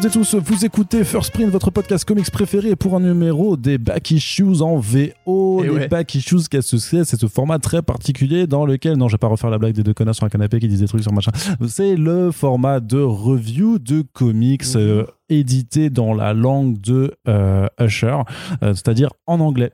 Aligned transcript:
Toutes 0.00 0.16
et 0.16 0.18
tous, 0.18 0.34
vous 0.34 0.64
écoutez 0.64 1.04
First 1.04 1.30
Print, 1.30 1.50
votre 1.50 1.70
podcast 1.70 2.06
comics 2.06 2.30
préféré 2.30 2.74
pour 2.74 2.96
un 2.96 3.00
numéro 3.00 3.58
des 3.58 3.76
Back 3.76 4.12
Issues 4.12 4.62
en 4.62 4.78
VO. 4.78 5.62
Et 5.62 5.66
les 5.66 5.70
ouais. 5.70 5.88
Back 5.88 6.14
Issues, 6.14 6.48
qu'est-ce 6.50 6.70
que 6.70 6.78
c'est? 6.78 7.04
C'est 7.04 7.20
ce 7.20 7.26
format 7.26 7.58
très 7.58 7.82
particulier 7.82 8.46
dans 8.46 8.64
lequel, 8.64 8.96
non, 8.96 9.08
je 9.08 9.16
vais 9.16 9.18
pas 9.18 9.26
refaire 9.26 9.50
la 9.50 9.58
blague 9.58 9.74
des 9.74 9.82
deux 9.82 9.92
connards 9.92 10.14
sur 10.14 10.24
un 10.24 10.30
canapé 10.30 10.58
qui 10.58 10.68
disent 10.68 10.80
des 10.80 10.88
trucs 10.88 11.02
sur 11.02 11.12
machin. 11.12 11.32
C'est 11.68 11.96
le 11.96 12.30
format 12.30 12.80
de 12.80 12.98
review 12.98 13.78
de 13.78 14.02
comics 14.14 14.64
euh, 14.74 15.04
édité 15.30 15.88
dans 15.90 16.12
la 16.12 16.34
langue 16.34 16.78
de 16.80 17.14
euh, 17.28 17.66
Usher, 17.80 18.16
euh, 18.62 18.74
c'est-à-dire 18.74 19.08
en 19.26 19.40
anglais. 19.40 19.72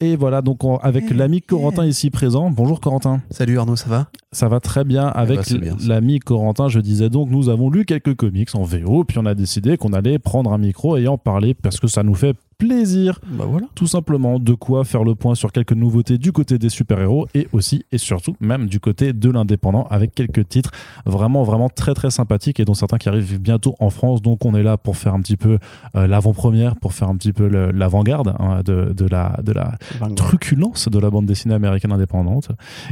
Et 0.00 0.14
voilà, 0.16 0.42
donc 0.42 0.62
on- 0.64 0.76
avec 0.76 1.10
l'ami 1.10 1.40
Corentin 1.42 1.84
ici 1.86 2.10
présent. 2.10 2.50
Bonjour 2.50 2.80
Corentin. 2.80 3.20
Salut 3.30 3.58
Arnaud, 3.58 3.76
ça 3.76 3.88
va? 3.88 4.08
Ça 4.32 4.48
va 4.48 4.60
très 4.60 4.84
bien 4.84 5.06
avec 5.08 5.36
bah, 5.38 5.42
c'est 5.44 5.58
bien, 5.58 5.76
ça. 5.78 5.88
l'ami 5.88 6.18
Corentin. 6.20 6.68
Je 6.68 6.80
disais 6.80 7.08
donc, 7.08 7.30
nous 7.30 7.48
avons 7.48 7.70
lu 7.70 7.84
quelques 7.84 8.14
comics 8.14 8.54
en 8.54 8.62
VO, 8.62 9.04
puis 9.04 9.18
on 9.18 9.26
a 9.26 9.34
décidé 9.34 9.76
qu'on 9.76 9.92
allait 9.92 10.18
prendre 10.18 10.52
un 10.52 10.58
micro 10.58 10.96
et 10.96 11.08
en 11.08 11.18
parler 11.18 11.54
parce 11.54 11.80
que 11.80 11.86
ça 11.86 12.02
nous 12.02 12.14
fait 12.14 12.36
plaisir, 12.58 13.20
Bah 13.30 13.44
voilà. 13.48 13.66
tout 13.76 13.86
simplement, 13.86 14.40
de 14.40 14.52
quoi 14.52 14.84
faire 14.84 15.04
le 15.04 15.14
point 15.14 15.36
sur 15.36 15.52
quelques 15.52 15.72
nouveautés 15.72 16.18
du 16.18 16.32
côté 16.32 16.58
des 16.58 16.68
super-héros 16.68 17.28
et 17.34 17.46
aussi 17.52 17.84
et 17.92 17.98
surtout 17.98 18.34
même 18.40 18.66
du 18.66 18.80
côté 18.80 19.12
de 19.12 19.30
l'indépendant 19.30 19.86
avec 19.90 20.12
quelques 20.14 20.48
titres 20.48 20.72
vraiment 21.06 21.44
vraiment 21.44 21.68
très 21.68 21.94
très 21.94 22.10
sympathiques 22.10 22.58
et 22.58 22.64
dont 22.64 22.74
certains 22.74 22.98
qui 22.98 23.08
arrivent 23.08 23.40
bientôt 23.40 23.76
en 23.78 23.90
France. 23.90 24.22
Donc 24.22 24.44
on 24.44 24.54
est 24.56 24.64
là 24.64 24.76
pour 24.76 24.96
faire 24.96 25.14
un 25.14 25.20
petit 25.20 25.36
peu 25.36 25.58
euh, 25.94 26.06
l'avant-première, 26.08 26.74
pour 26.76 26.92
faire 26.92 27.08
un 27.08 27.16
petit 27.16 27.32
peu 27.32 27.46
l'avant-garde 27.46 28.34
hein, 28.40 28.62
de, 28.64 28.92
de 28.92 29.06
la 29.06 29.38
de 29.44 29.52
la 29.52 29.78
truculence 30.16 30.88
de 30.88 30.98
la 30.98 31.10
bande 31.10 31.26
dessinée 31.26 31.54
américaine 31.54 31.92
indépendante. 31.92 32.48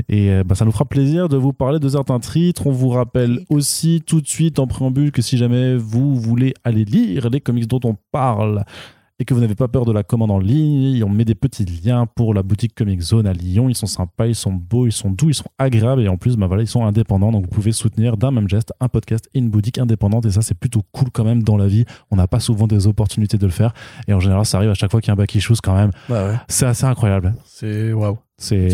Et 0.08 0.30
euh, 0.30 0.44
bah, 0.44 0.54
ça 0.54 0.64
nous 0.64 0.72
fera 0.72 0.84
plaisir 0.84 1.28
de 1.28 1.36
vous 1.36 1.52
parler 1.52 1.80
de 1.80 1.88
certains 1.88 2.20
titres. 2.20 2.66
On 2.68 2.72
vous 2.72 2.90
rappelle 2.90 3.40
aussi 3.50 4.02
tout 4.06 4.20
de 4.20 4.28
suite 4.28 4.60
en 4.60 4.66
préambule 4.68 5.10
que 5.10 5.22
si 5.22 5.36
jamais 5.36 5.76
vous 5.76 6.14
voulez 6.14 6.54
aller 6.62 6.84
lire 6.84 7.28
les 7.30 7.40
comics 7.40 7.66
dont 7.66 7.80
on 7.84 7.96
parle, 8.12 8.64
et 9.18 9.24
que 9.24 9.34
vous 9.34 9.40
n'avez 9.40 9.54
pas 9.54 9.68
peur 9.68 9.84
de 9.84 9.92
la 9.92 10.02
commande 10.02 10.30
en 10.30 10.38
ligne, 10.38 11.02
on 11.02 11.08
met 11.08 11.24
des 11.24 11.34
petits 11.34 11.64
liens 11.64 12.06
pour 12.06 12.34
la 12.34 12.42
boutique 12.42 12.74
Comic 12.74 13.00
Zone 13.00 13.26
à 13.26 13.32
Lyon. 13.32 13.68
Ils 13.68 13.76
sont 13.76 13.86
sympas, 13.86 14.26
ils 14.26 14.34
sont 14.34 14.52
beaux, 14.52 14.86
ils 14.86 14.92
sont 14.92 15.10
doux, 15.10 15.30
ils 15.30 15.34
sont 15.34 15.48
agréables 15.58 16.02
et 16.02 16.08
en 16.08 16.16
plus, 16.16 16.36
bah 16.36 16.46
voilà, 16.46 16.62
ils 16.62 16.68
sont 16.68 16.84
indépendants. 16.84 17.32
Donc 17.32 17.44
vous 17.44 17.50
pouvez 17.50 17.72
soutenir 17.72 18.16
d'un 18.16 18.30
même 18.30 18.48
geste 18.48 18.72
un 18.80 18.88
podcast 18.88 19.28
et 19.34 19.38
une 19.38 19.48
boutique 19.48 19.78
indépendante 19.78 20.26
et 20.26 20.30
ça, 20.30 20.42
c'est 20.42 20.58
plutôt 20.58 20.82
cool 20.92 21.08
quand 21.10 21.24
même 21.24 21.42
dans 21.42 21.56
la 21.56 21.66
vie. 21.66 21.84
On 22.10 22.16
n'a 22.16 22.26
pas 22.26 22.40
souvent 22.40 22.66
des 22.66 22.86
opportunités 22.86 23.38
de 23.38 23.46
le 23.46 23.52
faire 23.52 23.72
et 24.06 24.12
en 24.12 24.20
général, 24.20 24.44
ça 24.44 24.58
arrive 24.58 24.70
à 24.70 24.74
chaque 24.74 24.90
fois 24.90 25.00
qu'il 25.00 25.08
y 25.08 25.10
a 25.10 25.14
un 25.14 25.16
back 25.16 25.34
issues 25.34 25.54
quand 25.62 25.74
même. 25.74 25.90
Bah 26.08 26.28
ouais. 26.28 26.36
C'est 26.48 26.66
assez 26.66 26.84
incroyable. 26.84 27.34
C'est 27.44 27.92
waouh. 27.92 28.18
C'est 28.38 28.68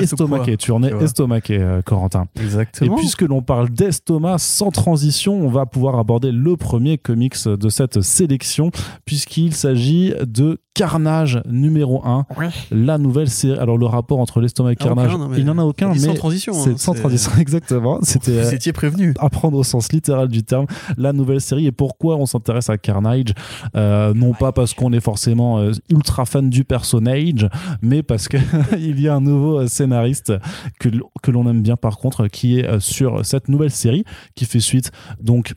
estomaqué, 0.00 0.56
tu 0.56 0.72
en 0.72 0.82
es 0.82 0.90
estomaqué, 1.04 1.58
euh, 1.58 1.82
Corentin. 1.82 2.26
Exactement. 2.40 2.96
Et 2.96 2.98
puisque 2.98 3.22
l'on 3.22 3.42
parle 3.42 3.70
d'estomac, 3.70 4.38
sans 4.38 4.72
transition, 4.72 5.34
on 5.34 5.48
va 5.48 5.66
pouvoir 5.66 5.96
aborder 5.98 6.32
le 6.32 6.56
premier 6.56 6.98
comics 6.98 7.46
de 7.46 7.68
cette 7.68 8.00
sélection, 8.00 8.72
puisqu'il 9.04 9.54
s'agit 9.54 10.14
de 10.26 10.58
Carnage 10.74 11.42
numéro 11.46 12.02
1, 12.04 12.24
Ouais. 12.38 12.48
la 12.70 12.96
nouvelle 12.96 13.28
série. 13.28 13.58
Alors 13.58 13.76
le 13.76 13.84
rapport 13.86 14.18
entre 14.20 14.40
l'estomac 14.40 14.72
et 14.72 14.76
Ah, 14.80 14.84
Carnage, 14.84 15.14
aucun, 15.14 15.36
il 15.36 15.44
n'en 15.44 15.58
a 15.58 15.64
aucun, 15.64 15.88
mais 15.92 15.98
sans 15.98 16.14
transition. 16.14 16.52
c'est 16.54 16.70
hein, 16.70 16.74
sans 16.78 16.94
transition, 16.94 17.30
exactement. 17.38 17.98
C'était 18.02 18.38
euh, 18.38 18.44
Vous 18.44 18.54
étiez 18.54 18.72
prévenu. 18.72 19.12
à 19.18 19.28
prendre 19.28 19.58
au 19.58 19.64
sens 19.64 19.92
littéral 19.92 20.28
du 20.28 20.42
terme 20.44 20.64
la 20.96 21.12
nouvelle 21.12 21.42
série 21.42 21.66
et 21.66 21.72
pourquoi 21.72 22.16
on 22.16 22.24
s'intéresse 22.26 22.70
à 22.70 22.78
Carnage 22.78 23.34
Euh, 23.76 24.14
non 24.14 24.32
pas 24.32 24.52
parce 24.52 24.72
qu'on 24.72 24.92
est 24.92 25.00
forcément 25.00 25.58
euh, 25.58 25.72
ultra 25.90 26.24
fan 26.24 26.48
du 26.48 26.64
personnage 26.64 27.48
mais 27.82 28.02
parce 28.02 28.28
que 28.28 28.36
il 28.78 28.98
y 29.00 29.08
a 29.08 29.14
un 29.14 29.20
nouveau 29.20 29.60
euh, 29.60 29.66
scénariste 29.66 30.32
que, 30.80 30.88
que 31.22 31.30
l'on 31.30 31.48
aime 31.50 31.62
bien 31.62 31.76
par 31.76 31.98
contre 31.98 32.28
qui 32.28 32.58
est 32.60 32.64
euh, 32.66 32.80
sur 32.80 33.24
cette 33.26 33.48
nouvelle 33.48 33.70
série 33.70 34.04
qui 34.34 34.46
fait 34.46 34.60
suite 34.60 34.90
donc 35.20 35.52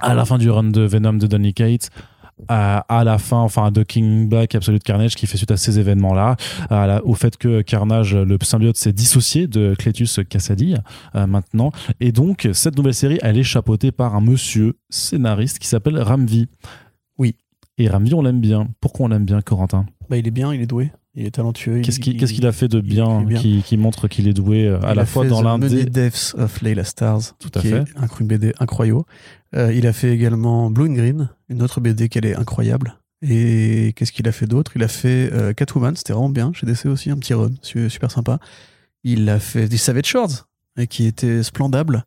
à 0.00 0.14
la 0.14 0.24
fin 0.24 0.38
du 0.38 0.50
run 0.50 0.64
de 0.64 0.82
Venom 0.82 1.14
de 1.14 1.26
Donny 1.26 1.54
Cates 1.54 1.88
à, 2.48 2.78
à 2.88 3.04
la 3.04 3.18
fin, 3.18 3.38
enfin 3.38 3.70
de 3.70 3.82
King 3.82 4.28
Black 4.28 4.54
Absolute 4.54 4.82
Carnage 4.82 5.14
qui 5.14 5.26
fait 5.26 5.36
suite 5.36 5.50
à 5.50 5.56
ces 5.56 5.78
événements-là, 5.78 6.36
la- 6.70 7.04
au 7.04 7.14
fait 7.14 7.36
que 7.36 7.62
Carnage, 7.62 8.14
le 8.14 8.36
symbiote, 8.42 8.76
s'est 8.76 8.92
dissocié 8.92 9.46
de 9.46 9.74
Cletus 9.78 10.20
Cassidy 10.28 10.74
euh, 11.14 11.26
maintenant, 11.26 11.70
et 12.00 12.12
donc 12.12 12.48
cette 12.52 12.76
nouvelle 12.76 12.94
série, 12.94 13.18
elle 13.22 13.38
est 13.38 13.42
chapeautée 13.42 13.92
par 13.92 14.14
un 14.14 14.20
monsieur 14.20 14.76
scénariste 14.90 15.58
qui 15.58 15.68
s'appelle 15.68 15.98
Ramvi. 16.00 16.48
Oui. 17.18 17.36
Et 17.78 17.88
Ramvi, 17.88 18.14
on 18.14 18.22
l'aime 18.22 18.40
bien. 18.40 18.68
Pourquoi 18.80 19.06
on 19.06 19.08
l'aime 19.08 19.24
bien, 19.24 19.40
Corentin? 19.40 19.86
Bah 20.08 20.16
il 20.16 20.26
est 20.28 20.30
bien, 20.30 20.52
il 20.52 20.60
est 20.60 20.66
doué, 20.66 20.92
il 21.14 21.26
est 21.26 21.30
talentueux. 21.30 21.80
Qu'est-ce 21.80 22.00
il- 22.00 22.16
qu'il 22.16 22.46
a 22.46 22.52
fait 22.52 22.68
de 22.68 22.80
bien. 22.80 23.24
Qui, 23.36 23.62
qui 23.64 23.76
montre 23.76 24.08
qu'il 24.08 24.26
est 24.28 24.32
doué 24.32 24.66
euh, 24.66 24.80
à 24.84 24.92
il 24.92 24.96
la 24.96 25.06
fois 25.06 25.26
dans 25.26 25.40
The 25.40 25.44
l'un 25.44 25.58
des... 25.58 25.84
Deaths 25.84 26.34
of 26.36 26.60
Layla 26.62 26.84
Stars, 26.84 27.36
Tout 27.38 27.50
à 27.54 27.60
qui 27.60 27.68
fait. 27.68 27.76
est 27.76 27.98
un- 27.98 28.24
BD 28.24 28.52
incroyable. 28.58 29.02
Euh, 29.54 29.72
il 29.72 29.86
a 29.86 29.92
fait 29.92 30.12
également 30.12 30.70
Blue 30.70 30.88
and 30.88 30.94
Green, 30.94 31.28
une 31.48 31.62
autre 31.62 31.80
BD 31.80 32.08
qui 32.08 32.18
elle 32.18 32.26
est 32.26 32.34
incroyable. 32.36 32.98
Et 33.22 33.92
qu'est-ce 33.96 34.12
qu'il 34.12 34.26
a 34.28 34.32
fait 34.32 34.46
d'autre? 34.46 34.72
Il 34.74 34.82
a 34.82 34.88
fait 34.88 35.30
euh, 35.32 35.52
Catwoman, 35.54 35.96
c'était 35.96 36.12
vraiment 36.12 36.28
bien. 36.28 36.52
Chez 36.52 36.66
DC 36.66 36.86
aussi, 36.86 37.10
un 37.10 37.16
petit 37.16 37.32
run, 37.34 37.52
su- 37.62 37.88
super 37.88 38.10
sympa. 38.10 38.38
Il 39.04 39.28
a 39.28 39.38
fait 39.38 39.68
des 39.68 39.76
Savage 39.78 40.06
Swords, 40.06 40.46
et 40.76 40.86
qui 40.86 41.06
était 41.06 41.42
splendable. 41.42 42.04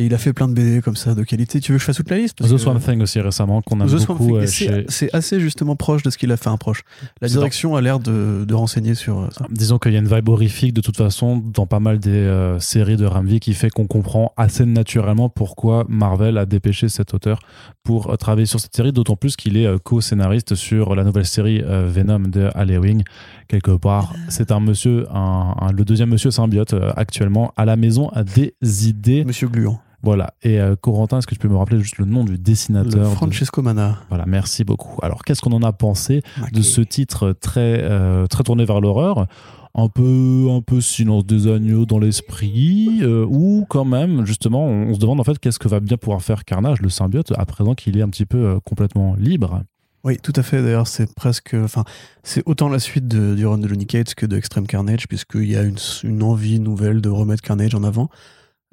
Et 0.00 0.04
il 0.06 0.14
a 0.14 0.18
fait 0.18 0.32
plein 0.32 0.46
de 0.46 0.52
BD 0.54 0.80
comme 0.80 0.94
ça 0.94 1.16
de 1.16 1.24
qualité. 1.24 1.58
Tu 1.60 1.72
veux 1.72 1.78
que 1.78 1.80
je 1.80 1.86
fasse 1.86 1.96
toute 1.96 2.08
la 2.08 2.18
liste 2.18 2.38
Parce 2.38 2.50
The 2.50 2.54
que- 2.54 2.58
Swamp 2.58 2.78
Thing 2.78 3.02
aussi 3.02 3.20
récemment, 3.20 3.60
qu'on 3.62 3.78
The 3.84 3.98
Swamp 3.98 4.14
beaucoup 4.14 4.36
euh, 4.36 4.46
c'est- 4.46 4.52
chez... 4.68 4.84
C'est 4.88 5.12
assez 5.12 5.40
justement 5.40 5.74
proche 5.74 6.04
de 6.04 6.10
ce 6.10 6.16
qu'il 6.16 6.30
a 6.30 6.36
fait 6.36 6.50
un 6.50 6.56
proche. 6.56 6.82
La 7.20 7.26
direction 7.26 7.74
a 7.74 7.80
l'air 7.80 7.98
de, 7.98 8.44
de 8.46 8.54
renseigner 8.54 8.94
sur 8.94 9.18
euh, 9.18 9.28
ça. 9.36 9.44
Disons 9.50 9.78
qu'il 9.78 9.92
y 9.92 9.96
a 9.96 9.98
une 9.98 10.06
vibe 10.06 10.28
horrifique 10.28 10.72
de 10.72 10.80
toute 10.80 10.96
façon 10.96 11.38
dans 11.38 11.66
pas 11.66 11.80
mal 11.80 11.98
des 11.98 12.10
euh, 12.10 12.60
séries 12.60 12.96
de 12.96 13.06
Ramvi 13.06 13.40
qui 13.40 13.54
fait 13.54 13.70
qu'on 13.70 13.88
comprend 13.88 14.32
assez 14.36 14.64
naturellement 14.64 15.28
pourquoi 15.28 15.84
Marvel 15.88 16.38
a 16.38 16.46
dépêché 16.46 16.88
cet 16.88 17.12
auteur 17.12 17.40
pour 17.82 18.10
euh, 18.12 18.14
travailler 18.16 18.46
sur 18.46 18.60
cette 18.60 18.76
série, 18.76 18.92
d'autant 18.92 19.16
plus 19.16 19.34
qu'il 19.34 19.56
est 19.56 19.66
euh, 19.66 19.78
co-scénariste 19.82 20.54
sur 20.54 20.94
la 20.94 21.02
nouvelle 21.02 21.26
série 21.26 21.60
euh, 21.64 21.88
Venom 21.92 22.20
de 22.20 22.50
Halloween. 22.54 23.02
Quelque 23.48 23.72
part, 23.76 24.14
c'est 24.28 24.52
un 24.52 24.60
monsieur, 24.60 25.06
un, 25.12 25.54
un- 25.60 25.72
le 25.72 25.84
deuxième 25.84 26.10
monsieur 26.10 26.30
symbiote 26.30 26.74
euh, 26.74 26.92
actuellement 26.94 27.52
à 27.56 27.64
la 27.64 27.74
maison 27.74 28.10
a 28.10 28.22
des 28.22 28.54
idées. 28.88 29.24
Monsieur 29.24 29.48
Gluant. 29.48 29.80
Voilà. 30.02 30.34
Et 30.42 30.60
euh, 30.60 30.76
Corentin, 30.76 31.18
est-ce 31.18 31.26
que 31.26 31.34
tu 31.34 31.40
peux 31.40 31.48
me 31.48 31.56
rappeler 31.56 31.80
juste 31.80 31.98
le 31.98 32.04
nom 32.04 32.24
du 32.24 32.32
Le 32.32 32.38
dessinateur 32.38 33.08
de- 33.10 33.14
Francesco 33.14 33.62
Mana. 33.62 33.98
Voilà, 34.08 34.24
merci 34.26 34.62
beaucoup. 34.64 34.98
Alors, 35.02 35.24
qu'est-ce 35.24 35.40
qu'on 35.40 35.52
en 35.52 35.62
a 35.62 35.72
pensé 35.72 36.22
de 36.52 36.62
ce 36.62 36.80
titre 36.80 37.32
très, 37.32 37.80
euh, 37.82 38.26
très 38.26 38.44
tourné 38.44 38.64
vers 38.64 38.80
l'horreur? 38.80 39.26
Un 39.74 39.88
peu, 39.88 40.46
un 40.50 40.60
peu 40.60 40.80
silence 40.80 41.26
des 41.26 41.46
agneaux 41.52 41.84
dans 41.86 41.98
l'esprit, 41.98 42.98
euh, 43.02 43.26
ou 43.28 43.66
quand 43.68 43.84
même, 43.84 44.24
justement, 44.24 44.66
on, 44.66 44.88
on 44.88 44.94
se 44.94 44.98
demande 44.98 45.20
en 45.20 45.24
fait 45.24 45.38
qu'est-ce 45.38 45.58
que 45.58 45.68
va 45.68 45.78
bien 45.80 45.96
pouvoir 45.96 46.22
faire 46.22 46.44
Carnage, 46.44 46.80
le 46.80 46.88
symbiote, 46.88 47.32
à 47.36 47.44
présent 47.44 47.74
qu'il 47.74 47.96
est 47.96 48.02
un 48.02 48.08
petit 48.08 48.26
peu 48.26 48.58
complètement 48.64 49.14
libre. 49.16 49.62
Oui, 50.04 50.16
tout 50.22 50.32
à 50.36 50.42
fait. 50.42 50.62
D'ailleurs, 50.62 50.86
c'est 50.86 51.12
presque. 51.14 51.54
Enfin, 51.54 51.84
c'est 52.22 52.42
autant 52.46 52.68
la 52.68 52.78
suite 52.78 53.08
de, 53.08 53.34
du 53.34 53.46
run 53.46 53.58
de 53.58 53.66
Lonnie 53.66 53.86
Cates 53.86 54.14
que 54.14 54.26
de 54.26 54.36
Extreme 54.36 54.66
Carnage, 54.66 55.06
puisqu'il 55.08 55.50
y 55.50 55.56
a 55.56 55.62
une, 55.62 55.76
une 56.04 56.22
envie 56.22 56.60
nouvelle 56.60 57.00
de 57.00 57.08
remettre 57.08 57.42
Carnage 57.42 57.74
en 57.74 57.82
avant. 57.82 58.08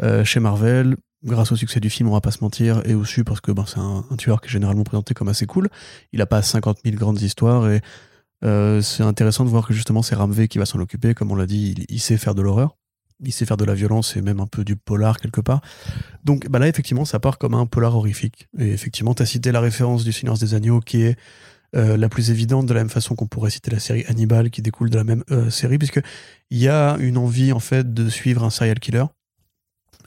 Euh, 0.03 0.23
chez 0.25 0.39
Marvel, 0.39 0.95
grâce 1.25 1.51
au 1.51 1.55
succès 1.55 1.79
du 1.79 1.89
film, 1.89 2.09
on 2.09 2.13
va 2.13 2.21
pas 2.21 2.31
se 2.31 2.43
mentir, 2.43 2.81
et 2.85 2.93
aussi 2.93 3.23
parce 3.23 3.41
que 3.41 3.51
ben, 3.51 3.65
c'est 3.67 3.79
un, 3.79 4.03
tueur 4.17 4.41
qui 4.41 4.47
est 4.47 4.51
généralement 4.51 4.83
présenté 4.83 5.13
comme 5.13 5.27
assez 5.27 5.45
cool. 5.45 5.69
Il 6.13 6.21
a 6.21 6.25
pas 6.25 6.41
50 6.41 6.79
000 6.85 6.95
grandes 6.97 7.21
histoires, 7.21 7.69
et 7.69 7.81
euh, 8.43 8.81
c'est 8.81 9.03
intéressant 9.03 9.43
de 9.43 9.49
voir 9.49 9.67
que 9.67 9.73
justement, 9.73 10.01
c'est 10.01 10.15
Ramvé 10.15 10.47
qui 10.47 10.57
va 10.57 10.65
s'en 10.65 10.79
occuper. 10.79 11.13
Comme 11.13 11.31
on 11.31 11.35
l'a 11.35 11.47
dit, 11.47 11.75
il, 11.77 11.85
il 11.89 11.99
sait 11.99 12.17
faire 12.17 12.35
de 12.35 12.41
l'horreur. 12.41 12.77
Il 13.23 13.31
sait 13.31 13.45
faire 13.45 13.57
de 13.57 13.63
la 13.63 13.75
violence 13.75 14.17
et 14.17 14.21
même 14.21 14.41
un 14.41 14.47
peu 14.47 14.65
du 14.65 14.75
polar 14.75 15.19
quelque 15.19 15.39
part. 15.39 15.61
Donc 16.25 16.49
bah 16.49 16.59
là, 16.59 16.67
effectivement, 16.67 17.05
ça 17.05 17.17
part 17.17 17.37
comme 17.37 17.53
un 17.53 17.65
polar 17.65 17.95
horrifique. 17.95 18.49
Et 18.59 18.71
effectivement, 18.71 19.13
tu 19.13 19.23
as 19.23 19.25
cité 19.25 19.53
la 19.53 19.61
référence 19.61 20.03
du 20.03 20.11
Silence 20.11 20.39
des 20.39 20.53
Agneaux 20.53 20.81
qui 20.81 21.03
est 21.03 21.17
euh, 21.75 21.97
la 21.97 22.07
plus 22.07 22.31
évidente, 22.31 22.65
de 22.67 22.73
la 22.73 22.79
même 22.81 22.89
façon 22.89 23.15
qu'on 23.15 23.27
pourrait 23.27 23.49
citer 23.49 23.69
la 23.69 23.79
série 23.79 24.05
Hannibal 24.07 24.49
qui 24.49 24.61
découle 24.61 24.89
de 24.89 24.97
la 24.97 25.03
même 25.03 25.23
euh, 25.31 25.49
série, 25.49 25.77
puisque 25.77 25.99
il 26.49 26.57
y 26.57 26.69
a 26.69 26.95
une 26.99 27.17
envie 27.17 27.51
en 27.51 27.59
fait 27.59 27.93
de 27.93 28.07
suivre 28.07 28.45
un 28.45 28.49
serial 28.49 28.79
killer, 28.79 29.03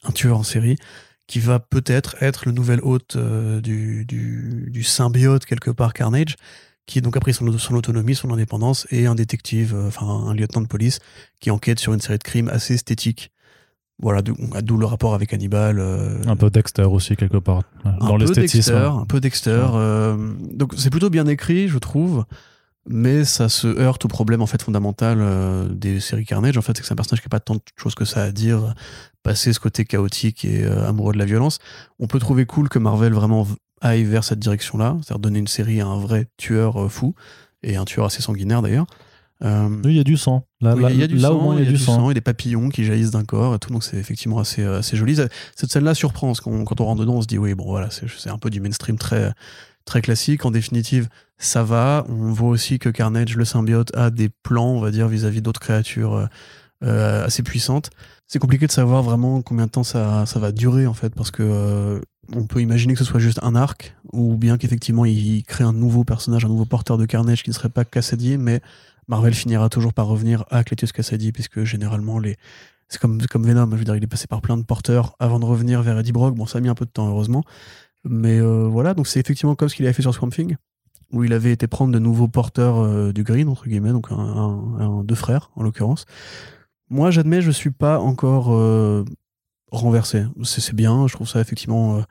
un 0.03 0.13
tueur 0.13 0.39
en 0.39 0.43
série, 0.43 0.77
qui 1.29 1.39
va 1.39 1.61
peut-être 1.61 2.17
être 2.21 2.47
le 2.47 2.53
nouvel 2.53 2.81
hôte 2.83 3.15
euh, 3.17 3.61
du, 3.61 4.05
du, 4.05 4.69
du 4.71 4.83
symbiote 4.83 5.45
quelque 5.45 5.71
part 5.71 5.93
Carnage, 5.93 6.35
qui 6.87 7.01
donc 7.03 7.17
a 7.17 7.21
pris 7.21 7.35
son, 7.35 7.57
son 7.59 7.75
autonomie, 7.75 8.15
son 8.15 8.33
indépendance, 8.33 8.87
et 8.91 9.07
un 9.07 9.15
détective, 9.15 9.75
euh, 9.75 9.89
enfin 9.89 10.07
un 10.07 10.35
lieutenant 10.35 10.63
de 10.63 10.67
police, 10.67 10.99
qui 11.39 11.51
enquête 11.51 11.79
sur 11.79 11.93
une 11.93 12.01
série 12.01 12.19
de 12.19 12.25
crimes 12.25 12.49
assez 12.49 12.75
esthétiques. 12.75 13.31
Voilà, 14.01 14.23
d'où 14.23 14.77
le 14.79 14.87
rapport 14.87 15.13
avec 15.15 15.33
Hannibal. 15.35 15.81
euh, 15.81 16.23
Un 16.27 16.37
peu 16.37 16.51
Dexter 16.51 16.85
aussi, 16.85 17.15
quelque 17.17 17.37
part, 17.37 17.63
un 17.85 17.99
dans 17.99 18.17
peu 18.17 18.25
l'esthétisme. 18.25 18.73
Dexter, 18.73 18.91
un 19.03 19.05
peu 19.07 19.21
Dexter. 19.21 19.67
euh, 19.75 20.17
donc 20.55 20.73
c'est 20.77 20.89
plutôt 20.91 21.11
bien 21.11 21.27
écrit, 21.27 21.69
je 21.69 21.79
trouve, 21.79 22.25
mais 22.89 23.25
ça 23.25 23.49
se 23.49 23.67
heurte 23.67 24.07
au 24.07 24.09
problème 24.09 24.41
en 24.41 24.47
fait 24.47 24.63
fondamental 24.63 25.19
euh, 25.21 25.69
des 25.69 26.01
séries 26.01 26.25
Carnage. 26.25 26.57
En 26.57 26.63
fait, 26.63 26.73
c'est 26.75 26.81
que 26.81 26.87
c'est 26.87 26.95
un 26.95 26.97
personnage 26.97 27.21
qui 27.21 27.27
n'a 27.27 27.31
pas 27.31 27.41
tant 27.41 27.55
de 27.55 27.61
choses 27.77 27.95
que 27.95 28.05
ça 28.05 28.25
à 28.25 28.33
dire, 28.33 28.75
passer 29.23 29.53
ce 29.53 29.61
côté 29.61 29.85
chaotique 29.85 30.45
et 30.45 30.65
euh, 30.65 30.89
amoureux 30.89 31.13
de 31.13 31.19
la 31.19 31.27
violence. 31.27 31.59
On 31.99 32.07
peut 32.07 32.19
trouver 32.19 32.47
cool 32.47 32.69
que 32.69 32.79
Marvel 32.79 33.13
vraiment 33.13 33.47
aille 33.81 34.05
vers 34.05 34.25
cette 34.25 34.39
direction-là, 34.39 34.97
c'est-à-dire 35.03 35.21
donner 35.21 35.39
une 35.39 35.47
série 35.49 35.81
à 35.81 35.87
un 35.87 35.99
vrai 35.99 36.27
tueur 36.39 36.83
euh, 36.83 36.89
fou 36.89 37.15
et 37.63 37.77
un 37.77 37.85
tueur 37.85 38.07
assez 38.07 38.23
sanguinaire 38.23 38.63
d'ailleurs. 38.63 38.87
Oui, 39.41 39.93
il 39.93 39.97
y 39.97 40.01
a 40.01 40.05
du 40.05 40.17
sang. 40.17 40.49
Là, 40.61 40.75
oui, 40.75 40.83
là, 40.83 40.91
il 40.91 40.99
y 40.99 41.03
a 41.05 41.07
du 41.07 41.15
là, 41.15 41.29
sang, 41.29 41.39
au 41.39 41.41
moins, 41.41 41.57
il 41.57 41.65
y 41.65 41.69
a 41.69 41.71
du 41.71 41.79
sang. 41.79 42.11
et 42.11 42.15
des 42.15 42.21
papillons 42.21 42.71
qui 42.71 42.85
jaillissent 42.85 43.13
d'un 43.13 43.23
corps 43.23 43.55
et 43.55 43.59
tout, 43.61 43.71
donc 43.71 43.85
c'est 43.85 43.97
effectivement 43.97 44.41
assez, 44.41 44.65
assez 44.65 44.97
joli. 44.97 45.15
Cette 45.55 45.71
scène-là 45.71 45.95
surprend, 45.95 46.29
parce 46.29 46.41
qu'on 46.41 46.65
quand 46.65 46.81
on 46.81 46.87
rentre 46.87 47.03
dedans, 47.03 47.15
on 47.15 47.23
se 47.23 47.29
dit, 47.29 47.39
oui, 47.39 47.55
bon, 47.55 47.67
voilà, 47.67 47.89
c'est 47.91 48.07
c'est 48.09 48.31
un 48.31 48.39
peu 48.39 48.51
du 48.51 48.61
mainstream 48.61 48.99
très, 48.99 49.33
très 49.89 50.03
classique. 50.03 50.45
En 50.45 50.51
définitive, 50.51 51.09
ça 51.39 51.65
va. 51.65 52.05
On 52.09 52.33
voit 52.33 52.51
aussi 52.51 52.79
que 52.79 52.89
Carnage, 52.89 53.37
le 53.37 53.45
symbiote, 53.45 53.95
a 53.97 54.11
des 54.11 54.29
plans, 54.29 54.71
on 54.73 54.81
va 54.81 54.91
dire, 54.91 55.09
vis-à-vis 55.09 55.43
d'autres 55.43 55.61
créatures 55.61 56.15
euh, 56.15 56.27
euh, 56.85 57.25
assez 57.25 57.43
puissantes. 57.43 57.91
C'est 58.27 58.39
compliqué 58.39 58.67
de 58.67 58.73
savoir 58.73 59.03
vraiment 59.03 59.43
combien 59.43 59.67
de 59.67 59.71
temps 59.71 59.83
ça, 59.83 60.25
va 60.37 60.53
durer, 60.53 60.87
en 60.87 60.95
fait, 60.95 61.15
parce 61.15 61.31
que 61.31 61.43
euh, 61.43 62.01
on 62.35 62.45
peut 62.45 62.61
imaginer 62.61 62.93
que 62.93 62.99
ce 62.99 63.05
soit 63.05 63.21
juste 63.21 63.41
un 63.43 63.57
arc, 63.57 63.97
ou 64.13 64.37
bien 64.37 64.59
qu'effectivement, 64.59 65.07
il 65.07 65.43
crée 65.45 65.65
un 65.65 65.73
nouveau 65.73 66.05
personnage, 66.05 66.45
un 66.45 66.49
nouveau 66.49 66.67
porteur 66.67 66.99
de 66.99 67.07
Carnage 67.07 67.43
qui 67.43 67.51
ne 67.51 67.55
serait 67.55 67.71
pas 67.71 67.85
Cassidy, 67.85 68.37
mais 68.37 68.61
Marvel 69.09 69.35
finira 69.35 69.71
toujours 69.71 69.95
par 69.95 70.07
revenir 70.07 70.45
à 70.51 70.63
Cletus 70.63 70.93
Cassidy, 70.93 71.33
puisque 71.33 71.65
généralement, 71.65 72.21
c'est 72.89 73.01
comme, 73.01 73.23
comme 73.27 73.47
Venom, 73.47 73.71
je 73.71 73.77
veux 73.77 73.85
dire, 73.85 73.97
il 73.97 74.05
est 74.05 74.09
passé 74.09 74.27
par 74.27 74.43
plein 74.43 74.59
de 74.59 74.63
porteurs 74.63 75.17
avant 75.19 75.41
de 75.41 75.47
revenir 75.47 75.81
vers 75.81 75.99
Eddie 75.99 76.13
Brock. 76.13 76.35
Bon, 76.35 76.45
ça 76.45 76.59
a 76.59 76.61
mis 76.61 76.69
un 76.69 76.75
peu 76.75 76.85
de 76.85 76.91
temps, 76.91 77.09
heureusement. 77.09 77.43
Mais 78.05 78.39
euh, 78.39 78.69
voilà, 78.69 78.95
donc 78.95 79.07
c'est 79.07 79.21
effectivement 79.21 79.55
comme 79.55 79.69
ce 79.69 79.75
qu'il 79.75 79.85
avait 79.85 79.93
fait 79.93 80.03
sur 80.03 80.15
Swamp 80.15 80.31
Thing, 80.31 80.57
où 81.13 81.25
il 81.25 81.33
avait 81.33 81.53
été 81.53 81.67
prendre 81.67 81.93
de 81.93 81.99
nouveaux 81.99 82.29
porteurs 82.29 82.79
euh, 82.79 83.13
du 83.13 83.25
Green, 83.25 83.49
entre 83.49 83.67
guillemets, 83.67 83.93
donc 83.93 84.09
deux 85.05 85.15
frères, 85.15 85.51
en 85.57 85.63
l'occurrence. 85.63 86.05
Moi, 86.91 87.11
j'admets, 87.11 87.43
je 87.43 87.51
suis 87.51 87.71
pas 87.71 87.99
encore 87.99 88.55
euh, 88.55 89.05
renversé. 89.71 90.25
C'est 90.43 90.75
bien, 90.75 91.07
je 91.07 91.15
trouve 91.15 91.29
ça 91.29 91.41
effectivement 91.41 92.03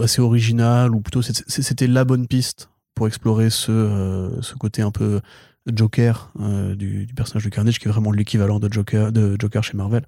assez 0.00 0.20
original, 0.20 0.94
ou 0.94 1.00
plutôt 1.00 1.22
c'était 1.22 1.86
la 1.86 2.04
bonne 2.04 2.26
piste 2.26 2.70
pour 2.94 3.08
explorer 3.08 3.50
ce, 3.50 4.38
ce 4.40 4.54
côté 4.54 4.82
un 4.82 4.92
peu 4.92 5.20
Joker 5.66 6.32
du, 6.76 7.06
du 7.06 7.14
personnage 7.14 7.44
de 7.44 7.50
Carnage, 7.50 7.78
qui 7.78 7.88
est 7.88 7.90
vraiment 7.90 8.12
l'équivalent 8.12 8.60
de 8.60 8.72
Joker, 8.72 9.12
de 9.12 9.36
Joker 9.38 9.64
chez 9.64 9.76
Marvel. 9.76 10.04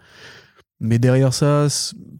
Mais 0.78 0.98
derrière 0.98 1.32
ça, 1.32 1.68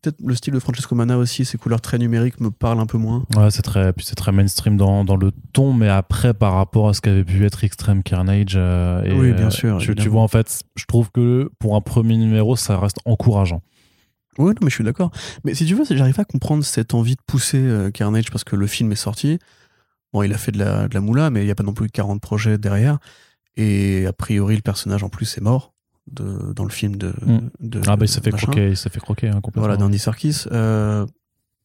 peut-être 0.03 0.17
le 0.25 0.35
style 0.35 0.55
de 0.55 0.59
Francesco 0.61 0.95
Mana 0.95 1.19
aussi, 1.19 1.45
ses 1.45 1.59
couleurs 1.59 1.83
très 1.83 1.99
numériques 1.99 2.41
me 2.41 2.51
parlent 2.51 2.81
un 2.81 2.87
peu 2.87 2.97
moins. 2.97 3.25
Ouais, 3.37 3.51
c'est 3.51 3.61
très, 3.61 3.93
puis 3.93 4.07
c'est 4.07 4.15
très 4.15 4.33
mainstream 4.33 4.79
dans, 4.79 5.05
dans 5.05 5.17
le 5.17 5.31
ton, 5.53 5.75
mais 5.75 5.89
après, 5.89 6.33
par 6.33 6.55
rapport 6.55 6.89
à 6.89 6.95
ce 6.95 7.03
qu'avait 7.03 7.25
pu 7.25 7.45
être 7.45 7.65
Extreme 7.65 8.03
Carnage, 8.03 8.55
euh, 8.57 9.03
et, 9.03 9.13
Oui, 9.13 9.33
bien 9.33 9.49
euh, 9.49 9.51
sûr, 9.51 9.79
Tu, 9.79 10.09
vois, 10.09 10.23
en 10.23 10.29
fait, 10.29 10.63
je 10.75 10.87
trouve 10.87 11.11
que 11.11 11.51
pour 11.59 11.77
un 11.77 11.83
premier 11.83 12.17
numéro, 12.17 12.57
ça 12.57 12.79
reste 12.79 12.99
encourageant. 13.05 13.61
Non, 14.39 14.53
mais 14.63 14.71
je 14.71 14.75
suis 14.75 14.85
d'accord. 14.85 15.11
Mais 15.45 15.55
si 15.55 15.67
tu 15.67 15.75
veux, 15.75 15.85
j'arrive 15.91 16.15
pas 16.15 16.23
à 16.23 16.27
comprendre 16.27 16.65
cette 16.65 16.95
envie 16.95 17.15
de 17.15 17.23
pousser 17.27 17.59
euh, 17.59 17.91
Carnage 17.91 18.31
parce 18.31 18.45
que 18.45 18.57
le 18.57 18.67
film 18.67 18.91
est 18.93 18.97
sorti. 18.97 19.39
Bon, 20.13 20.23
il 20.23 20.33
a 20.33 20.39
fait 20.39 20.53
de 20.53 20.59
la, 20.59 20.89
de 20.89 20.95
la 20.95 21.01
moula, 21.01 21.29
mais 21.31 21.43
il 21.43 21.45
n'y 21.45 21.51
a 21.51 21.55
pas 21.55 21.63
non 21.63 21.75
plus 21.75 21.89
40 21.89 22.21
projets 22.23 22.57
derrière. 22.57 22.99
Et 23.57 24.07
a 24.07 24.13
priori, 24.13 24.57
le 24.57 24.63
personnage 24.63 25.03
en 25.03 25.09
plus 25.09 25.37
est 25.37 25.41
mort 25.41 25.75
de, 26.11 26.53
dans 26.55 26.65
le 26.65 26.71
film 26.71 26.97
de. 26.97 27.09
Mm. 27.25 27.51
de 27.61 27.81
Ah, 27.87 27.97
bah, 27.97 28.05
il 28.05 28.09
s'est 28.09 28.21
fait 28.21 28.31
croquer, 28.31 28.71
il 28.71 28.77
s'est 28.77 28.91
fait 28.91 29.01
croquer, 29.01 29.29
hein, 29.29 29.41
complètement. 29.43 29.63
Voilà, 29.63 29.77
d'Andy 29.77 29.99
Serkis. 29.99 30.45
Euh, 30.53 31.07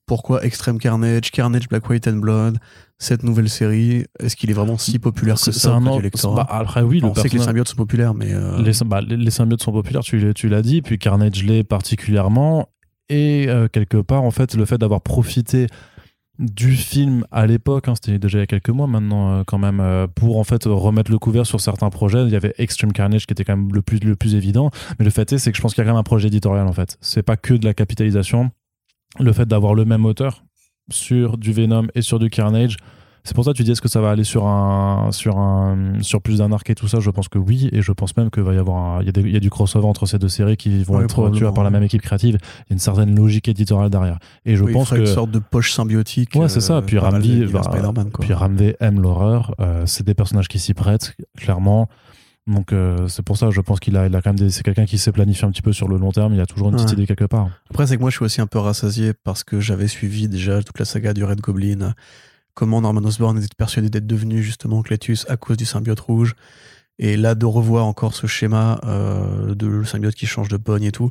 pourquoi 0.07 0.43
Extreme 0.43 0.77
Carnage, 0.79 1.31
Carnage 1.31 1.69
Black, 1.69 1.88
White 1.89 2.07
and 2.07 2.17
Blood, 2.17 2.57
cette 2.97 3.23
nouvelle 3.23 3.49
série 3.49 4.05
Est-ce 4.19 4.35
qu'il 4.35 4.49
est 4.49 4.53
vraiment 4.53 4.77
si 4.77 4.99
populaire 4.99 5.35
que 5.35 5.51
ça 5.51 5.73
un 5.75 5.99
lectorat 6.01 6.43
bah, 6.43 6.47
après, 6.49 6.81
oui, 6.81 6.99
On 7.03 7.13
sait 7.15 7.29
que 7.29 7.38
les 7.38 7.43
symbiotes 7.43 7.69
sont 7.69 7.75
populaires, 7.77 8.13
mais. 8.13 8.33
euh, 8.33 8.61
les, 8.61 8.71
bah, 8.85 8.99
les- 9.01 9.15
les 9.15 9.31
symbiotes 9.31 9.61
sont 9.63 9.71
populaires, 9.71 10.01
tu, 10.01 10.17
l'as- 10.19 10.33
tu 10.33 10.49
l'as 10.49 10.61
dit, 10.61 10.81
puis 10.81 10.97
Carnage 10.99 11.43
l'est 11.45 11.63
particulièrement. 11.63 12.67
Et 13.09 13.45
euh, 13.49 13.67
quelque 13.67 13.97
part, 13.97 14.23
en 14.23 14.31
fait, 14.31 14.55
le 14.55 14.65
fait 14.65 14.77
d'avoir 14.77 15.01
profité 15.01 15.67
du 16.41 16.75
film 16.75 17.23
à 17.31 17.45
l'époque, 17.45 17.88
hein, 17.88 17.93
c'était 17.95 18.17
déjà 18.17 18.39
il 18.39 18.41
y 18.41 18.43
a 18.43 18.47
quelques 18.47 18.69
mois 18.69 18.88
maintenant 18.88 19.31
euh, 19.31 19.43
quand 19.45 19.59
même, 19.59 19.79
euh, 19.79 20.07
pour 20.07 20.39
en 20.39 20.43
fait 20.43 20.63
remettre 20.65 21.11
le 21.11 21.19
couvert 21.19 21.45
sur 21.45 21.61
certains 21.61 21.89
projets. 21.91 22.23
Il 22.23 22.31
y 22.31 22.35
avait 22.35 22.55
Extreme 22.57 22.91
Carnage 22.91 23.27
qui 23.27 23.33
était 23.33 23.43
quand 23.43 23.55
même 23.55 23.71
le 23.71 23.81
plus, 23.83 23.99
le 23.99 24.15
plus 24.15 24.33
évident. 24.33 24.71
Mais 24.97 25.05
le 25.05 25.11
fait 25.11 25.31
est, 25.31 25.38
c'est 25.38 25.51
que 25.51 25.57
je 25.57 25.61
pense 25.61 25.75
qu'il 25.75 25.83
y 25.83 25.85
a 25.85 25.85
quand 25.85 25.93
même 25.93 25.99
un 25.99 26.03
projet 26.03 26.27
éditorial 26.27 26.67
en 26.67 26.73
fait. 26.73 26.97
C'est 26.99 27.23
pas 27.23 27.38
que 27.38 27.53
de 27.53 27.65
la 27.65 27.75
capitalisation. 27.75 28.49
Le 29.19 29.31
fait 29.33 29.45
d'avoir 29.45 29.75
le 29.75 29.85
même 29.85 30.05
auteur 30.05 30.43
sur 30.89 31.38
du 31.38 31.53
Venom 31.53 31.88
et 31.93 32.01
sur 32.01 32.17
du 32.17 32.29
Carnage, 32.29 32.77
c'est 33.23 33.35
pour 33.35 33.45
ça 33.45 33.51
que 33.51 33.57
tu 33.57 33.63
dis 33.63 33.71
est-ce 33.71 33.81
que 33.81 33.88
ça 33.89 34.01
va 34.01 34.09
aller 34.12 34.23
sur 34.23 34.45
un 34.47 35.12
sur 35.12 35.38
un 35.38 36.01
sur 36.01 36.21
plus 36.21 36.39
d'un 36.39 36.51
arc 36.51 36.69
et 36.69 36.75
tout 36.75 36.88
ça? 36.88 37.00
Je 37.00 37.09
pense 37.12 37.27
que 37.27 37.38
oui 37.38 37.69
et 37.71 37.81
je 37.81 37.91
pense 37.91 38.15
même 38.18 38.29
qu'il 38.31 38.44
va 38.44 38.53
y 38.53 38.57
avoir 38.57 39.01
il 39.01 39.06
y, 39.06 39.09
a 39.09 39.12
des- 39.12 39.21
il 39.21 39.31
y 39.31 39.35
a 39.38 39.39
du 39.39 39.50
crossover 39.50 39.85
entre 39.88 40.06
ces 40.06 40.18
deux 40.19 40.29
séries 40.29 40.57
qui 40.57 40.83
vont 40.83 40.97
Ouais, 40.97 41.03
être 41.06 41.29
tu 41.31 41.44
vois, 41.44 41.53
par 41.53 41.63
la 41.63 41.69
même 41.69 41.83
équipe 41.83 42.01
créative 42.01 42.38
il 42.41 42.69
y 42.69 42.71
a 42.71 42.73
une 42.73 42.79
certaine 42.79 43.15
logique 43.15 43.47
éditoriale 43.47 43.89
derrière 43.89 44.18
et 44.45 44.56
je 44.56 44.63
oui, 44.63 44.71
il 44.71 44.73
pense 44.73 44.89
ferait 44.89 45.01
que 45.01 45.07
une 45.07 45.13
sorte 45.13 45.31
de 45.31 45.39
poche 45.39 45.71
symbiotique. 45.73 46.35
Ouais, 46.35 46.50
c'est 46.50 46.62
ça. 46.62 46.77
euh, 46.77 46.81
Puis 46.81 46.97
Ramvi, 46.97 47.45
bah, 47.45 47.62
puis 48.19 48.73
aime 48.79 49.01
l'horreur 49.01 49.53
euh, 49.59 49.83
c'est 49.85 50.06
des 50.06 50.13
personnages 50.13 50.47
qui 50.47 50.59
s'y 50.59 50.74
prêtent 50.74 51.15
clairement 51.38 51.88
donc 52.47 52.74
euh, 52.74 53.07
c'est 53.07 53.21
pour 53.24 53.38
ça 53.38 53.51
je 53.51 53.62
pense 53.62 53.79
qu'il 53.79 53.95
a 53.97 54.07
il 54.07 54.15
a 54.15 54.21
quand 54.21 54.31
même 54.31 54.39
des- 54.39 54.50
c'est 54.50 54.63
quelqu'un 54.63 54.85
qui 54.85 54.97
sait 54.97 55.12
planifier 55.12 55.47
un 55.47 55.51
petit 55.51 55.62
peu 55.62 55.74
sur 55.74 55.88
le 55.88 55.97
long 55.97 56.12
terme 56.12 56.33
il 56.33 56.39
a 56.41 56.45
toujours 56.47 56.69
une 56.69 56.75
petite 56.75 56.89
Ouais. 56.89 56.94
idée 56.95 57.06
quelque 57.07 57.25
part 57.25 57.50
Après, 57.69 57.85
c'est 57.85 57.95
que 57.97 58.01
moi, 58.01 58.09
je 58.09 58.15
suis 58.15 58.25
aussi 58.25 58.41
un 58.41 58.47
peu 58.47 58.57
rassasié 58.59 59.13
parce 59.13 59.44
que 59.44 59.59
j'avais 59.59 59.88
suivi 59.88 60.27
déjà 60.27 60.62
toute 60.63 60.79
la 60.79 60.85
saga 60.85 61.13
du 61.13 61.24
Red 61.24 61.39
Goblin. 61.39 61.94
Comment 62.53 62.81
Norman 62.81 63.01
Osborn 63.03 63.38
était 63.38 63.48
persuadé 63.57 63.89
d'être 63.89 64.07
devenu 64.07 64.42
justement 64.44 64.81
Cletus 64.81 65.25
à 65.30 65.38
cause 65.38 65.57
du 65.57 65.65
symbiote 65.65 66.00
rouge. 66.00 66.36
Et 67.00 67.18
là, 67.18 67.36
de 67.36 67.45
revoir 67.45 67.86
encore 67.86 68.13
ce 68.13 68.27
schéma 68.27 68.80
euh, 68.83 69.56
de 69.56 69.68
le 69.68 69.86
symbiote 69.86 70.15
qui 70.15 70.27
change 70.27 70.50
de 70.50 70.57
pogne 70.57 70.83
et 70.83 70.92
tout. 70.92 71.09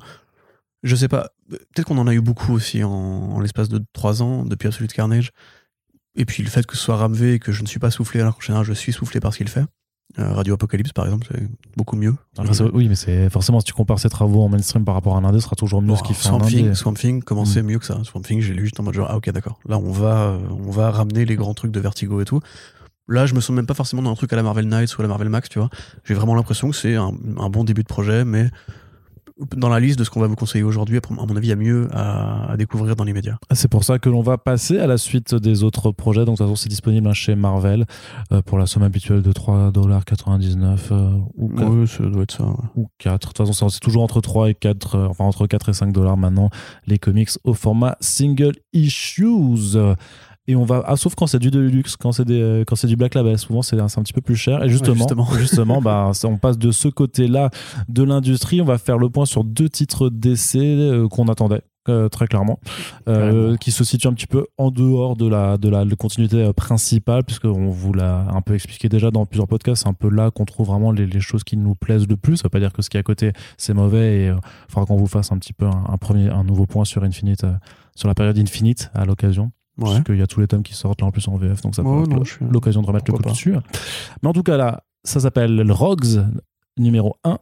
Je 0.83 0.95
sais 0.97 1.09
pas. 1.09 1.31
Peut-être 1.49 1.87
qu'on 1.87 1.99
en 1.99 2.07
a 2.07 2.15
eu 2.15 2.21
beaucoup 2.21 2.53
aussi 2.53 2.85
en, 2.85 2.91
en 2.91 3.41
l'espace 3.41 3.69
de 3.69 3.83
trois 3.93 4.23
ans 4.23 4.45
depuis 4.45 4.69
Absolute 4.69 4.93
Carnage. 4.93 5.33
Et 6.17 6.25
puis 6.25 6.43
le 6.43 6.51
fait 6.51 6.67
que 6.67 6.77
ce 6.77 6.83
soit 6.83 6.97
Ramvé 6.97 7.35
et 7.35 7.39
que 7.39 7.53
je 7.53 7.63
ne 7.63 7.67
suis 7.67 7.79
pas 7.79 7.91
soufflé 7.91 8.21
alors 8.21 8.35
qu'en 8.35 8.41
général 8.41 8.65
je 8.65 8.73
suis 8.73 8.93
soufflé 8.93 9.21
par 9.21 9.33
ce 9.33 9.39
qu'il 9.39 9.49
fait. 9.49 9.65
Euh, 10.19 10.33
Radio 10.33 10.55
Apocalypse 10.55 10.93
par 10.93 11.05
exemple, 11.05 11.29
c'est 11.31 11.43
beaucoup 11.77 11.95
mieux. 11.97 12.15
Oui 12.73 12.89
mais 12.89 12.97
c'est 12.97 13.31
forcément 13.31 13.61
si 13.61 13.67
tu 13.67 13.73
compares 13.73 14.01
ses 14.01 14.09
travaux 14.09 14.43
en 14.43 14.49
mainstream 14.49 14.85
par 14.85 14.95
rapport 14.95 15.15
à 15.15 15.19
un 15.21 15.25
indé 15.25 15.39
ce 15.39 15.45
sera 15.45 15.55
toujours 15.57 15.83
mieux 15.83 15.95
ce 15.97 16.03
qu'il 16.03 16.17
fait 16.17 16.29
en 16.31 16.39
Swamp 16.41 16.49
Thing, 16.49 16.75
Swamp 16.75 16.95
Thing 16.95 17.23
commençait 17.23 17.63
mieux 17.63 17.79
que 17.79 17.85
ça? 17.87 17.99
Swamp 18.03 18.23
Thing, 18.23 18.41
j'ai 18.41 18.53
lu 18.53 18.65
juste 18.65 18.81
en 18.81 18.83
mode 18.83 18.95
genre, 18.95 19.07
ah 19.09 19.17
ok, 19.17 19.31
d'accord. 19.31 19.61
Là, 19.69 19.79
on 19.79 19.93
va, 19.93 20.23
euh, 20.23 20.39
on 20.67 20.71
va 20.71 20.91
ramener 20.91 21.25
les 21.25 21.37
grands 21.37 21.55
trucs 21.55 21.71
de 21.71 21.81
Vertigo 21.81 22.21
et 22.21 22.25
tout. 22.25 22.41
Là, 23.09 23.27
je 23.27 23.35
me 23.35 23.41
sens 23.41 23.55
même 23.55 23.67
pas 23.67 23.75
forcément 23.75 24.03
dans 24.03 24.11
un 24.11 24.15
truc 24.15 24.33
à 24.33 24.37
la 24.37 24.43
Marvel 24.43 24.67
Knights 24.67 24.97
ou 24.97 25.01
à 25.01 25.05
la 25.05 25.09
Marvel 25.09 25.29
Max, 25.29 25.49
tu 25.49 25.59
vois. 25.59 25.69
J'ai 26.05 26.15
vraiment 26.15 26.35
l'impression 26.35 26.71
que 26.71 26.77
c'est 26.77 26.95
un, 26.95 27.13
un 27.39 27.51
bon 27.51 27.65
début 27.65 27.83
de 27.83 27.89
projet, 27.89 28.25
mais 28.25 28.51
dans 29.57 29.69
la 29.69 29.81
liste 29.81 29.99
de 29.99 30.05
ce 30.05 30.11
qu'on 30.11 30.21
va 30.21 30.27
vous 30.27 30.37
conseiller 30.37 30.65
aujourd'hui, 30.65 30.99
à 30.99 31.01
mon 31.27 31.37
avis, 31.37 31.47
il 31.49 31.51
y 31.51 31.53
a 31.53 31.57
mieux 31.57 31.89
à, 31.93 32.53
à 32.53 32.57
découvrir 32.57 32.97
dans 32.97 33.05
l'immédiat. 33.05 33.39
C'est 33.53 33.69
pour 33.69 33.85
ça 33.85 33.99
que 33.99 34.09
l'on 34.09 34.23
va 34.23 34.39
passer 34.39 34.79
à 34.79 34.87
la 34.87 34.99
suite 34.99 35.35
des 35.35 35.63
autres 35.63 35.91
projets. 35.93 36.25
Donc, 36.25 36.35
de 36.35 36.39
toute 36.39 36.47
façon, 36.47 36.57
c'est 36.57 36.69
disponible 36.69 37.07
hein, 37.09 37.13
chez 37.13 37.35
Marvel 37.35 37.87
euh, 38.33 38.43
pour 38.43 38.59
la 38.59 38.67
somme 38.67 38.83
habituelle 38.83 39.23
de 39.23 39.33
3,99$ 39.33 40.79
euh, 40.93 41.11
ou, 41.37 41.51
Oui, 41.57 41.89
ça 41.89 42.05
doit 42.05 42.23
être 42.23 42.33
ça. 42.37 42.45
ouais. 42.45 42.55
ou 42.77 42.89
4. 42.99 43.21
De 43.21 43.27
toute 43.33 43.47
façon, 43.47 43.69
c'est- 43.69 43.81
toujours 43.81 44.03
entre 44.03 44.21
3 44.21 44.51
et 44.51 44.55
4, 44.55 44.95
euh, 44.97 45.07
enfin 45.09 45.25
entre 45.25 45.47
4 45.47 45.69
et 45.71 45.73
5 45.73 45.93
dollars 45.93 46.17
maintenant, 46.17 46.51
les 46.87 46.99
comics 46.99 47.31
au 47.45 47.55
format 47.55 47.97
single 48.01 48.53
issues. 48.73 49.27
Et 50.47 50.57
on 50.57 50.65
va, 50.65 50.83
ah, 50.87 50.97
sauf 50.97 51.15
quand 51.15 51.27
c'est 51.27 51.39
du 51.39 51.51
deluxe, 51.51 51.97
quand 51.97 52.13
c'est 52.13 52.25
des, 52.25 52.41
euh, 52.41 52.65
quand 52.67 52.75
c'est 52.75 52.87
du 52.89 52.97
black 52.97 53.15
label, 53.15 53.39
souvent 53.39 53.63
c'est 53.63 53.79
un 53.79 53.87
petit 53.87 54.13
peu 54.13 54.21
plus 54.21 54.37
cher. 54.37 54.65
Et 54.65 54.69
justement, 54.69 54.97
justement. 54.97 55.29
justement, 55.39 55.83
bah, 55.83 56.11
on 56.25 56.39
passe 56.39 56.59
de 56.59 56.71
ce 56.73 56.89
côté-là 56.89 57.51
de 57.89 58.03
l'industrie. 58.03 58.61
On 58.61 58.65
va 58.65 58.79
faire 58.79 58.99
le 58.99 59.11
point 59.11 59.27
sur 59.27 59.45
deux 59.45 59.69
titres 59.69 60.09
d'essai 60.11 60.59
euh, 60.59 61.09
qu'on 61.09 61.29
attendait. 61.29 61.63
euh, 61.89 62.09
très 62.09 62.27
clairement, 62.27 62.59
euh, 63.09 63.57
qui 63.57 63.71
se 63.71 63.85
situe 63.85 64.07
un 64.07 64.13
petit 64.13 64.27
peu 64.27 64.47
en 64.59 64.71
dehors 64.71 65.17
de 65.17 65.27
la, 65.27 65.57
de 65.57 65.69
la 65.69 65.85
de 65.85 65.95
continuité 65.95 66.53
principale, 66.53 67.25
puisqu'on 67.25 67.71
vous 67.71 67.93
l'a 67.93 68.27
un 68.33 68.43
peu 68.43 68.55
expliqué 68.55 68.89
déjà 68.89 69.11
dans 69.11 69.27
plusieurs 69.27 69.49
podcasts, 69.49 69.83
c'est 69.83 69.89
un 69.89 69.95
peu 69.95 70.11
là 70.11 70.31
qu'on 70.31 70.45
trouve 70.45 70.67
vraiment 70.69 70.93
les, 70.93 71.07
les 71.07 71.21
choses 71.21 71.43
qui 71.43 71.57
nous 71.57 71.75
plaisent 71.75 72.07
le 72.09 72.17
plus. 72.17 72.37
Ça 72.37 72.45
veut 72.45 72.51
pas 72.51 72.61
dire 72.61 72.73
que 72.73 72.83
ce 72.83 72.91
qui 72.91 72.97
est 72.97 73.01
à 73.01 73.05
côté, 73.05 73.33
c'est 73.57 73.75
mauvais, 73.75 74.17
et 74.19 74.27
il 74.27 74.35
faudra 74.69 74.87
qu'on 74.87 74.97
vous 74.97 75.07
fasse 75.07 75.33
un 75.33 75.39
petit 75.39 75.53
peu 75.53 75.67
un, 75.67 75.85
un 75.89 75.97
premier, 75.97 76.29
un 76.29 76.45
nouveau 76.45 76.67
point 76.67 76.85
sur 76.85 77.03
Infinite, 77.03 77.47
sur 77.95 78.09
la 78.09 78.15
période 78.15 78.39
Infinite 78.39 78.91
à 78.95 79.05
l'occasion. 79.05 79.51
Ouais. 79.81 79.87
Parce 79.87 80.05
qu'il 80.05 80.17
y 80.19 80.23
a 80.23 80.27
tous 80.27 80.41
les 80.41 80.47
tomes 80.47 80.63
qui 80.63 80.75
sortent 80.75 81.01
là 81.01 81.07
en 81.07 81.11
plus 81.11 81.27
en 81.29 81.37
VF, 81.37 81.63
donc 81.63 81.75
ça 81.75 81.83
peut 81.83 81.89
Ouais, 81.89 82.03
être 82.03 82.39
l'occasion 82.51 82.83
de 82.83 82.87
remettre 82.87 83.07
le 83.09 83.13
coup 83.13 83.19
pourquoi 83.19 83.33
dessus. 83.33 83.55
Mais 84.23 84.29
en 84.29 84.33
tout 84.33 84.43
cas, 84.43 84.57
là, 84.57 84.83
ça 85.05 85.21
s'appelle 85.21 85.57
le 85.57 85.73
Rogues 85.73 86.25
numéro 86.77 87.17
1. 87.25 87.39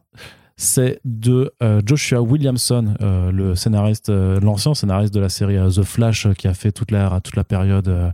C'est 0.61 0.99
de 1.05 1.53
euh, 1.63 1.81
Joshua 1.85 2.21
Williamson, 2.21 2.95
euh, 3.01 3.31
le 3.31 3.55
scénariste, 3.55 4.09
euh, 4.09 4.41
l'ancien 4.41 4.73
scénariste 4.73 5.13
de 5.13 5.21
la 5.21 5.29
série 5.29 5.55
The 5.55 5.83
Flash, 5.83 6.27
qui 6.33 6.49
a 6.49 6.53
fait 6.53 6.73
toute 6.73 6.91
la, 6.91 7.21
toute 7.21 7.37
la 7.37 7.45
période 7.45 8.11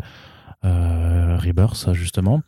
Rebirth, 0.64 1.94
justement. 1.94 2.42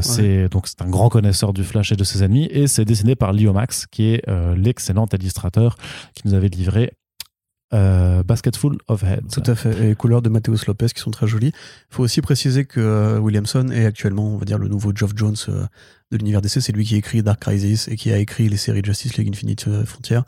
C'est 0.00 0.48
donc 0.48 0.66
c'est 0.66 0.82
un 0.82 0.88
grand 0.88 1.08
connaisseur 1.08 1.52
du 1.52 1.62
Flash 1.62 1.92
et 1.92 1.96
de 1.96 2.02
ses 2.02 2.24
ennemis, 2.24 2.48
et 2.50 2.66
c'est 2.66 2.84
dessiné 2.84 3.14
par 3.14 3.32
Leo 3.32 3.52
Max, 3.52 3.86
qui 3.86 4.10
est 4.14 4.24
l'excellent 4.56 5.06
illustrateur 5.12 5.76
qui 6.14 6.26
nous 6.26 6.34
avait 6.34 6.48
livré 6.48 6.92
euh, 7.74 8.22
Basketful 8.22 8.76
of 8.88 9.02
Heads. 9.02 9.28
Tout 9.32 9.42
à 9.50 9.54
fait. 9.54 9.76
Et 9.78 9.88
les 9.88 9.94
couleurs 9.94 10.22
de 10.22 10.28
Mateus 10.28 10.66
Lopez 10.66 10.88
qui 10.94 11.00
sont 11.00 11.10
très 11.10 11.26
jolies. 11.26 11.52
Il 11.54 11.94
faut 11.94 12.02
aussi 12.02 12.20
préciser 12.20 12.64
que 12.64 12.80
euh, 12.80 13.18
Williamson 13.18 13.68
est 13.70 13.86
actuellement, 13.86 14.34
on 14.34 14.36
va 14.36 14.44
dire, 14.44 14.58
le 14.58 14.68
nouveau 14.68 14.92
Geoff 14.94 15.12
Jones 15.16 15.36
euh, 15.48 15.64
de 16.10 16.16
l'univers 16.16 16.40
DC. 16.42 16.60
C'est 16.60 16.72
lui 16.72 16.84
qui 16.84 16.96
écrit 16.96 17.22
Dark 17.22 17.40
Crisis 17.40 17.88
et 17.88 17.96
qui 17.96 18.12
a 18.12 18.18
écrit 18.18 18.48
les 18.48 18.56
séries 18.56 18.82
Justice 18.84 19.16
League 19.16 19.28
Infinite 19.28 19.66
euh, 19.68 19.84
Frontier. 19.84 20.20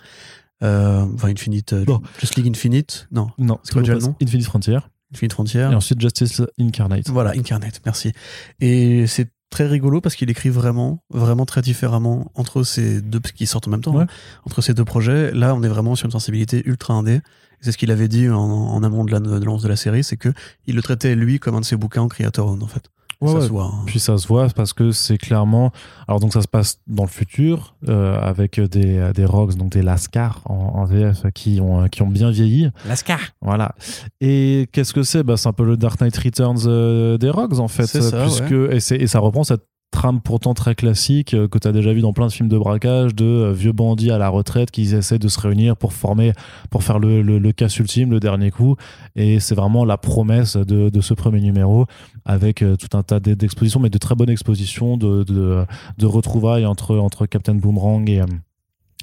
Enfin, 0.62 1.28
Infinite. 1.28 1.74
Bon. 1.74 2.00
Justice 2.18 2.36
League 2.36 2.48
Infinite. 2.48 3.06
Non, 3.12 3.28
Non, 3.36 3.60
C'est 3.62 3.72
quoi 3.74 3.82
déjà 3.82 3.94
le 3.94 4.00
nom 4.00 4.16
Infinite 4.22 4.46
Frontier. 4.46 4.78
Infinite 5.12 5.32
Frontier. 5.34 5.60
Et 5.60 5.74
ensuite 5.74 6.00
Justice 6.00 6.40
Incarnate. 6.58 7.10
Voilà, 7.10 7.32
Incarnate, 7.32 7.82
merci. 7.84 8.12
Et 8.60 9.06
c'est 9.06 9.30
très 9.54 9.66
rigolo 9.68 10.00
parce 10.00 10.16
qu'il 10.16 10.28
écrit 10.30 10.48
vraiment, 10.48 11.04
vraiment 11.10 11.46
très 11.46 11.62
différemment 11.62 12.32
entre 12.34 12.64
ces 12.64 13.00
deux, 13.00 13.20
qui 13.20 13.46
sortent 13.46 13.68
en 13.68 13.70
même 13.70 13.82
temps, 13.82 13.94
Ouais. 13.94 14.02
hein, 14.02 14.40
entre 14.46 14.60
ces 14.62 14.74
deux 14.74 14.84
projets. 14.84 15.30
Là, 15.32 15.54
on 15.54 15.62
est 15.62 15.68
vraiment 15.68 15.94
sur 15.94 16.06
une 16.06 16.10
sensibilité 16.12 16.62
ultra 16.66 16.94
indé. 16.94 17.20
C'est 17.60 17.70
ce 17.72 17.78
qu'il 17.78 17.90
avait 17.92 18.08
dit 18.08 18.28
en, 18.28 18.36
en 18.40 18.82
amont 18.82 19.04
de 19.04 19.12
la- 19.12 19.20
de 19.20 19.38
de 19.38 19.68
la 19.68 19.76
série, 19.76 20.02
c'est 20.02 20.16
que 20.16 20.30
il 20.66 20.74
le 20.74 20.82
traitait 20.82 21.14
lui 21.14 21.38
comme 21.38 21.54
un 21.54 21.60
de 21.60 21.64
ses 21.64 21.76
bouquins 21.76 22.02
en 22.02 22.08
creator 22.08 22.50
en 22.50 22.66
fait. 22.66 22.90
Ouais, 23.24 23.32
ça 23.32 23.38
ouais. 23.38 23.44
se 23.44 23.48
voit. 23.50 23.64
hein. 23.64 23.82
Puis 23.86 23.98
ça 24.00 24.16
se 24.18 24.26
voit 24.28 24.48
parce 24.48 24.72
que 24.72 24.90
c'est 24.92 25.18
clairement. 25.18 25.72
Alors, 26.08 26.20
donc 26.20 26.32
ça 26.32 26.42
se 26.42 26.48
passe 26.48 26.78
dans 26.86 27.04
le 27.04 27.08
futur 27.08 27.74
euh, 27.88 28.18
avec 28.20 28.60
des, 28.60 29.10
des 29.14 29.24
Rogues, 29.24 29.54
donc 29.54 29.72
des 29.72 29.82
Lascar 29.82 30.40
en, 30.46 30.54
en 30.54 30.84
VF 30.84 31.24
qui 31.34 31.60
ont, 31.60 31.88
qui 31.88 32.02
ont 32.02 32.08
bien 32.08 32.30
vieilli. 32.30 32.70
Lascar. 32.86 33.20
Voilà. 33.40 33.74
Et 34.20 34.68
qu'est-ce 34.72 34.92
que 34.92 35.02
c'est? 35.02 35.22
Bah, 35.22 35.36
C'est 35.36 35.48
un 35.48 35.52
peu 35.52 35.64
le 35.64 35.76
Dark 35.76 36.00
Knight 36.00 36.16
Returns 36.16 36.58
euh, 36.66 37.18
des 37.18 37.30
Rogues 37.30 37.58
en 37.58 37.68
fait. 37.68 37.86
C'est 37.86 38.02
ça, 38.02 38.22
puisque, 38.22 38.52
et, 38.52 38.80
c'est- 38.80 38.96
et 38.96 39.06
ça 39.06 39.18
reprend 39.18 39.44
cette 39.44 39.62
trame 39.94 40.20
pourtant 40.20 40.54
très 40.54 40.74
classique 40.74 41.34
euh, 41.34 41.46
que 41.46 41.56
tu 41.56 41.68
as 41.68 41.72
déjà 41.72 41.92
vu 41.92 42.00
dans 42.00 42.12
plein 42.12 42.26
de 42.26 42.32
films 42.32 42.48
de 42.48 42.58
braquage 42.58 43.14
de 43.14 43.24
euh, 43.24 43.52
vieux 43.52 43.72
bandits 43.72 44.10
à 44.10 44.18
la 44.18 44.28
retraite 44.28 44.72
qui 44.72 44.82
essaient 44.92 45.20
de 45.20 45.28
se 45.28 45.40
réunir 45.40 45.76
pour 45.76 45.92
former 45.92 46.32
pour 46.68 46.82
faire 46.82 46.98
le, 46.98 47.22
le, 47.22 47.52
casse 47.52 47.78
ultime 47.78 48.10
le 48.10 48.18
dernier 48.18 48.50
coup 48.50 48.74
et 49.14 49.38
c'est 49.38 49.54
vraiment 49.54 49.84
la 49.84 49.96
promesse 49.96 50.56
de, 50.56 50.88
de 50.90 51.00
ce 51.00 51.14
premier 51.14 51.40
numéro 51.40 51.86
avec 52.24 52.62
euh, 52.62 52.76
tout 52.76 52.96
un 52.98 53.04
tas 53.04 53.20
d'e- 53.20 53.36
d'expositions 53.36 53.78
mais 53.78 53.88
de 53.90 53.98
très 53.98 54.16
bonnes 54.16 54.30
expositions 54.30 54.96
de, 54.96 55.22
de, 55.22 56.06
retrouvailles 56.06 56.66
entre, 56.66 56.96
entre 56.98 57.26
Captain 57.26 57.54
Boomerang 57.54 58.10
et 58.10 58.22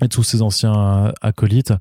et 0.03 0.07
tous 0.07 0.23
ces 0.23 0.41
anciens 0.41 1.13
acolytes, 1.21 1.73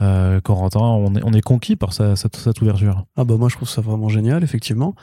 euh, 0.00 0.40
Corentin, 0.40 0.80
on 0.80 1.14
est, 1.14 1.22
on 1.24 1.32
est 1.32 1.40
conquis 1.40 1.76
par 1.76 1.92
cette, 1.92 2.34
cette 2.34 2.60
ouverture. 2.60 3.04
Ah 3.16 3.24
bah 3.24 3.36
moi 3.38 3.48
je 3.48 3.54
trouve 3.54 3.68
ça 3.68 3.80
vraiment 3.80 4.08
génial 4.08 4.42
effectivement. 4.42 4.96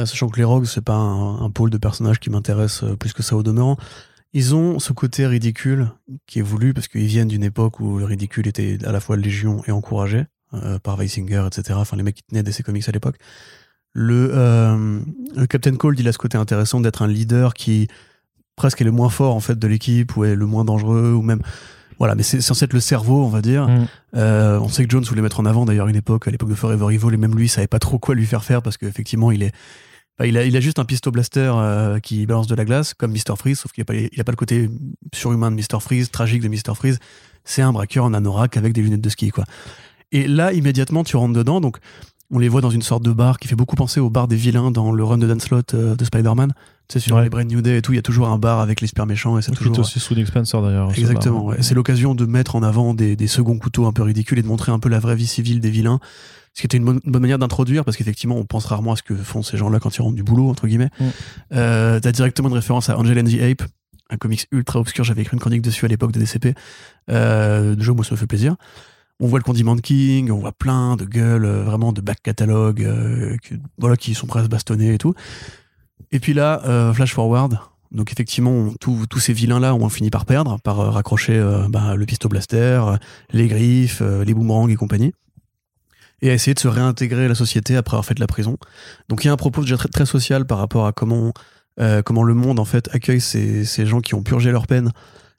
Euh, 0.00 0.06
sachant 0.06 0.28
que 0.28 0.38
les 0.38 0.44
Rogues 0.44 0.66
c'est 0.66 0.84
pas 0.84 0.94
un, 0.94 1.42
un 1.42 1.50
pôle 1.50 1.70
de 1.70 1.78
personnages 1.78 2.18
qui 2.20 2.30
m'intéresse 2.30 2.82
euh, 2.82 2.96
plus 2.96 3.12
que 3.12 3.22
ça 3.22 3.36
au 3.36 3.42
demeurant. 3.42 3.76
Ils 4.32 4.54
ont 4.54 4.78
ce 4.78 4.92
côté 4.92 5.26
ridicule 5.26 5.90
qui 6.26 6.38
est 6.38 6.42
voulu 6.42 6.72
parce 6.72 6.86
qu'ils 6.88 7.06
viennent 7.06 7.28
d'une 7.28 7.42
époque 7.42 7.80
où 7.80 7.98
le 7.98 8.04
ridicule 8.04 8.46
était 8.46 8.78
à 8.84 8.92
la 8.92 9.00
fois 9.00 9.16
légion 9.16 9.62
et 9.66 9.72
encouragé 9.72 10.26
euh, 10.54 10.78
par 10.78 10.96
Weisinger, 10.96 11.44
etc. 11.46 11.78
Enfin 11.80 11.96
les 11.96 12.02
mecs 12.04 12.14
qui 12.16 12.22
tenaient 12.22 12.42
DC 12.42 12.62
Comics 12.62 12.88
à 12.88 12.92
l'époque. 12.92 13.16
Le, 13.92 14.30
euh, 14.32 15.00
le 15.36 15.46
Captain 15.46 15.74
Cold 15.74 15.98
il 15.98 16.06
a 16.06 16.12
ce 16.12 16.18
côté 16.18 16.38
intéressant 16.38 16.80
d'être 16.80 17.02
un 17.02 17.08
leader 17.08 17.54
qui 17.54 17.88
presque 18.54 18.80
est 18.80 18.84
le 18.84 18.92
moins 18.92 19.08
fort 19.08 19.34
en 19.34 19.40
fait 19.40 19.58
de 19.58 19.66
l'équipe 19.66 20.16
ou 20.16 20.24
est 20.24 20.36
le 20.36 20.46
moins 20.46 20.64
dangereux 20.64 21.12
ou 21.12 21.22
même 21.22 21.40
voilà 21.98 22.14
mais 22.14 22.22
c'est 22.22 22.40
censé 22.40 22.66
être 22.66 22.72
le 22.72 22.80
cerveau 22.80 23.24
on 23.24 23.28
va 23.28 23.42
dire 23.42 23.66
Mm. 23.66 23.86
euh, 24.16 24.60
on 24.60 24.68
sait 24.68 24.84
que 24.84 24.90
Jones 24.90 25.02
voulait 25.02 25.22
mettre 25.22 25.40
en 25.40 25.44
avant 25.44 25.64
d'ailleurs 25.64 25.88
une 25.88 25.96
époque, 25.96 26.28
à 26.28 26.30
l'époque 26.30 26.50
de 26.50 26.54
Forever 26.54 26.94
Evil, 26.94 27.12
et 27.12 27.16
même 27.16 27.34
lui 27.34 27.48
savait 27.48 27.66
pas 27.66 27.80
trop 27.80 27.98
quoi 27.98 28.14
lui 28.14 28.26
faire 28.26 28.44
faire 28.44 28.62
parce 28.62 28.76
qu'effectivement 28.76 29.32
il 29.32 29.42
est, 29.42 29.52
il 30.26 30.36
a, 30.36 30.44
il 30.44 30.56
a 30.56 30.60
juste 30.60 30.78
un 30.78 30.84
pisto 30.84 31.10
blaster 31.10 31.50
euh, 31.54 31.98
qui 32.00 32.26
balance 32.26 32.46
de 32.46 32.54
la 32.54 32.64
glace 32.64 32.94
comme 32.94 33.12
Mr 33.12 33.36
Freeze, 33.36 33.58
sauf 33.60 33.72
qu'il 33.72 33.82
a 33.82 33.84
pas, 33.84 33.94
il 33.94 34.20
a 34.20 34.24
pas 34.24 34.32
le 34.32 34.36
côté 34.36 34.68
surhumain 35.14 35.50
de 35.50 35.56
Mr 35.56 35.80
Freeze, 35.80 36.10
tragique 36.10 36.42
de 36.42 36.48
Mr 36.48 36.74
Freeze. 36.74 36.98
C'est 37.44 37.62
un 37.62 37.72
braqueur 37.72 38.04
en 38.04 38.12
anorak 38.14 38.56
avec 38.56 38.72
des 38.72 38.82
lunettes 38.82 39.00
de 39.00 39.08
ski 39.08 39.30
quoi. 39.30 39.44
Et 40.12 40.26
là 40.26 40.52
immédiatement 40.52 41.04
tu 41.04 41.16
rentres 41.16 41.34
dedans, 41.34 41.60
donc 41.60 41.78
on 42.32 42.38
les 42.38 42.48
voit 42.48 42.60
dans 42.60 42.70
une 42.70 42.82
sorte 42.82 43.02
de 43.02 43.12
bar 43.12 43.38
qui 43.38 43.48
fait 43.48 43.56
beaucoup 43.56 43.74
penser 43.76 43.98
au 43.98 44.08
bar 44.10 44.28
des 44.28 44.36
vilains 44.36 44.70
dans 44.70 44.92
le 44.92 45.02
run 45.02 45.18
de 45.18 45.26
Dan 45.26 45.40
Slott 45.40 45.74
euh, 45.74 45.96
de 45.96 46.04
Spider-Man. 46.04 46.52
Tu 46.88 46.94
sais 46.94 47.00
sur 47.06 47.16
Ouais. 47.16 47.24
les 47.24 47.28
Brand 47.30 47.46
New 47.46 47.60
Day 47.60 47.78
et 47.78 47.82
tout, 47.82 47.92
il 47.92 47.96
y 47.96 47.98
a 47.98 48.02
toujours 48.02 48.28
un 48.28 48.38
bar 48.38 48.60
avec 48.60 48.80
les 48.80 48.86
super 48.88 49.06
méchants 49.06 49.38
et 49.38 49.42
c'est 49.42 49.52
toujours 49.52 49.78
aussi 49.80 49.98
sous 50.00 50.14
Nick 50.14 50.26
Spencer 50.28 50.60
d'ailleurs. 50.62 50.92
ce 50.94 51.00
Exactement, 51.00 51.36
bar. 51.38 51.44
ouais. 51.46 51.62
c'est 51.62 51.74
l'occasion 51.74 52.14
de 52.14 52.26
mettre 52.26 52.56
en 52.56 52.62
avant 52.62 52.94
des, 52.94 53.16
des 53.16 53.26
seconds 53.26 53.58
couteaux 53.58 53.86
un 53.86 53.92
peu 53.92 54.02
ridicules 54.02 54.38
et 54.38 54.42
de 54.42 54.48
montrer 54.48 54.70
un 54.72 54.78
peu 54.78 54.88
la 54.88 54.98
vraie 55.00 55.16
vie 55.16 55.26
civile 55.26 55.60
des 55.60 55.70
vilains. 55.70 55.98
Ce 56.54 56.60
qui 56.60 56.66
était 56.66 56.76
une 56.76 56.84
bonne, 56.84 57.00
une 57.04 57.12
bonne 57.12 57.22
manière 57.22 57.38
d'introduire, 57.38 57.84
parce 57.84 57.96
qu'effectivement, 57.96 58.36
on 58.36 58.44
pense 58.44 58.66
rarement 58.66 58.92
à 58.92 58.96
ce 58.96 59.02
que 59.02 59.14
font 59.14 59.42
ces 59.42 59.56
gens-là 59.56 59.78
quand 59.78 59.96
ils 59.96 60.02
rentrent 60.02 60.16
du 60.16 60.22
boulot, 60.22 60.48
entre 60.48 60.66
guillemets. 60.66 60.90
Mm. 60.98 61.04
Euh, 61.52 62.00
T'as 62.00 62.12
directement 62.12 62.48
une 62.48 62.54
référence 62.54 62.88
à 62.88 62.98
Angel 62.98 63.18
and 63.18 63.24
the 63.24 63.40
Ape, 63.40 63.62
un 64.10 64.16
comics 64.16 64.46
ultra 64.50 64.80
obscur, 64.80 65.04
j'avais 65.04 65.22
écrit 65.22 65.34
une 65.34 65.40
chronique 65.40 65.62
dessus 65.62 65.84
à 65.84 65.88
l'époque 65.88 66.12
de 66.12 66.18
DCP. 66.18 66.54
Euh, 67.10 67.76
déjà, 67.76 67.92
moi, 67.92 68.04
ça 68.04 68.12
me 68.12 68.16
fait 68.16 68.26
plaisir. 68.26 68.56
On 69.20 69.26
voit 69.26 69.38
le 69.38 69.44
Condiment 69.44 69.76
King, 69.76 70.30
on 70.30 70.38
voit 70.38 70.52
plein 70.52 70.96
de 70.96 71.04
gueules, 71.04 71.44
euh, 71.44 71.62
vraiment 71.62 71.92
de 71.92 72.00
back 72.00 72.22
catalogue, 72.22 72.82
euh, 72.82 73.36
qui, 73.42 73.54
voilà, 73.78 73.96
qui 73.96 74.14
sont 74.14 74.26
presque 74.26 74.50
bastonnés 74.50 74.94
et 74.94 74.98
tout. 74.98 75.14
Et 76.10 76.18
puis 76.18 76.32
là, 76.32 76.62
euh, 76.64 76.92
flash 76.92 77.14
forward. 77.14 77.58
Donc 77.92 78.12
effectivement, 78.12 78.72
tous 78.78 79.18
ces 79.18 79.32
vilains-là 79.32 79.74
ont 79.74 79.88
fini 79.88 80.10
par 80.10 80.24
perdre, 80.24 80.60
par 80.60 80.76
raccrocher 80.92 81.36
euh, 81.36 81.66
bah, 81.68 81.96
le 81.96 82.06
pisto 82.06 82.28
blaster, 82.28 82.80
euh, 82.86 82.96
les 83.32 83.48
griffes, 83.48 84.00
euh, 84.00 84.24
les 84.24 84.32
boomerangs 84.32 84.68
et 84.68 84.76
compagnie, 84.76 85.12
et 86.22 86.30
à 86.30 86.34
essayer 86.34 86.54
de 86.54 86.58
se 86.58 86.68
réintégrer 86.68 87.24
à 87.24 87.28
la 87.28 87.34
société 87.34 87.76
après 87.76 87.94
avoir 87.94 88.04
fait 88.04 88.14
de 88.14 88.20
la 88.20 88.26
prison. 88.26 88.58
Donc 89.08 89.24
il 89.24 89.28
y 89.28 89.30
a 89.30 89.32
un 89.32 89.36
propos 89.36 89.62
déjà 89.62 89.76
très, 89.76 89.88
très 89.88 90.06
social 90.06 90.46
par 90.46 90.58
rapport 90.58 90.86
à 90.86 90.92
comment 90.92 91.32
euh, 91.80 92.02
comment 92.02 92.24
le 92.24 92.34
monde 92.34 92.58
en 92.58 92.64
fait 92.64 92.88
accueille 92.92 93.20
ces, 93.20 93.64
ces 93.64 93.86
gens 93.86 94.00
qui 94.00 94.14
ont 94.14 94.22
purgé 94.22 94.50
leur 94.50 94.66
peine 94.66 94.90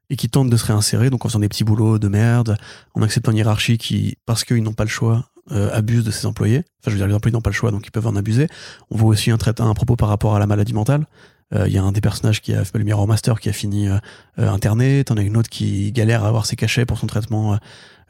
et 0.10 0.16
qui 0.16 0.30
tentent 0.30 0.50
de 0.50 0.58
se 0.58 0.66
réinsérer, 0.66 1.10
donc 1.10 1.26
en 1.26 1.30
faisant 1.30 1.40
des 1.40 1.48
petits 1.48 1.64
boulots 1.64 2.00
de 2.00 2.08
merde, 2.08 2.58
en 2.96 3.02
acceptant 3.02 3.32
une 3.32 3.38
hiérarchie 3.38 3.78
qui, 3.78 4.18
parce 4.26 4.44
qu'ils 4.44 4.62
n'ont 4.62 4.74
pas 4.74 4.84
le 4.84 4.90
choix, 4.90 5.30
euh, 5.52 5.70
abuse 5.74 6.04
de 6.04 6.12
ses 6.12 6.26
employés. 6.26 6.60
Enfin, 6.80 6.88
je 6.88 6.92
veux 6.92 6.98
dire, 6.98 7.08
les 7.08 7.14
employés 7.14 7.34
n'ont 7.34 7.42
pas 7.42 7.50
le 7.50 7.56
choix, 7.56 7.72
donc 7.72 7.88
ils 7.88 7.92
peuvent 7.92 8.08
en 8.08 8.16
abuser. 8.16 8.48
On 8.90 8.98
voit 8.98 9.10
aussi 9.10 9.32
un, 9.32 9.38
trait, 9.38 9.54
un 9.60 9.74
propos 9.74 9.96
par 9.96 10.10
rapport 10.10 10.36
à 10.36 10.40
la 10.40 10.48
maladie 10.48 10.74
mentale. 10.74 11.06
Euh, 11.54 11.68
Il 11.68 11.74
y 11.74 11.78
a 11.78 11.84
un 11.84 11.92
des 11.92 12.02
personnages 12.02 12.42
qui 12.42 12.54
a 12.54 12.64
fait 12.64 12.78
le 12.78 12.84
Mirror 12.84 13.08
Master 13.08 13.40
qui 13.40 13.50
a 13.50 13.54
fini 13.54 13.88
euh, 13.88 13.98
euh, 14.40 14.50
interné. 14.50 15.04
T'en 15.04 15.18
as 15.18 15.22
une 15.22 15.38
autre 15.38 15.50
qui 15.50 15.92
galère 15.92 16.24
à 16.24 16.28
avoir 16.28 16.46
ses 16.46 16.56
cachets 16.56 16.86
pour 16.86 16.98
son 16.98 17.08
traitement, 17.08 17.58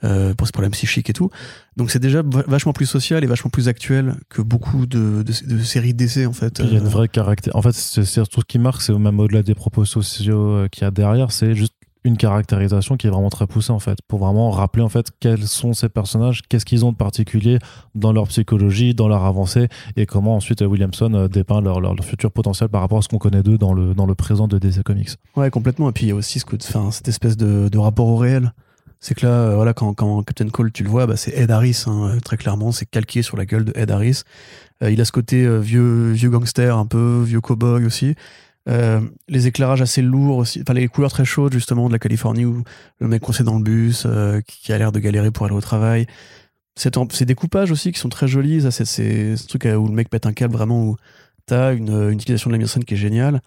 euh, 0.03 0.34
pour 0.34 0.48
ses 0.48 0.51
problèmes 0.51 0.72
psychiques 0.72 1.10
et 1.10 1.13
tout. 1.13 1.29
Donc 1.77 1.91
c'est 1.91 2.00
déjà 2.00 2.22
va- 2.24 2.43
vachement 2.48 2.74
plus 2.74 2.86
social 2.86 3.24
et 3.24 3.27
vachement 3.27 3.50
plus 3.50 3.67
actuel 3.67 4.15
que 4.29 4.41
beaucoup 4.41 4.86
de, 4.86 5.24
de, 5.24 5.55
de 5.55 5.63
séries 5.63 5.93
d'essais 5.93 6.25
en 6.25 6.34
fait. 6.34 6.60
Il 6.63 6.72
y 6.74 6.75
a 6.75 6.79
une 6.79 6.86
Euh, 6.86 6.89
vraie 6.89 7.08
caractéristique. 7.08 7.55
En 7.55 7.62
fait, 7.62 7.74
c'est 7.74 8.03
c'est 8.05 8.24
tout 8.27 8.41
ce 8.41 8.46
qui 8.46 8.60
marque, 8.60 8.81
c'est 8.81 8.93
même 8.93 9.20
au-delà 9.20 9.43
des 9.43 9.55
propos 9.55 9.86
sociaux 9.86 10.41
euh, 10.51 10.67
qu'il 10.67 10.84
y 10.84 10.86
a 10.86 10.91
derrière, 10.91 11.31
c'est 11.31 11.53
juste 11.55 11.74
une 12.03 12.17
caractérisation 12.17 12.98
qui 12.98 13.05
est 13.05 13.12
vraiment 13.12 13.29
très 13.29 13.46
poussée 13.46 13.72
en 13.72 13.77
fait, 13.77 14.00
pour 14.08 14.17
vraiment 14.17 14.50
rappeler 14.50 14.81
en 14.81 14.89
fait 14.89 15.12
quels 15.20 15.46
sont 15.46 15.74
ces 15.74 15.88
personnages, 15.88 16.41
qu'est-ce 16.50 16.65
qu'ils 16.65 16.84
ont 16.84 16.91
de 16.91 16.98
particulier 16.98 17.60
dans 17.93 18.12
leur 18.12 18.27
psychologie, 18.27 18.96
dans 18.96 19.08
leur 19.08 19.24
avancée, 19.24 19.67
et 19.96 20.08
comment 20.08 20.36
ensuite 20.36 20.62
Williamson 20.62 21.27
dépeint 21.31 21.62
leur, 21.62 21.79
leur, 21.79 21.93
leur 21.93 22.03
futur 22.03 22.31
potentiel 22.31 22.70
par 22.70 22.81
rapport 22.81 22.98
à 22.98 23.01
ce 23.03 23.08
qu'on 23.08 23.20
connaît 23.20 23.43
d'eux 23.43 23.60
dans 23.60 23.74
le, 23.75 23.93
dans 23.93 24.08
le 24.08 24.15
présent 24.15 24.48
de 24.48 24.58
DC 24.58 24.81
Comics. 24.81 25.10
Ouais, 25.36 25.51
complètement. 25.51 25.89
Et 25.89 25.91
puis 25.91 26.05
il 26.08 26.10
y 26.10 26.12
a 26.12 26.15
aussi 26.15 26.39
ce 26.39 26.46
enfin, 26.55 26.89
cette 26.89 27.08
espèce 27.08 27.38
de, 27.38 27.70
de 27.70 27.77
rapport 27.77 28.08
au 28.08 28.17
réel. 28.17 28.51
C'est 29.03 29.15
que 29.15 29.25
là, 29.25 29.31
euh, 29.34 29.55
voilà, 29.55 29.74
quand, 29.74 29.93
Captain 30.24 30.48
Cole, 30.50 30.72
tu 30.72 30.84
le 30.84 30.89
vois, 30.89 31.08
bah, 31.08 31.17
c'est 31.17 31.31
Ed 31.36 31.50
Harris, 31.50 31.84
hein, 31.88 32.12
euh, 32.15 32.20
très 32.20 32.38
clairement. 32.38 32.72
C'est 32.72 32.86
calqué 32.86 33.24
sur 33.24 33.36
la 33.36 33.46
gueule 33.46 33.65
de 33.65 33.74
Ed 33.75 33.89
Harris. 33.89 34.22
Euh, 34.84 34.91
il 34.91 35.01
a 35.01 35.05
ce 35.05 35.12
côté 35.12 35.48
vieux, 35.60 36.12
vieux 36.12 36.29
gangster, 36.29 36.77
un 36.77 36.86
peu 36.86 37.24
vieux 37.25 37.41
cowboy 37.41 37.84
aussi. 37.86 38.15
Les 38.67 39.48
éclairages 39.48 39.81
assez 39.81 40.03
lourds 40.03 40.38
aussi, 40.38 40.62
enfin 40.62 40.74
les 40.75 40.88
couleurs 40.88 41.12
très 41.12 41.25
chaudes 41.25 41.51
justement 41.51 41.88
de 41.88 41.93
la 41.93 42.00
Californie 42.00 42.46
où 42.46 42.63
le 43.00 43.08
mec 43.08 43.22
coincé 43.24 43.43
dans 43.43 43.58
le 43.58 43.63
bus, 43.63 44.05
qui 44.48 44.72
a 44.72 44.77
l'air 44.77 44.91
de 44.91 45.00
galérer 45.00 45.31
pour 45.31 45.48
aller 45.48 45.55
au 45.55 45.62
travail. 45.62 46.05
C'est 46.75 46.96
en- 46.98 47.08
Ces 47.10 47.25
découpages 47.25 47.72
aussi 47.72 47.91
qui 47.91 48.00
sont 48.00 48.08
très 48.10 48.27
jolis, 48.27 48.62
ça, 48.62 48.70
c'est 48.72 48.86
c'est 48.86 49.36
ce 49.36 49.48
truc 49.48 49.65
où 49.65 49.88
le 49.88 49.93
mec 49.93 50.10
pète 50.10 50.27
un 50.27 50.34
câble 50.34 50.53
vraiment 50.53 50.84
où 50.86 50.96
t'as 51.48 51.74
une, 51.74 51.89
une 51.89 52.13
utilisation 52.13 52.50
de 52.50 52.53
la 52.53 52.60
mise 52.60 52.67
en 52.70 52.74
scène 52.74 52.86
qui 52.86 52.93
est 52.93 52.98
géniale. 52.98 53.41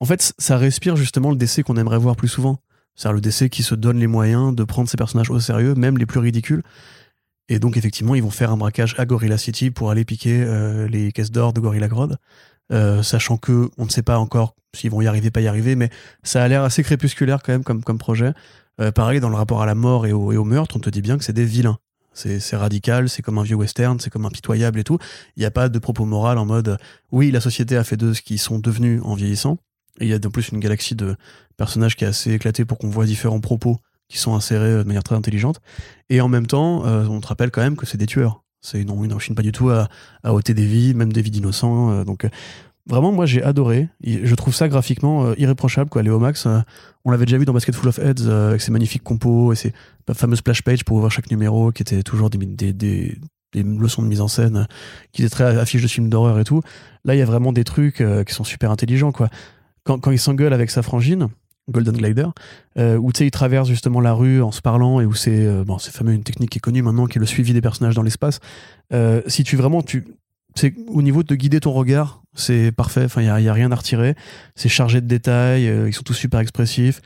En 0.00 0.04
fait, 0.04 0.34
ça 0.38 0.58
respire 0.58 0.96
justement 0.96 1.30
le 1.30 1.36
DC 1.36 1.62
qu'on 1.64 1.76
aimerait 1.76 1.98
voir 1.98 2.14
plus 2.14 2.28
souvent. 2.28 2.58
C'est-à-dire 2.94 3.14
le 3.14 3.20
DC 3.20 3.48
qui 3.48 3.62
se 3.62 3.74
donne 3.74 3.98
les 3.98 4.06
moyens 4.06 4.54
de 4.54 4.64
prendre 4.64 4.88
ses 4.88 4.96
personnages 4.96 5.30
au 5.30 5.40
sérieux, 5.40 5.74
même 5.74 5.98
les 5.98 6.06
plus 6.06 6.20
ridicules. 6.20 6.62
Et 7.48 7.58
donc, 7.58 7.76
effectivement, 7.76 8.14
ils 8.14 8.22
vont 8.22 8.30
faire 8.30 8.50
un 8.50 8.56
braquage 8.56 8.94
à 8.98 9.06
Gorilla 9.06 9.38
City 9.38 9.70
pour 9.70 9.90
aller 9.90 10.04
piquer 10.04 10.42
euh, 10.42 10.88
les 10.88 11.12
caisses 11.12 11.30
d'or 11.30 11.52
de 11.52 11.60
Gorilla 11.60 11.88
Grodd. 11.88 12.16
Euh, 12.72 13.02
sachant 13.02 13.36
que 13.36 13.70
on 13.76 13.84
ne 13.84 13.90
sait 13.90 14.02
pas 14.02 14.18
encore 14.18 14.54
s'ils 14.74 14.90
vont 14.90 15.02
y 15.02 15.06
arriver, 15.06 15.30
pas 15.30 15.42
y 15.42 15.48
arriver, 15.48 15.76
mais 15.76 15.90
ça 16.22 16.42
a 16.42 16.48
l'air 16.48 16.62
assez 16.62 16.82
crépusculaire 16.82 17.42
quand 17.42 17.52
même 17.52 17.64
comme, 17.64 17.82
comme 17.82 17.98
projet. 17.98 18.32
Euh, 18.80 18.90
pareil, 18.90 19.20
dans 19.20 19.28
le 19.28 19.36
rapport 19.36 19.60
à 19.60 19.66
la 19.66 19.74
mort 19.74 20.06
et 20.06 20.12
au, 20.12 20.44
meurtre, 20.44 20.76
on 20.76 20.80
te 20.80 20.88
dit 20.88 21.02
bien 21.02 21.18
que 21.18 21.24
c'est 21.24 21.34
des 21.34 21.44
vilains. 21.44 21.78
C'est 22.14 22.56
radical, 22.56 23.08
c'est 23.08 23.22
comme 23.22 23.38
un 23.38 23.42
vieux 23.42 23.56
western, 23.56 23.98
c'est 23.98 24.10
comme 24.10 24.26
impitoyable 24.26 24.78
et 24.78 24.84
tout. 24.84 24.98
Il 25.36 25.40
n'y 25.40 25.46
a 25.46 25.50
pas 25.50 25.70
de 25.70 25.78
propos 25.78 26.04
moral 26.04 26.36
en 26.36 26.44
mode 26.44 26.76
oui, 27.10 27.30
la 27.30 27.40
société 27.40 27.76
a 27.76 27.84
fait 27.84 27.96
d'eux 27.96 28.12
ce 28.12 28.20
qu'ils 28.20 28.38
sont 28.38 28.58
devenus 28.58 29.00
en 29.02 29.14
vieillissant. 29.14 29.58
Il 30.00 30.08
y 30.08 30.14
a 30.14 30.16
en 30.16 30.30
plus 30.30 30.48
une 30.48 30.60
galaxie 30.60 30.94
de 30.94 31.16
personnages 31.56 31.96
qui 31.96 32.04
est 32.04 32.08
assez 32.08 32.32
éclatée 32.32 32.64
pour 32.64 32.78
qu'on 32.78 32.88
voit 32.88 33.04
différents 33.04 33.40
propos 33.40 33.78
qui 34.12 34.18
sont 34.18 34.34
insérés 34.34 34.72
euh, 34.72 34.82
de 34.82 34.88
manière 34.88 35.02
très 35.02 35.16
intelligente. 35.16 35.60
Et 36.10 36.20
en 36.20 36.28
même 36.28 36.46
temps, 36.46 36.86
euh, 36.86 37.06
on 37.06 37.20
te 37.20 37.26
rappelle 37.26 37.50
quand 37.50 37.62
même 37.62 37.76
que 37.76 37.86
c'est 37.86 37.98
des 37.98 38.06
tueurs. 38.06 38.44
C'est 38.60 38.84
n'en 38.84 39.02
ils 39.02 39.08
n'en 39.08 39.18
pas 39.34 39.42
du 39.42 39.50
tout 39.50 39.70
à, 39.70 39.88
à 40.22 40.34
ôter 40.34 40.54
des 40.54 40.66
vies, 40.66 40.94
même 40.94 41.12
des 41.12 41.22
vies 41.22 41.30
d'innocents. 41.30 41.90
euh, 41.90 42.04
donc 42.04 42.28
vraiment, 42.86 43.10
moi 43.10 43.26
j'ai 43.26 43.42
adoré. 43.42 43.88
Je 44.04 44.34
trouve 44.34 44.54
ça 44.54 44.68
graphiquement 44.68 45.34
irréprochable. 45.34 45.88
Quoi. 45.88 46.02
Léo 46.02 46.18
Max, 46.18 46.46
on 47.04 47.10
l'avait 47.10 47.24
déjà 47.24 47.38
vu 47.38 47.44
dans 47.44 47.52
Basket 47.52 47.74
Full 47.74 47.88
of 47.88 47.98
Heads 47.98 48.28
avec 48.28 48.60
ses 48.60 48.70
magnifiques 48.70 49.02
compos 49.02 49.52
et 49.52 49.56
ses 49.56 49.72
fameuses 50.12 50.38
splash 50.38 50.62
pages 50.62 50.84
pour 50.84 50.96
ouvrir 50.96 51.10
chaque 51.10 51.30
numéro 51.30 51.72
qui 51.72 51.82
étaient 51.82 52.02
toujours 52.02 52.28
des, 52.28 52.38
des, 52.38 52.72
des, 52.72 53.18
leçons 53.54 54.02
de 54.02 54.08
mise 54.08 54.20
en 54.20 54.28
scène 54.28 54.66
qui 55.12 55.22
étaient 55.22 55.30
très 55.30 55.58
affiches 55.58 55.82
de 55.82 55.88
films 55.88 56.08
d'horreur 56.08 56.38
et 56.38 56.44
tout. 56.44 56.60
Là, 57.04 57.14
il 57.14 57.18
y 57.18 57.22
a 57.22 57.26
vraiment 57.26 57.52
des 57.52 57.64
trucs 57.64 58.02
qui 58.26 58.34
sont 58.34 58.44
super 58.44 58.70
intelligents. 58.70 59.12
Quoi. 59.12 59.28
Quand, 59.84 59.98
quand 59.98 60.10
il 60.10 60.18
s'engueule 60.18 60.52
avec 60.52 60.70
sa 60.70 60.82
frangine, 60.82 61.28
Golden 61.70 61.96
Glider, 61.96 62.26
euh, 62.78 62.96
où 62.96 63.12
tu 63.12 63.18
sais, 63.18 63.26
il 63.26 63.30
traverse 63.30 63.68
justement 63.68 64.00
la 64.00 64.12
rue 64.12 64.42
en 64.42 64.50
se 64.50 64.60
parlant 64.60 65.00
et 65.00 65.06
où 65.06 65.14
c'est 65.14 65.46
euh, 65.46 65.64
bon, 65.64 65.78
c'est 65.78 65.92
fameux 65.92 66.12
une 66.12 66.24
technique 66.24 66.50
qui 66.50 66.58
est 66.58 66.60
connue 66.60 66.82
maintenant, 66.82 67.06
qui 67.06 67.18
est 67.18 67.20
le 67.20 67.26
suivi 67.26 67.52
des 67.52 67.60
personnages 67.60 67.94
dans 67.94 68.02
l'espace. 68.02 68.40
Euh, 68.92 69.22
si 69.26 69.44
tu 69.44 69.56
vraiment, 69.56 69.82
tu, 69.82 70.04
c'est 70.54 70.74
au 70.88 71.02
niveau 71.02 71.22
de 71.22 71.34
guider 71.34 71.60
ton 71.60 71.72
regard 71.72 72.22
C'est 72.34 72.72
parfait. 72.72 73.04
Enfin, 73.04 73.22
il 73.22 73.42
n'y 73.42 73.48
a, 73.48 73.52
rien 73.52 73.70
à 73.70 73.76
retirer. 73.76 74.14
C'est 74.56 74.68
chargé 74.68 75.00
de 75.00 75.06
détails. 75.06 75.64
ils 75.64 75.92
sont 75.94 76.02
tous 76.02 76.14
super 76.14 76.40
expressifs. 76.40 77.00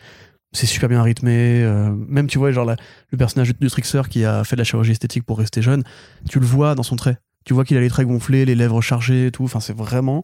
C'est 0.53 0.67
super 0.67 0.89
bien 0.89 1.03
rythmé. 1.03 1.63
même, 2.09 2.29
tu 2.29 2.39
vois, 2.39 2.51
genre 2.51 2.65
le 2.65 3.19
personnage 3.19 3.55
du 3.55 3.69
Trixer 3.69 4.03
qui 4.09 4.25
a 4.25 4.43
fait 4.43 4.57
de 4.57 4.61
la 4.61 4.65
chirurgie 4.65 4.93
esthétique 4.93 5.25
pour 5.25 5.39
rester 5.39 5.61
jeune, 5.61 5.85
tu 6.31 6.41
le 6.41 6.47
vois 6.47 6.75
dans 6.75 6.83
son 6.83 6.97
trait. 6.97 7.19
Tu 7.45 7.53
vois 7.53 7.65
qu'il 7.65 7.77
a 7.77 7.81
les 7.81 7.91
traits 7.91 8.09
gonflés, 8.09 8.45
les 8.45 8.55
lèvres 8.55 8.81
chargées 8.81 9.27
et 9.27 9.31
tout. 9.31 9.45
Enfin, 9.45 9.61
c'est 9.61 9.77
vraiment 9.77 10.23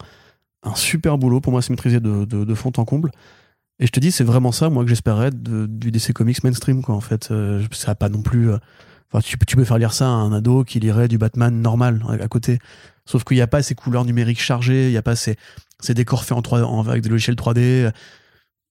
un 0.62 0.74
super 0.74 1.18
boulot. 1.18 1.40
Pour 1.40 1.52
moi, 1.52 1.62
c'est 1.62 1.70
maîtrisé 1.70 2.00
de, 2.00 2.24
de, 2.24 2.44
de 2.44 2.54
fond 2.54 2.72
en 2.76 2.84
comble. 2.84 3.10
Et 3.78 3.86
je 3.86 3.92
te 3.92 4.00
dis, 4.00 4.12
c'est 4.12 4.24
vraiment 4.24 4.52
ça, 4.52 4.70
moi, 4.70 4.84
que 4.84 4.88
j'espérais 4.90 5.30
du 5.32 5.90
DC 5.90 6.12
Comics 6.12 6.42
mainstream, 6.44 6.82
quoi, 6.82 6.94
en 6.94 7.00
fait. 7.00 7.30
Euh, 7.30 7.64
ça 7.72 7.94
pas 7.94 8.08
non 8.08 8.22
plus. 8.22 8.50
euh, 8.50 8.58
Enfin, 9.12 9.20
tu, 9.20 9.36
tu 9.46 9.56
peux 9.56 9.64
faire 9.64 9.76
lire 9.76 9.92
ça 9.92 10.06
à 10.06 10.10
un 10.10 10.32
ado 10.32 10.64
qui 10.64 10.80
lirait 10.80 11.06
du 11.06 11.18
Batman 11.18 11.60
normal 11.60 12.02
à, 12.08 12.12
à 12.12 12.28
côté. 12.28 12.58
Sauf 13.04 13.24
qu'il 13.24 13.36
n'y 13.36 13.42
a 13.42 13.46
pas 13.46 13.62
ces 13.62 13.74
couleurs 13.74 14.06
numériques 14.06 14.40
chargées, 14.40 14.86
il 14.86 14.90
n'y 14.90 14.96
a 14.96 15.02
pas 15.02 15.16
ces, 15.16 15.36
ces 15.80 15.92
décors 15.92 16.24
faits 16.24 16.32
en 16.38 16.40
3, 16.40 16.62
en, 16.62 16.86
avec 16.88 17.02
des 17.02 17.10
logiciels 17.10 17.36
3D. 17.36 17.92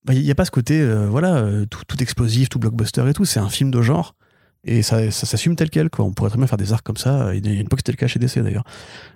Bah, 0.04 0.14
Il 0.16 0.24
n'y 0.24 0.32
a 0.32 0.36
pas 0.36 0.46
ce 0.46 0.52
côté, 0.52 0.82
euh, 0.82 1.08
voilà, 1.08 1.36
euh, 1.36 1.66
tout, 1.68 1.84
tout 1.88 2.02
explosif, 2.02 2.50
tout 2.50 2.58
blockbuster 2.58 3.08
et 3.08 3.14
tout. 3.14 3.26
C'est 3.26 3.40
un 3.40 3.50
film 3.50 3.70
de 3.70 3.82
genre. 3.84 4.16
Et 4.64 4.82
ça, 4.82 5.12
ça 5.12 5.26
s'assume 5.28 5.56
tel 5.56 5.70
quel, 5.70 5.90
quoi. 5.92 6.06
On 6.06 6.12
pourrait 6.14 6.30
très 6.30 6.38
bien 6.40 6.48
faire 6.48 6.58
des 6.58 6.74
arcs 6.74 6.86
comme 6.86 6.98
ça. 6.98 7.36
Il 7.36 7.46
y 7.46 7.50
a 7.50 7.54
une 7.54 7.62
époque, 7.62 7.80
c'était 7.80 7.92
le 7.92 7.98
cas 7.98 8.08
chez 8.08 8.18
DC, 8.20 8.40
d'ailleurs. 8.40 8.64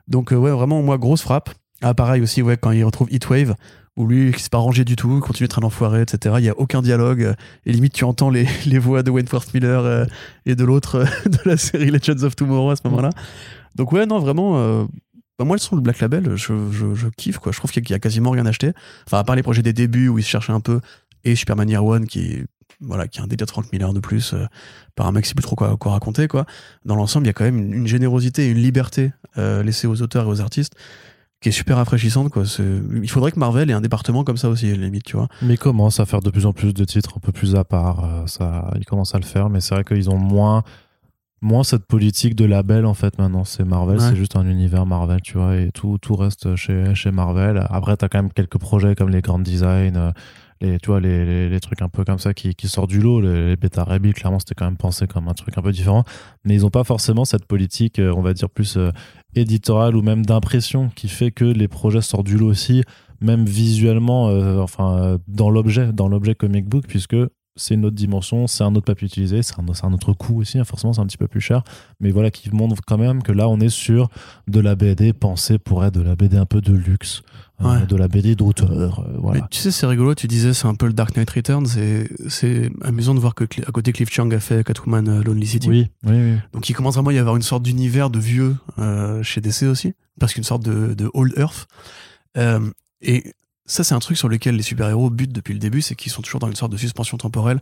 Donc, 0.07 0.31
euh, 0.31 0.35
ouais, 0.35 0.51
vraiment, 0.51 0.81
moi, 0.83 0.97
grosse 0.99 1.21
frappe. 1.23 1.49
Ah, 1.81 1.93
pareil 1.93 2.21
aussi, 2.21 2.41
ouais, 2.41 2.57
quand 2.57 2.71
il 2.71 2.83
retrouve 2.83 3.09
Heatwave, 3.11 3.55
où 3.97 4.07
lui, 4.07 4.31
qui 4.33 4.41
s'est 4.41 4.49
pas 4.49 4.57
rangé 4.57 4.83
du 4.83 4.95
tout, 4.95 5.19
continue 5.19 5.47
d'être 5.47 5.59
un 5.59 5.65
enfoiré, 5.65 6.01
etc. 6.01 6.35
Il 6.39 6.43
n'y 6.43 6.49
a 6.49 6.57
aucun 6.57 6.81
dialogue. 6.81 7.23
euh, 7.23 7.33
Et 7.65 7.71
limite, 7.71 7.93
tu 7.93 8.03
entends 8.03 8.29
les, 8.29 8.47
les 8.65 8.79
voix 8.79 9.03
de 9.03 9.11
Wentworth 9.11 9.53
Miller 9.53 9.83
euh, 9.85 10.05
et 10.45 10.55
de 10.55 10.63
l'autre 10.63 10.95
euh, 10.95 11.05
de 11.29 11.37
la 11.45 11.57
série 11.57 11.91
Legends 11.91 12.23
of 12.23 12.35
Tomorrow 12.35 12.71
à 12.71 12.75
ce 12.75 12.81
moment-là. 12.85 13.09
Donc, 13.75 13.91
ouais, 13.91 14.05
non, 14.05 14.19
vraiment. 14.19 14.87
bah, 15.37 15.45
moi, 15.45 15.55
le 15.55 15.59
son, 15.59 15.75
le 15.75 15.81
Black 15.81 15.99
Label, 15.99 16.35
je, 16.35 16.53
je, 16.71 17.07
kiffe, 17.17 17.39
quoi. 17.39 17.51
Je 17.51 17.57
trouve 17.57 17.71
qu'il 17.71 17.89
y 17.89 17.93
a 17.93 17.99
quasiment 17.99 18.31
rien 18.31 18.45
acheté. 18.45 18.71
Enfin, 19.05 19.19
à 19.19 19.23
part 19.23 19.35
les 19.35 19.43
projets 19.43 19.61
des 19.61 19.73
débuts 19.73 20.07
où 20.07 20.17
ils 20.17 20.23
se 20.23 20.29
cherchaient 20.29 20.53
un 20.53 20.61
peu, 20.61 20.79
et 21.25 21.35
Superman 21.35 21.69
Year 21.69 21.83
One, 21.83 22.05
qui, 22.07 22.43
voilà, 22.79 23.09
qui 23.09 23.19
est 23.19 23.21
un 23.21 23.27
délire 23.27 23.45
de 23.45 23.51
Frank 23.51 23.65
Miller 23.73 23.91
de 23.91 23.99
plus, 23.99 24.33
par 24.95 25.07
un 25.07 25.11
mec 25.11 25.25
sait 25.25 25.33
plus 25.33 25.43
trop 25.43 25.57
quoi, 25.57 25.75
quoi 25.75 25.91
raconter, 25.91 26.29
quoi. 26.29 26.45
Dans 26.85 26.95
l'ensemble, 26.95 27.25
il 27.25 27.27
y 27.27 27.31
a 27.31 27.33
quand 27.33 27.43
même 27.43 27.73
une, 27.73 27.85
générosité 27.87 28.45
et 28.45 28.49
une 28.51 28.59
liberté 28.59 29.11
laissée 29.35 29.87
aux 29.87 30.01
auteurs 30.01 30.25
et 30.25 30.29
aux 30.29 30.39
artistes 30.39 30.73
qui 31.45 31.49
est 31.49 31.51
super 31.51 31.77
rafraîchissante, 31.77 32.29
quoi. 32.31 32.41
Il 33.03 33.07
faudrait 33.07 33.31
que 33.31 33.37
Marvel 33.39 33.69
ait 33.69 33.73
un 33.73 33.79
département 33.81 34.23
comme 34.23 34.35
ça 34.37 34.49
aussi, 34.49 34.65
à 34.67 34.71
la 34.75 34.85
limite, 34.85 35.03
tu 35.03 35.15
vois. 35.15 35.27
Mais 35.43 35.53
ils 35.53 35.59
commencent 35.59 35.99
à 35.99 36.07
faire 36.07 36.21
de 36.21 36.31
plus 36.31 36.47
en 36.47 36.53
plus 36.53 36.73
de 36.73 36.83
titres 36.85 37.13
un 37.17 37.19
peu 37.19 37.31
plus 37.31 37.55
à 37.55 37.63
part. 37.63 38.03
euh, 38.03 38.25
ça, 38.25 38.71
ils 38.79 38.85
commencent 38.85 39.13
à 39.13 39.19
le 39.19 39.25
faire, 39.25 39.51
mais 39.51 39.61
c'est 39.61 39.75
vrai 39.75 39.83
qu'ils 39.83 40.09
ont 40.09 40.17
moins, 40.17 40.63
moins 41.41 41.63
cette 41.63 41.85
politique 41.85 42.33
de 42.35 42.45
label 42.45 42.83
en 42.87 42.95
fait 42.95 43.19
maintenant. 43.19 43.43
C'est 43.43 43.63
Marvel, 43.63 43.97
Ouais. 43.99 44.09
c'est 44.09 44.15
juste 44.15 44.35
un 44.35 44.47
univers 44.49 44.87
Marvel, 44.87 45.21
tu 45.21 45.37
vois, 45.37 45.55
et 45.55 45.69
tout, 45.71 45.99
tout 46.01 46.15
reste 46.15 46.55
chez, 46.55 46.95
chez 46.95 47.11
Marvel. 47.11 47.63
Après, 47.69 47.95
t'as 47.95 48.07
quand 48.07 48.17
même 48.23 48.33
quelques 48.33 48.57
projets 48.57 48.95
comme 48.95 49.09
les 49.09 49.21
Grand 49.21 49.37
Design, 49.37 49.97
euh, 49.97 50.11
les, 50.61 50.79
tu 50.79 50.87
vois, 50.87 50.99
les, 50.99 51.25
les, 51.25 51.49
les 51.49 51.59
trucs 51.59 51.83
un 51.83 51.89
peu 51.89 52.03
comme 52.05 52.17
ça 52.17 52.33
qui, 52.33 52.55
qui 52.55 52.67
sortent 52.69 52.89
du 52.89 53.01
lot. 53.01 53.21
Les, 53.21 53.49
les 53.49 53.55
Beta 53.55 53.85
Bill, 53.99 54.13
clairement, 54.15 54.39
c'était 54.39 54.55
quand 54.55 54.65
même 54.65 54.77
pensé 54.77 55.05
comme 55.05 55.27
un 55.27 55.33
truc 55.35 55.55
un 55.57 55.61
peu 55.61 55.71
différent. 55.71 56.05
Mais 56.43 56.55
ils 56.55 56.65
ont 56.65 56.69
pas 56.71 56.83
forcément 56.85 57.23
cette 57.25 57.45
politique, 57.45 57.99
euh, 57.99 58.11
on 58.15 58.21
va 58.23 58.33
dire, 58.33 58.49
plus 58.49 58.79
éditoriale 59.35 59.95
ou 59.95 60.01
même 60.01 60.25
d'impression 60.25 60.89
qui 60.95 61.07
fait 61.07 61.31
que 61.31 61.45
les 61.45 61.67
projets 61.67 62.01
sortent 62.01 62.25
du 62.25 62.37
lot 62.37 62.47
aussi 62.47 62.83
même 63.21 63.45
visuellement, 63.45 64.29
euh, 64.29 64.59
enfin, 64.59 64.97
euh, 64.97 65.17
dans 65.27 65.49
l'objet, 65.49 65.91
dans 65.93 66.07
l'objet 66.07 66.35
comic 66.35 66.67
book, 66.67 66.85
puisque 66.87 67.15
c'est 67.57 67.75
une 67.75 67.85
autre 67.85 67.95
dimension, 67.95 68.47
c'est 68.47 68.63
un 68.63 68.75
autre 68.75 68.85
papier 68.85 69.07
utilisé, 69.07 69.41
c'est 69.41 69.55
un, 69.57 69.93
autre 69.93 70.13
coût 70.13 70.41
aussi, 70.41 70.59
hein, 70.59 70.65
forcément 70.65 70.91
c'est 70.91 70.99
un 70.99 71.05
petit 71.05 71.17
peu 71.17 71.27
plus 71.27 71.39
cher, 71.39 71.63
mais 72.01 72.11
voilà, 72.11 72.29
qui 72.29 72.51
montre 72.51 72.75
quand 72.85 72.97
même 72.97 73.23
que 73.23 73.31
là 73.31 73.47
on 73.47 73.59
est 73.61 73.69
sur 73.69 74.09
de 74.47 74.59
la 74.59 74.75
BD 74.75 75.13
pensée 75.13 75.57
pour 75.57 75.85
être 75.85 75.93
de 75.93 76.01
la 76.01 76.17
BD 76.17 76.35
un 76.35 76.45
peu 76.45 76.59
de 76.59 76.73
luxe, 76.73 77.21
Ouais. 77.63 77.85
de 77.85 77.95
la 77.95 78.09
BD 78.09 78.35
d'auteur, 78.35 78.99
euh, 78.99 79.17
voilà. 79.17 79.41
Mais 79.41 79.47
tu 79.49 79.59
sais, 79.59 79.71
c'est 79.71 79.85
rigolo, 79.85 80.13
tu 80.13 80.27
disais 80.27 80.53
c'est 80.53 80.67
un 80.67 80.75
peu 80.75 80.87
le 80.87 80.93
Dark 80.93 81.15
Knight 81.15 81.29
Returns, 81.29 81.67
et 81.77 82.09
c'est 82.27 82.69
amusant 82.81 83.15
de 83.15 83.19
voir 83.19 83.33
que 83.33 83.45
à 83.65 83.71
côté 83.71 83.93
Cliff 83.93 84.11
Chang 84.11 84.29
a 84.31 84.39
fait 84.39 84.65
Catwoman 84.65 85.07
euh, 85.07 85.23
Lonely 85.23 85.47
City. 85.47 85.69
Oui, 85.69 85.87
oui, 86.05 86.15
oui. 86.15 86.37
Donc 86.51 86.67
il 86.69 86.73
commence 86.73 86.95
vraiment 86.95 87.11
à 87.11 87.13
y 87.13 87.17
avoir 87.17 87.37
une 87.37 87.41
sorte 87.41 87.63
d'univers 87.63 88.09
de 88.09 88.19
vieux 88.19 88.57
euh, 88.79 89.23
chez 89.23 89.39
DC 89.39 89.63
aussi, 89.63 89.93
parce 90.19 90.33
qu'une 90.33 90.43
sorte 90.43 90.63
de, 90.63 90.93
de 90.93 91.09
Old 91.13 91.33
Earth. 91.37 91.67
Euh, 92.37 92.59
et 93.01 93.33
ça, 93.65 93.83
c'est 93.83 93.95
un 93.95 93.99
truc 93.99 94.17
sur 94.17 94.29
lequel 94.29 94.55
les 94.55 94.63
super-héros 94.63 95.09
butent 95.09 95.33
depuis 95.33 95.53
le 95.53 95.59
début, 95.59 95.81
c'est 95.81 95.95
qu'ils 95.95 96.11
sont 96.11 96.21
toujours 96.21 96.39
dans 96.39 96.47
une 96.47 96.55
sorte 96.55 96.71
de 96.71 96.77
suspension 96.77 97.17
temporelle, 97.17 97.59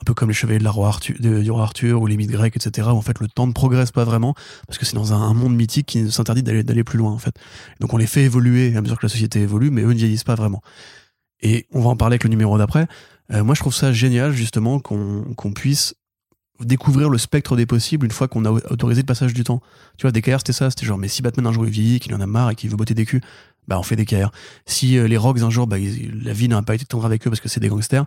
un 0.00 0.04
peu 0.04 0.14
comme 0.14 0.28
les 0.28 0.34
chevaliers 0.34 0.58
de 0.58 0.64
la 0.64 0.70
roi 0.70 0.88
Arthur, 0.88 1.14
de- 1.20 1.42
du 1.42 1.50
roi 1.50 1.62
Arthur 1.62 2.02
ou 2.02 2.06
les 2.06 2.16
mythes 2.16 2.32
grecs, 2.32 2.56
etc. 2.56 2.88
Où 2.88 2.96
en 2.96 3.02
fait 3.02 3.20
le 3.20 3.28
temps 3.28 3.46
ne 3.46 3.52
progresse 3.52 3.92
pas 3.92 4.04
vraiment, 4.04 4.34
parce 4.66 4.78
que 4.78 4.84
c'est 4.84 4.96
dans 4.96 5.12
un, 5.12 5.32
monde 5.34 5.54
mythique 5.54 5.86
qui 5.86 6.10
s'interdit 6.10 6.42
d'aller 6.42 6.84
plus 6.84 6.98
loin 6.98 7.12
en 7.12 7.18
fait. 7.18 7.36
Donc 7.80 7.94
on 7.94 7.96
les 7.96 8.06
fait 8.06 8.22
évoluer 8.22 8.76
à 8.76 8.80
mesure 8.80 8.98
que 8.98 9.06
la 9.06 9.10
société 9.10 9.40
évolue, 9.40 9.70
mais 9.70 9.82
eux 9.82 9.92
ne 9.92 9.94
vieillissent 9.94 10.24
pas 10.24 10.34
vraiment. 10.34 10.62
Et 11.40 11.66
on 11.72 11.80
va 11.80 11.90
en 11.90 11.96
parler 11.96 12.14
avec 12.14 12.24
le 12.24 12.30
numéro 12.30 12.56
d'après. 12.58 12.86
Euh, 13.32 13.44
moi, 13.44 13.54
je 13.54 13.60
trouve 13.60 13.74
ça 13.74 13.92
génial 13.92 14.32
justement 14.32 14.80
qu'on 14.80 15.52
puisse 15.54 15.94
découvrir 16.60 17.10
le 17.10 17.18
spectre 17.18 17.56
des 17.56 17.66
possibles 17.66 18.06
une 18.06 18.12
fois 18.12 18.28
qu'on 18.28 18.44
a 18.44 18.50
autorisé 18.50 19.02
le 19.02 19.06
passage 19.06 19.34
du 19.34 19.44
temps. 19.44 19.60
Tu 19.98 20.02
vois, 20.02 20.12
DKR, 20.12 20.38
c'était 20.38 20.52
ça. 20.52 20.70
C'était 20.70 20.86
genre, 20.86 20.98
mais 20.98 21.08
si 21.08 21.20
Batman 21.20 21.46
un 21.46 21.52
jour 21.52 21.66
est 21.66 21.70
vieilli, 21.70 22.00
qu'il 22.00 22.14
en 22.14 22.20
a 22.20 22.26
marre 22.26 22.50
et 22.50 22.54
qu'il 22.54 22.70
veut 22.70 22.76
botter 22.76 22.94
des 22.94 23.04
culs, 23.04 23.20
bah 23.68 23.78
on 23.78 23.82
fait 23.82 23.96
DKR. 23.96 24.30
Si 24.66 24.98
euh, 24.98 25.06
les 25.08 25.16
Rogues 25.16 25.42
un 25.42 25.50
jour, 25.50 25.66
bah, 25.66 25.76
la 25.78 26.32
vie 26.32 26.48
n'a 26.48 26.62
pas 26.62 26.74
été 26.74 26.84
tendre 26.84 27.04
avec 27.06 27.26
eux 27.26 27.30
parce 27.30 27.40
que 27.40 27.48
c'est 27.48 27.60
des 27.60 27.68
gangsters, 27.68 28.04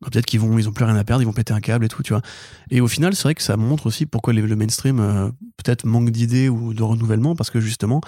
bah, 0.00 0.08
peut-être 0.10 0.26
qu'ils 0.26 0.40
vont, 0.40 0.58
ils 0.58 0.68
ont 0.68 0.72
plus 0.72 0.84
rien 0.84 0.96
à 0.96 1.04
perdre, 1.04 1.22
ils 1.22 1.26
vont 1.26 1.32
péter 1.32 1.52
un 1.52 1.60
câble 1.60 1.84
et 1.84 1.88
tout, 1.88 2.02
tu 2.02 2.12
vois. 2.12 2.22
Et 2.70 2.80
au 2.80 2.88
final, 2.88 3.14
c'est 3.14 3.24
vrai 3.24 3.34
que 3.34 3.42
ça 3.42 3.56
montre 3.56 3.86
aussi 3.86 4.06
pourquoi 4.06 4.32
les- 4.32 4.42
le 4.42 4.56
mainstream 4.56 5.00
euh, 5.00 5.28
peut-être 5.62 5.84
manque 5.86 6.10
d'idées 6.10 6.48
ou 6.48 6.74
de 6.74 6.82
renouvellement 6.82 7.34
parce 7.36 7.50
que 7.50 7.60
justement, 7.60 8.00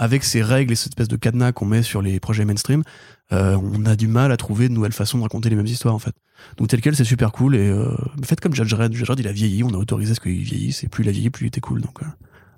avec 0.00 0.22
ces 0.22 0.42
règles 0.42 0.72
et 0.72 0.76
cette 0.76 0.92
espèce 0.92 1.08
de 1.08 1.16
cadenas 1.16 1.52
qu'on 1.52 1.66
met 1.66 1.82
sur 1.82 2.02
les 2.02 2.20
projets 2.20 2.44
mainstream, 2.44 2.84
euh, 3.32 3.56
on 3.60 3.84
a 3.84 3.96
du 3.96 4.06
mal 4.06 4.30
à 4.30 4.36
trouver 4.36 4.68
de 4.68 4.72
nouvelles 4.74 4.92
façons 4.92 5.18
de 5.18 5.22
raconter 5.24 5.50
les 5.50 5.56
mêmes 5.56 5.66
histoires 5.66 5.94
en 5.94 5.98
fait. 5.98 6.14
Donc 6.56 6.68
tel 6.68 6.80
quel, 6.80 6.94
c'est 6.94 7.04
super 7.04 7.32
cool 7.32 7.56
et 7.56 7.68
euh, 7.68 7.94
faites 8.24 8.40
comme 8.40 8.54
Judge 8.54 8.70
Dredd, 8.72 8.94
il 9.18 9.26
a 9.28 9.32
vieilli, 9.32 9.64
on 9.64 9.70
a 9.74 9.76
autorisé 9.76 10.14
ce 10.14 10.20
qu'il 10.20 10.40
vieillisse 10.42 10.84
et 10.84 10.88
plus 10.88 11.02
il 11.04 11.08
a 11.08 11.12
vieilli, 11.12 11.30
plus 11.30 11.46
il 11.46 11.48
était 11.48 11.60
cool. 11.60 11.80
Donc, 11.82 12.00
euh, 12.02 12.06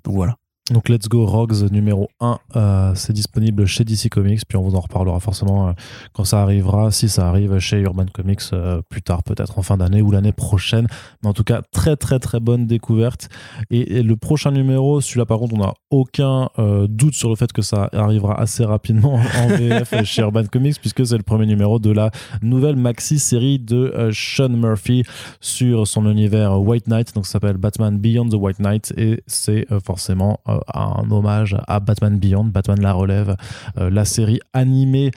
donc 0.03 0.13
voilà. 0.15 0.37
Donc 0.69 0.87
Let's 0.89 1.09
Go 1.09 1.25
Rogues 1.25 1.69
numéro 1.71 2.07
1, 2.19 2.39
euh, 2.55 2.91
c'est 2.95 3.13
disponible 3.13 3.65
chez 3.65 3.83
DC 3.83 4.09
Comics, 4.09 4.41
puis 4.47 4.57
on 4.57 4.61
vous 4.61 4.75
en 4.75 4.79
reparlera 4.79 5.19
forcément 5.19 5.67
euh, 5.67 5.71
quand 6.13 6.23
ça 6.23 6.41
arrivera, 6.41 6.91
si 6.91 7.09
ça 7.09 7.27
arrive 7.27 7.57
chez 7.57 7.79
Urban 7.79 8.05
Comics 8.13 8.41
euh, 8.53 8.81
plus 8.87 9.01
tard, 9.01 9.23
peut-être 9.23 9.57
en 9.57 9.63
fin 9.63 9.75
d'année 9.75 10.01
ou 10.01 10.11
l'année 10.11 10.31
prochaine. 10.31 10.87
Mais 11.23 11.29
en 11.29 11.33
tout 11.33 11.43
cas, 11.43 11.61
très 11.71 11.97
très 11.97 12.19
très 12.19 12.39
bonne 12.39 12.67
découverte. 12.67 13.27
Et, 13.71 13.97
et 13.97 14.03
le 14.03 14.15
prochain 14.15 14.51
numéro, 14.51 15.01
celui-là 15.01 15.25
par 15.25 15.39
contre, 15.39 15.55
on 15.55 15.57
n'a 15.57 15.73
aucun 15.89 16.49
doute 16.87 17.15
sur 17.15 17.29
le 17.29 17.35
fait 17.35 17.51
que 17.51 17.61
ça 17.61 17.89
arrivera 17.91 18.39
assez 18.39 18.63
rapidement 18.63 19.15
en 19.39 19.47
VF 19.47 20.03
chez 20.05 20.21
Urban 20.21 20.45
Comics, 20.45 20.79
puisque 20.79 21.05
c'est 21.05 21.17
le 21.17 21.23
premier 21.23 21.47
numéro 21.47 21.79
de 21.79 21.91
la 21.91 22.11
nouvelle 22.41 22.75
maxi-série 22.75 23.59
de 23.59 24.09
Sean 24.13 24.49
Murphy 24.49 25.03
sur 25.41 25.87
son 25.87 26.09
univers 26.09 26.61
White 26.61 26.87
Knight, 26.87 27.13
donc 27.15 27.25
ça 27.25 27.33
s'appelle 27.33 27.57
Batman 27.57 27.97
Beyond 27.97 28.29
the 28.29 28.35
White 28.35 28.59
Knight, 28.59 28.93
et 28.95 29.21
c'est 29.27 29.65
forcément 29.83 30.39
un 30.73 31.09
hommage 31.11 31.55
à 31.67 31.79
Batman 31.79 32.17
Beyond, 32.17 32.45
Batman 32.45 32.81
la 32.81 32.93
relève, 32.93 33.35
euh, 33.77 33.89
la 33.89 34.05
série 34.05 34.39
animée 34.53 35.11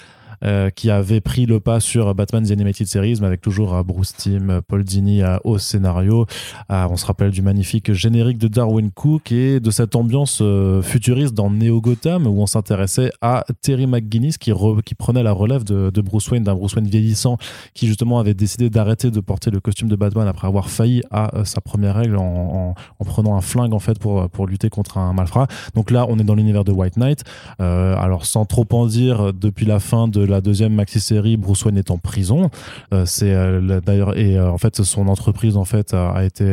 euh, 0.45 0.71
qui 0.71 0.91
avait 0.91 1.21
pris 1.21 1.47
le 1.47 1.61
pas 1.61 1.81
sur 1.81 2.15
Batman 2.15 2.47
The 2.47 2.51
Animated 2.51 2.87
Series, 2.87 3.19
mais 3.21 3.27
avec 3.27 3.41
toujours 3.41 3.75
euh, 3.75 3.83
Bruce 3.83 4.15
Timm, 4.15 4.51
euh, 4.51 4.61
Paul 4.67 4.85
Dini 4.85 5.23
au 5.45 5.59
scénario. 5.59 6.27
On 6.71 6.97
se 6.97 7.07
rappelle 7.07 7.31
du 7.31 7.43
magnifique 7.43 7.93
générique 7.93 8.39
de 8.39 8.49
Darwin 8.49 8.91
Cook 8.91 9.33
et 9.33 9.61
de 9.61 9.71
cette 9.71 9.97
ambiance 9.97 10.43
futuriste 10.83 11.35
dans 11.35 11.51
Neo 11.51 11.81
Gotham 11.81 12.27
où 12.27 12.41
on 12.41 12.47
s'intéressait 12.47 13.11
à 13.21 13.45
Terry 13.63 13.87
McGuinness 13.87 14.39
qui, 14.39 14.51
re- 14.53 14.83
qui 14.83 14.95
prenait 14.95 15.23
la 15.23 15.33
relève 15.33 15.65
de, 15.65 15.91
Bruce 16.01 16.31
Wayne, 16.31 16.45
d'un 16.45 16.55
Bruce 16.55 16.75
Wayne 16.75 16.87
vieillissant 16.89 17.39
qui 17.75 17.87
justement 17.87 18.19
avait 18.19 18.35
décidé 18.35 18.71
d'arrêter 18.71 19.11
de 19.11 19.21
porter 19.21 19.51
le 19.51 19.61
costume 19.61 19.89
de 19.89 19.97
Batman 19.97 20.27
après 20.29 20.47
avoir 20.47 20.69
failli 20.71 21.03
à 21.11 21.31
sa 21.45 21.61
première 21.61 21.95
règle 21.97 22.17
en, 22.17 22.23
en- 22.23 22.75
en 22.99 23.05
prenant 23.05 23.37
un 23.37 23.41
flingue 23.41 23.73
en 23.75 23.79
fait 23.79 23.99
pour, 23.99 24.29
pour 24.31 24.47
lutter 24.47 24.69
contre 24.71 24.99
un 24.99 25.13
malfrat. 25.13 25.47
Donc 25.75 25.91
là, 25.91 26.07
on 26.09 26.19
est 26.19 26.25
dans 26.25 26.35
l'univers 26.35 26.65
de 26.65 26.73
White 26.73 26.97
Knight. 26.97 27.25
Alors 27.59 28.27
sans 28.27 28.45
trop 28.45 28.67
en 28.73 28.87
dire, 28.87 29.33
depuis 29.33 29.67
la 29.67 29.81
fin 29.81 30.09
de 30.09 30.25
la 30.25 30.34
deuxième 30.41 30.75
maxi-série, 30.75 31.37
Bruce 31.37 31.65
Wayne 31.65 31.79
est 31.79 31.91
en 31.91 31.99
prison. 31.99 32.51
Euh, 32.93 33.05
c'est 33.07 33.33
euh, 33.33 33.61
la- 33.61 33.81
d'ailleurs 33.81 34.17
et 34.19 34.37
euh, 34.37 34.51
en 34.51 34.59
fait 34.59 34.83
son 34.83 35.09
entreprise 35.09 35.57
en 35.57 35.65
fait 35.65 35.95
a, 35.95 36.25
été 36.25 36.45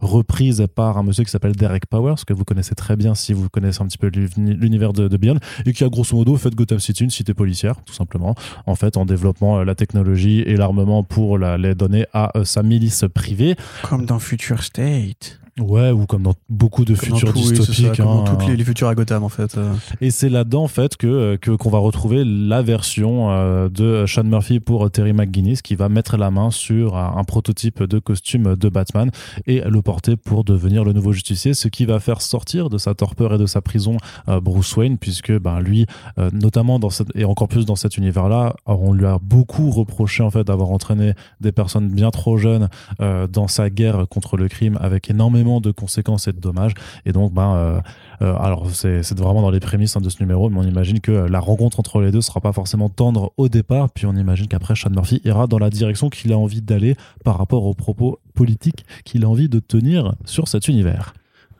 reprise 0.00 0.64
par 0.74 0.98
un 0.98 1.02
monsieur 1.02 1.24
qui 1.24 1.30
s'appelle 1.30 1.54
Derek 1.56 1.86
Powers 1.86 2.16
que 2.26 2.32
vous 2.32 2.44
connaissez 2.44 2.74
très 2.74 2.96
bien 2.96 3.14
si 3.14 3.32
vous 3.32 3.48
connaissez 3.48 3.82
un 3.82 3.86
petit 3.86 3.98
peu 3.98 4.08
l'uni- 4.08 4.54
l'univers 4.54 4.92
de, 4.92 5.08
de 5.08 5.16
Beyond 5.16 5.38
et 5.66 5.72
qui 5.72 5.84
a 5.84 5.88
grosso 5.88 6.16
modo 6.16 6.36
fait 6.36 6.54
Gotham 6.54 6.78
City 6.78 7.04
une 7.04 7.10
cité 7.10 7.34
policière 7.34 7.76
tout 7.84 7.92
simplement 7.94 8.34
en 8.66 8.74
fait 8.74 8.96
en 8.96 9.04
développant 9.04 9.62
la 9.62 9.74
technologie 9.74 10.40
et 10.40 10.56
l'armement 10.56 11.02
pour 11.02 11.38
la- 11.38 11.58
les 11.58 11.74
donner 11.74 12.06
à 12.12 12.30
sa 12.44 12.62
milice 12.62 13.04
privée 13.14 13.56
Comme 13.82 14.06
dans 14.06 14.18
Future 14.18 14.62
State. 14.62 15.39
Ouais, 15.58 15.90
ou 15.90 16.06
comme 16.06 16.22
dans 16.22 16.34
beaucoup 16.48 16.84
de 16.84 16.94
futurs 16.94 17.32
oui, 17.34 17.44
ça, 17.44 17.52
dystopiques. 17.52 17.96
comme 17.96 18.06
dans 18.06 18.24
hein. 18.24 18.36
toutes 18.38 18.46
les, 18.48 18.56
les 18.56 18.64
futurs 18.64 18.88
à 18.88 18.94
Gotham, 18.94 19.24
en 19.24 19.28
fait. 19.28 19.56
euh. 19.56 19.72
Et 20.00 20.10
c'est 20.10 20.28
là-dedans 20.28 20.64
en 20.64 20.68
fait 20.68 20.96
que 20.96 21.36
que- 21.36 21.50
qu'on 21.50 21.70
va 21.70 21.78
retrouver 21.78 22.24
la 22.24 22.62
version 22.62 23.30
euh, 23.30 23.68
de 23.68 24.04
Sean 24.06 24.24
Murphy 24.24 24.60
pour 24.60 24.90
Terry 24.90 25.12
McGuinness 25.12 25.62
qui 25.62 25.74
va 25.74 25.88
mettre 25.88 26.16
la 26.16 26.30
main 26.30 26.50
sur 26.50 26.96
un, 26.96 27.24
prototype 27.24 27.82
de 27.82 27.98
costume 27.98 28.56
de 28.56 28.68
Batman 28.68 29.10
et 29.46 29.60
le 29.60 29.82
porter 29.82 30.16
pour 30.16 30.44
devenir 30.44 30.84
le 30.84 30.92
nouveau 30.92 31.12
justicier, 31.12 31.54
ce 31.54 31.68
qui 31.68 31.84
va 31.84 32.00
faire 32.00 32.22
sortir 32.22 32.68
de 32.70 32.78
sa 32.78 32.94
torpeur 32.94 33.34
et 33.34 33.38
de 33.38 33.46
sa 33.46 33.60
prison 33.60 33.96
euh, 34.28 34.40
Bruce 34.40 34.76
Wayne 34.76 34.98
puisque 34.98 35.32
ben 35.38 35.60
lui, 35.60 35.86
euh, 36.18 36.30
notamment 36.32 36.78
dans 36.78 36.90
cette, 36.90 37.08
et 37.14 37.24
encore 37.24 37.48
plus 37.48 37.66
dans 37.66 37.76
cet 37.76 37.96
univers-là, 37.96 38.54
on 38.66 38.92
lui 38.92 39.06
a 39.06 39.18
beaucoup 39.20 39.70
reproché 39.70 40.22
en 40.22 40.30
fait 40.30 40.44
d'avoir 40.44 40.70
entraîné 40.70 41.14
des 41.40 41.52
personnes 41.52 41.88
bien 41.88 42.10
trop 42.10 42.36
jeunes 42.36 42.68
euh, 43.00 43.26
dans 43.26 43.48
sa 43.48 43.70
guerre 43.70 44.06
contre 44.08 44.36
le 44.36 44.48
crime 44.48 44.78
avec 44.80 45.10
énormément 45.10 45.39
de 45.60 45.70
conséquences 45.70 46.28
et 46.28 46.32
de 46.32 46.40
dommages. 46.40 46.74
Et 47.06 47.12
donc 47.12 47.32
ben 47.32 47.54
euh, 47.54 47.80
euh, 48.22 48.34
alors, 48.38 48.68
c'est 48.70 49.18
vraiment 49.18 49.40
dans 49.40 49.50
les 49.50 49.60
prémices 49.60 49.96
hein, 49.96 50.00
de 50.00 50.10
ce 50.10 50.20
numéro, 50.20 50.50
mais 50.50 50.58
on 50.58 50.62
imagine 50.62 51.00
que 51.00 51.10
euh, 51.12 51.28
la 51.28 51.40
rencontre 51.40 51.80
entre 51.80 52.00
les 52.00 52.10
deux 52.10 52.20
sera 52.20 52.40
pas 52.40 52.52
forcément 52.52 52.88
tendre 52.90 53.32
au 53.38 53.48
départ, 53.48 53.90
puis 53.90 54.06
on 54.06 54.14
imagine 54.14 54.46
qu'après, 54.46 54.74
Sean 54.76 54.90
Murphy 54.90 55.22
ira 55.24 55.46
dans 55.46 55.58
la 55.58 55.70
direction 55.70 56.10
qu'il 56.10 56.32
a 56.32 56.38
envie 56.38 56.60
d'aller 56.60 56.96
par 57.24 57.38
rapport 57.38 57.64
aux 57.64 57.74
propos 57.74 58.18
politiques 58.34 58.84
qu'il 59.04 59.24
a 59.24 59.28
envie 59.28 59.48
de 59.48 59.58
tenir 59.58 60.14
sur 60.24 60.48
cet 60.48 60.68
univers. 60.68 61.14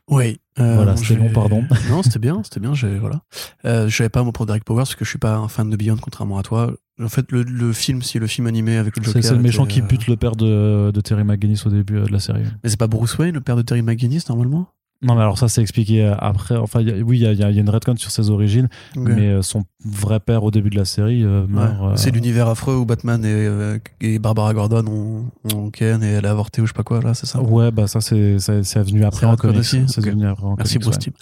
Oui. 0.09 0.40
euh, 0.59 0.75
Voilà, 0.75 0.97
c'était 0.97 1.14
long, 1.14 1.31
pardon. 1.33 1.64
Non, 1.88 2.03
c'était 2.03 2.19
bien, 2.19 2.43
c'était 2.43 2.61
bien. 2.61 2.73
Voilà. 3.01 3.23
Euh, 3.64 3.88
je 3.88 3.97
savais 3.97 4.09
pas 4.09 4.23
moi 4.23 4.33
pour 4.33 4.45
Derek 4.45 4.64
Powers 4.64 4.81
parce 4.83 4.97
que 4.97 5.05
je 5.05 5.11
suis 5.11 5.19
pas 5.19 5.37
un 5.37 5.49
fan 5.49 5.71
de 5.71 5.77
Beyond 5.77 5.99
contrairement 6.01 6.38
à 6.38 6.43
toi. 6.43 6.73
En 7.03 7.09
fait, 7.09 7.33
le, 7.33 7.43
le 7.43 7.73
film, 7.73 8.03
si 8.03 8.19
le 8.19 8.27
film 8.27 8.47
animé 8.47 8.77
avec 8.77 8.97
le 8.97 9.03
Joker. 9.03 9.23
c'est 9.25 9.35
le 9.35 9.41
méchant 9.41 9.65
était, 9.65 9.75
qui 9.75 9.81
euh, 9.81 9.85
bute 9.87 10.07
le 10.07 10.17
père 10.17 10.37
de, 10.37 10.91
de 10.91 11.01
Terry 11.01 11.25
McGuinness 11.25 11.65
au 11.67 11.71
début 11.71 11.97
euh, 11.99 12.05
de 12.07 12.13
la 12.13 12.21
série. 12.21 12.43
Mais 12.63 12.69
c'est 12.71 12.79
pas 12.79 12.87
Bruce 12.89 13.17
Wayne, 13.19 13.35
le 13.35 13.41
père 13.41 13.57
de 13.57 13.63
Terry 13.63 13.83
McGuinness 13.83 14.29
normalement? 14.29 14.69
Non, 15.03 15.15
mais 15.15 15.23
alors 15.23 15.39
ça, 15.39 15.49
c'est 15.49 15.63
expliqué 15.63 16.05
euh, 16.05 16.15
après. 16.19 16.57
Enfin, 16.57 16.83
il 16.83 16.89
y 16.89 16.93
a- 16.93 17.03
oui, 17.03 17.17
il 17.17 17.23
y 17.23 17.27
a, 17.27 17.33
il 17.33 17.39
y 17.39 17.43
a 17.43 17.49
une 17.63 17.71
retcon 17.71 17.97
sur 17.97 18.11
ses 18.11 18.29
origines, 18.29 18.69
mais 18.97 19.29
euh, 19.29 19.41
son 19.41 19.65
vrai 19.83 20.21
père 20.21 20.45
au 20.45 20.51
début 20.51 20.69
de 20.69 20.77
la 20.77 20.85
série 20.85 21.25
euh, 21.25 21.45
Ouais. 21.47 21.49
meurt. 21.49 21.83
euh, 21.83 21.97
C'est 21.97 22.11
l'univers 22.11 22.49
affreux 22.49 22.75
où 22.77 22.85
Batman 22.85 23.25
et, 23.25 23.29
euh, 23.33 23.79
et 24.03 24.19
Barbara 24.19 24.53
Gordon 24.53 24.85
ont, 24.87 25.57
ont 25.57 25.71
Ken 25.71 26.03
et 26.03 26.07
elle 26.09 26.27
a 26.27 26.33
avorté 26.33 26.61
ou 26.61 26.67
je 26.67 26.73
sais 26.73 26.77
pas 26.77 26.83
quoi 26.83 27.01
là, 27.01 27.15
c'est 27.15 27.25
ça? 27.25 27.41
Ouais, 27.41 27.71
bah 27.71 27.87
ça, 27.87 28.03
c'est 28.03 28.37
venu 28.83 29.05
après 29.05 29.25
en 29.25 29.37
comics. 29.37 29.61
aussi 29.61 29.81
venu 29.97 30.27
après 30.27 30.45
en 30.45 30.57
Merci 30.59 30.75
comics, 30.79 30.85
Bruce 30.93 31.07
ouais. 31.07 31.13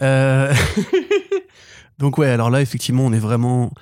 Euh, 0.00 0.54
Donc 1.98 2.16
ouais, 2.16 2.28
alors 2.28 2.48
là 2.48 2.62
effectivement, 2.62 3.04
on 3.04 3.12
est 3.12 3.18
vraiment 3.18 3.72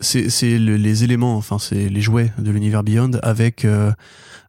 c'est 0.00 0.30
c'est 0.30 0.58
le- 0.58 0.76
les 0.76 1.04
éléments, 1.04 1.36
enfin 1.36 1.58
c'est 1.58 1.88
les 1.88 2.00
jouets 2.00 2.32
de 2.38 2.50
l'univers 2.50 2.82
Beyond 2.82 3.12
avec 3.22 3.64
euh, 3.64 3.92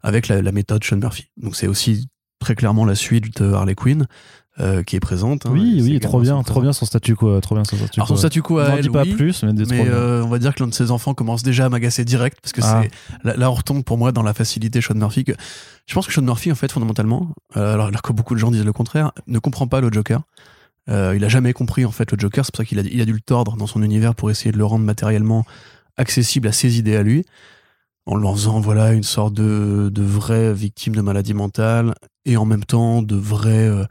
avec 0.03 0.27
la, 0.27 0.41
la 0.41 0.51
méthode 0.51 0.83
Sean 0.83 0.97
Murphy. 0.97 1.25
Donc 1.37 1.55
c'est 1.55 1.67
aussi 1.67 2.09
très 2.39 2.55
clairement 2.55 2.85
la 2.85 2.95
suite 2.95 3.39
de 3.41 3.51
Harley 3.53 3.75
Quinn 3.75 4.07
euh, 4.59 4.83
qui 4.83 4.95
est 4.95 4.99
présente. 4.99 5.45
hein, 5.45 5.49
Oui, 5.53 5.79
oui, 5.81 5.99
trop 5.99 6.19
bien, 6.19 6.41
trop 6.43 6.59
bien 6.61 6.73
son 6.73 6.85
statu 6.85 7.15
quo, 7.15 7.39
trop 7.39 7.55
bien 7.55 7.63
son 7.63 7.77
statu 7.77 7.99
Alors 7.99 8.07
son 8.07 8.15
quo. 8.15 8.19
statu 8.19 8.41
quo 8.41 8.59
On 8.59 8.79
dit 8.79 8.89
pas 8.89 9.03
oui, 9.03 9.13
plus, 9.13 9.43
mais, 9.43 9.87
euh, 9.87 10.23
on 10.23 10.27
va 10.27 10.39
dire 10.39 10.53
que 10.55 10.63
l'un 10.63 10.67
de 10.67 10.73
ses 10.73 10.91
enfants 10.91 11.13
commence 11.13 11.43
déjà 11.43 11.65
à 11.65 11.69
m'agacer 11.69 12.03
direct 12.03 12.39
parce 12.41 12.51
que 12.53 12.61
Ah. 12.63 12.81
c'est 12.83 12.91
là, 13.27 13.35
là, 13.37 13.51
on 13.51 13.53
retombe 13.53 13.83
pour 13.83 13.97
moi 13.97 14.11
dans 14.11 14.23
la 14.23 14.33
facilité 14.33 14.81
Sean 14.81 14.95
Murphy. 14.95 15.23
Que, 15.23 15.33
je 15.85 15.93
pense 15.93 16.07
que 16.07 16.13
Sean 16.13 16.23
Murphy 16.23 16.51
en 16.51 16.55
fait 16.55 16.71
fondamentalement, 16.71 17.33
alors, 17.53 17.87
alors 17.87 18.01
que 18.01 18.11
beaucoup 18.11 18.33
de 18.33 18.39
gens 18.39 18.51
disent 18.51 18.65
le 18.65 18.73
contraire, 18.73 19.11
ne 19.27 19.39
comprend 19.39 19.67
pas 19.67 19.79
le 19.81 19.89
Joker. 19.91 20.21
Euh, 20.89 21.13
il 21.15 21.23
a 21.23 21.29
jamais 21.29 21.53
compris 21.53 21.85
en 21.85 21.91
fait 21.91 22.11
le 22.11 22.17
Joker, 22.19 22.45
c'est 22.45 22.51
pour 22.51 22.57
ça 22.57 22.65
qu'il 22.65 22.79
a, 22.79 23.05
dû 23.05 23.13
le 23.13 23.19
tordre 23.19 23.55
dans 23.55 23.67
son 23.67 23.83
univers 23.83 24.15
pour 24.15 24.31
essayer 24.31 24.51
de 24.51 24.57
le 24.57 24.65
rendre 24.65 24.83
matériellement 24.83 25.45
accessible 25.97 26.47
à 26.47 26.51
ses 26.51 26.79
idées 26.79 26.95
à 26.95 27.03
lui, 27.03 27.23
en 28.05 28.15
le 28.15 28.27
faisant 28.31 28.59
voilà 28.59 28.93
une 28.93 29.03
sorte 29.03 29.33
de, 29.33 29.89
de 29.93 30.01
vraie 30.01 30.53
victime 30.53 30.95
de 30.95 31.01
maladie 31.01 31.33
mentale 31.35 31.93
et 32.25 32.35
en 32.35 32.45
même 32.45 32.63
temps 32.65 33.03
de 33.03 33.15
vrai 33.15 33.67
euh, 33.67 33.85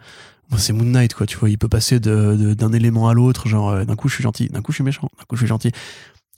c'est 0.57 0.73
Moon 0.73 0.85
Knight, 0.85 1.15
quoi, 1.15 1.27
tu 1.27 1.37
vois, 1.39 1.49
il 1.49 1.59
peut 1.59 1.69
passer 1.69 2.01
d'un 2.01 2.73
élément 2.73 3.09
à 3.09 3.15
l'autre, 3.15 3.47
genre, 3.47 3.71
euh, 3.71 3.85
d'un 3.85 3.95
coup 3.95 4.09
je 4.09 4.15
suis 4.15 4.25
gentil, 4.25 4.49
d'un 4.49 4.63
coup 4.63 4.73
je 4.73 4.77
suis 4.79 4.85
méchant, 4.85 5.09
d'un 5.17 5.25
coup 5.29 5.37
je 5.37 5.43
suis 5.43 5.47
gentil. 5.47 5.71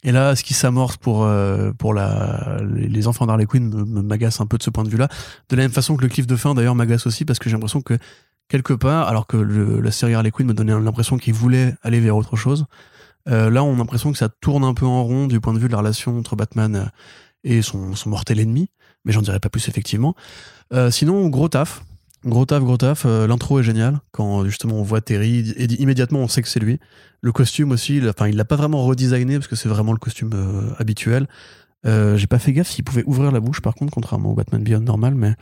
Et 0.05 0.13
là, 0.13 0.35
ce 0.37 0.43
qui 0.43 0.53
s'amorce 0.53 0.97
pour, 0.97 1.27
pour 1.79 1.95
les 1.95 3.07
enfants 3.07 3.25
d'Harley 3.25 3.47
Quinn 3.47 3.69
me- 3.73 3.85
me- 3.85 4.03
m'agace 4.03 4.41
un 4.41 4.47
peu 4.47 4.59
de 4.59 4.63
ce 4.65 4.69
point 4.69 4.83
de 4.83 4.89
vue-là. 4.89 5.09
De 5.49 5.55
la 5.57 5.63
même 5.63 5.71
façon 5.71 5.97
que 5.97 6.03
le 6.03 6.09
cliff 6.09 6.27
de 6.27 6.35
fin, 6.35 6.55
d'ailleurs, 6.55 6.75
m'agace 6.75 7.07
aussi 7.07 7.25
parce 7.25 7.39
que 7.39 7.49
j'ai 7.49 7.55
l'impression 7.55 7.83
que, 7.83 7.97
quelque 8.53 8.75
part, 8.75 9.09
alors 9.09 9.27
que 9.27 9.39
la 9.39 9.91
série 9.91 10.13
Harley 10.13 10.31
Quinn 10.31 10.47
me 10.47 10.53
donnait 10.53 10.79
l'impression 10.79 11.17
qu'il 11.17 11.33
voulait 11.33 11.75
aller 11.83 12.01
vers 12.01 12.15
autre 12.19 12.37
chose, 12.37 12.67
euh, 13.31 13.49
là, 13.49 13.65
on 13.65 13.75
a 13.75 13.79
l'impression 13.79 14.13
que 14.13 14.19
ça 14.19 14.29
tourne 14.29 14.63
un 14.63 14.75
peu 14.75 14.85
en 14.85 15.03
rond 15.05 15.27
du 15.27 15.41
point 15.41 15.55
de 15.55 15.59
vue 15.59 15.69
de 15.69 15.73
la 15.73 15.79
relation 15.79 16.19
entre 16.19 16.37
Batman 16.37 16.77
euh, 16.77 16.85
et 17.45 17.63
son, 17.63 17.95
mortel 18.05 18.41
ennemi, 18.41 18.69
mais 19.07 19.13
j'en 19.13 19.23
dirais 19.23 19.41
pas 19.41 19.49
plus, 19.49 19.69
effectivement. 19.69 20.15
Euh, 20.75 20.91
sinon, 20.91 21.31
gros 21.31 21.49
taf. 21.49 21.83
Gros 22.27 22.45
taf, 22.45 22.63
gros 22.63 22.77
taf. 22.77 23.05
L'intro 23.05 23.59
est 23.59 23.63
génial 23.63 24.01
quand 24.13 24.45
justement 24.45 24.77
on 24.77 24.85
voit 24.85 25.01
Terry 25.01 25.51
et 25.57 25.65
immédiatement 25.83 26.21
on 26.21 26.29
sait 26.29 26.41
que 26.41 26.49
c'est 26.49 26.61
lui. 26.61 26.79
Le 27.21 27.33
costume 27.33 27.73
aussi, 27.73 28.01
enfin 28.09 28.29
il 28.29 28.37
l'a 28.37 28.45
pas 28.45 28.55
vraiment 28.55 28.85
redesigné 28.85 29.39
parce 29.39 29.49
que 29.49 29.57
c'est 29.57 29.69
vraiment 29.69 29.91
le 29.91 29.99
costume 29.99 30.31
habituel. 30.79 31.27
J'ai 31.85 32.29
pas 32.29 32.39
fait 32.39 32.53
gaffe 32.53 32.71
s'il 32.71 32.85
pouvait 32.85 33.03
ouvrir 33.07 33.33
la 33.33 33.41
bouche 33.41 33.61
par 33.61 33.75
contre, 33.75 33.93
contrairement 33.93 34.31
au 34.31 34.35
Batman 34.35 34.63
Beyond 34.63 34.83
normal, 34.83 35.17
mais 35.17 35.35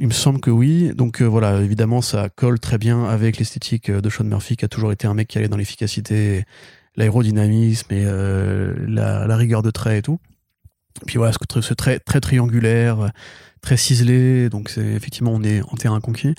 il 0.00 0.08
me 0.08 0.12
semble 0.12 0.40
que 0.40 0.50
oui. 0.50 0.92
Donc 0.94 1.20
euh, 1.20 1.26
voilà, 1.26 1.60
évidemment 1.60 2.00
ça 2.00 2.28
colle 2.30 2.58
très 2.58 2.78
bien 2.78 3.04
avec 3.04 3.36
l'esthétique 3.36 3.90
euh, 3.90 4.00
de 4.00 4.08
Sean 4.10 4.24
Murphy 4.24 4.56
qui 4.56 4.64
a 4.64 4.68
toujours 4.68 4.92
été 4.92 5.06
un 5.06 5.14
mec 5.14 5.28
qui 5.28 5.38
allait 5.38 5.48
dans 5.48 5.58
l'efficacité, 5.58 6.44
l'aérodynamisme 6.96 7.92
et 7.92 8.04
euh, 8.06 8.74
la, 8.88 9.36
rigueur 9.36 9.62
de 9.62 9.70
trait 9.70 9.98
et 9.98 10.02
tout. 10.02 10.18
Puis 11.06 11.18
voilà, 11.18 11.32
ce, 11.32 11.60
ce 11.60 11.74
trait 11.74 12.00
très 12.00 12.20
triangulaire, 12.20 13.12
très 13.60 13.76
ciselé, 13.76 14.48
donc 14.48 14.70
c'est 14.70 14.84
effectivement 14.84 15.32
on 15.32 15.42
est 15.42 15.62
en 15.62 15.76
terrain 15.76 16.00
conquis. 16.00 16.34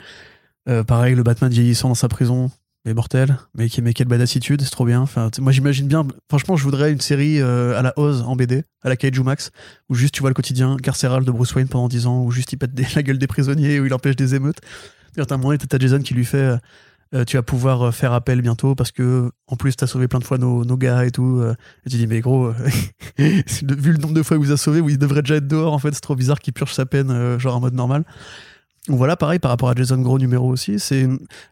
Pareil, 0.87 1.15
le 1.15 1.23
Batman 1.23 1.51
vieillissant 1.51 1.89
dans 1.89 1.95
sa 1.95 2.07
prison, 2.07 2.51
mais 2.85 2.93
mortel, 2.93 3.37
mais, 3.53 3.67
mais 3.81 3.93
quelle 3.93 4.07
badassitude, 4.07 4.61
c'est 4.61 4.71
trop 4.71 4.85
bien. 4.85 5.01
Enfin, 5.01 5.29
moi 5.39 5.51
j'imagine 5.51 5.87
bien, 5.87 6.05
franchement, 6.29 6.55
je 6.55 6.63
voudrais 6.63 6.91
une 6.91 7.01
série 7.01 7.39
euh, 7.39 7.77
à 7.77 7.83
la 7.83 7.93
Oz 7.97 8.23
en 8.23 8.35
BD, 8.35 8.63
à 8.81 8.89
la 8.89 8.95
Kaiju 8.95 9.21
Max, 9.23 9.51
où 9.89 9.93
juste 9.93 10.15
tu 10.15 10.21
vois 10.21 10.31
le 10.31 10.33
quotidien 10.33 10.77
carcéral 10.77 11.23
de 11.23 11.31
Bruce 11.31 11.53
Wayne 11.53 11.67
pendant 11.67 11.87
10 11.87 12.07
ans, 12.07 12.23
où 12.23 12.31
juste 12.31 12.51
il 12.53 12.57
pète 12.57 12.71
la 12.95 13.03
gueule 13.03 13.19
des 13.19 13.27
prisonniers, 13.27 13.79
où 13.79 13.85
il 13.85 13.93
empêche 13.93 14.15
des 14.15 14.33
émeutes. 14.33 14.61
Et 15.15 15.21
à 15.21 15.25
un 15.29 15.37
moment, 15.37 15.55
t'as 15.57 15.77
Jason 15.77 15.99
qui 15.99 16.15
lui 16.15 16.25
fait 16.25 16.37
euh, 16.37 16.57
euh, 17.13 17.23
Tu 17.25 17.37
vas 17.37 17.43
pouvoir 17.43 17.93
faire 17.93 18.13
appel 18.13 18.41
bientôt 18.41 18.73
parce 18.73 18.91
que, 18.91 19.29
en 19.45 19.57
plus, 19.57 19.75
t'as 19.75 19.85
sauvé 19.85 20.07
plein 20.07 20.19
de 20.19 20.23
fois 20.23 20.39
nos, 20.39 20.65
nos 20.65 20.77
gars 20.77 21.05
et 21.05 21.11
tout. 21.11 21.43
et 21.85 21.89
tu 21.89 21.97
dis 21.97 22.07
Mais 22.07 22.21
gros, 22.21 22.49
vu 23.19 23.91
le 23.91 23.97
nombre 23.97 24.15
de 24.15 24.23
fois 24.23 24.37
qu'il 24.37 24.45
vous 24.47 24.53
a 24.53 24.57
sauvé, 24.57 24.81
vous, 24.81 24.89
il 24.89 24.97
devrait 24.97 25.21
déjà 25.21 25.35
être 25.35 25.47
dehors, 25.47 25.73
en 25.73 25.79
fait, 25.79 25.93
c'est 25.93 26.01
trop 26.01 26.15
bizarre 26.15 26.39
qu'il 26.39 26.53
purge 26.53 26.73
sa 26.73 26.87
peine, 26.87 27.37
genre 27.37 27.57
en 27.57 27.59
mode 27.59 27.75
normal. 27.75 28.05
Voilà, 28.87 29.15
pareil 29.15 29.37
par 29.37 29.51
rapport 29.51 29.69
à 29.69 29.75
Jason 29.75 29.97
Gros 29.99 30.17
numéro 30.17 30.49
aussi. 30.49 30.79
C'est 30.79 31.07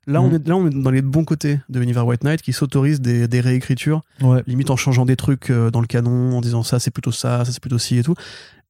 là, 0.08 0.22
on 0.22 0.30
Mm. 0.30 0.34
est 0.36 0.48
là, 0.48 0.56
on 0.58 0.68
est 0.68 0.82
dans 0.82 0.90
les 0.90 1.04
bons 1.04 1.24
côtés 1.26 1.60
de 1.70 1.80
l'univers 1.80 2.06
White 2.08 2.24
Knight 2.24 2.42
qui 2.42 2.54
s'autorise 2.54 3.02
des, 3.02 3.28
des 3.28 3.40
réécritures, 3.40 4.02
Ouais. 4.22 4.42
limite 4.48 4.72
en 4.72 4.76
changeant 4.76 5.06
des 5.06 5.16
trucs 5.16 5.52
euh, 5.52 5.70
dans 5.70 5.80
le 5.82 5.86
canon, 5.88 6.36
en 6.36 6.42
disant 6.42 6.64
ça 6.64 6.80
c'est 6.80 6.90
plutôt 6.92 7.12
ça, 7.12 7.46
ça 7.46 7.52
c'est 7.52 7.60
plutôt 7.62 7.78
ci 7.78 7.98
et 8.00 8.04
tout. 8.04 8.16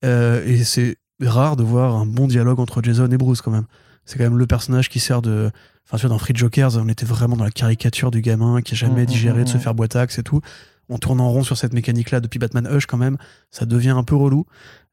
Euh, 0.03 0.43
et 0.45 0.63
c'est 0.65 0.97
rare 1.21 1.55
de 1.55 1.63
voir 1.63 1.95
un 1.95 2.05
bon 2.05 2.27
dialogue 2.27 2.59
entre 2.59 2.81
Jason 2.83 3.07
et 3.09 3.17
Bruce 3.17 3.41
quand 3.41 3.51
même. 3.51 3.65
C'est 4.05 4.17
quand 4.17 4.23
même 4.25 4.37
le 4.37 4.47
personnage 4.47 4.89
qui 4.89 4.99
sert 4.99 5.21
de. 5.21 5.51
Enfin, 5.87 5.97
tu 5.97 6.01
vois, 6.01 6.09
dans 6.09 6.19
Free 6.19 6.35
Jokers, 6.35 6.75
on 6.77 6.87
était 6.89 7.05
vraiment 7.05 7.37
dans 7.37 7.43
la 7.45 7.51
caricature 7.51 8.11
du 8.11 8.21
gamin 8.21 8.61
qui 8.61 8.73
a 8.73 8.77
jamais 8.77 9.03
Mm, 9.03 9.07
digéré 9.07 9.41
mm, 9.41 9.43
de 9.45 9.49
se 9.49 9.57
faire 9.57 9.73
boitax 9.73 10.19
et 10.19 10.23
tout. 10.23 10.41
On 10.89 10.97
tourne 10.97 11.21
en 11.21 11.29
rond 11.29 11.43
sur 11.43 11.55
cette 11.57 11.73
mécanique-là 11.73 12.19
depuis 12.19 12.39
Batman 12.39 12.67
Hush 12.71 12.87
quand 12.87 12.97
même. 12.97 13.17
Ça 13.51 13.65
devient 13.65 13.89
un 13.91 14.03
peu 14.03 14.15
relou. 14.15 14.45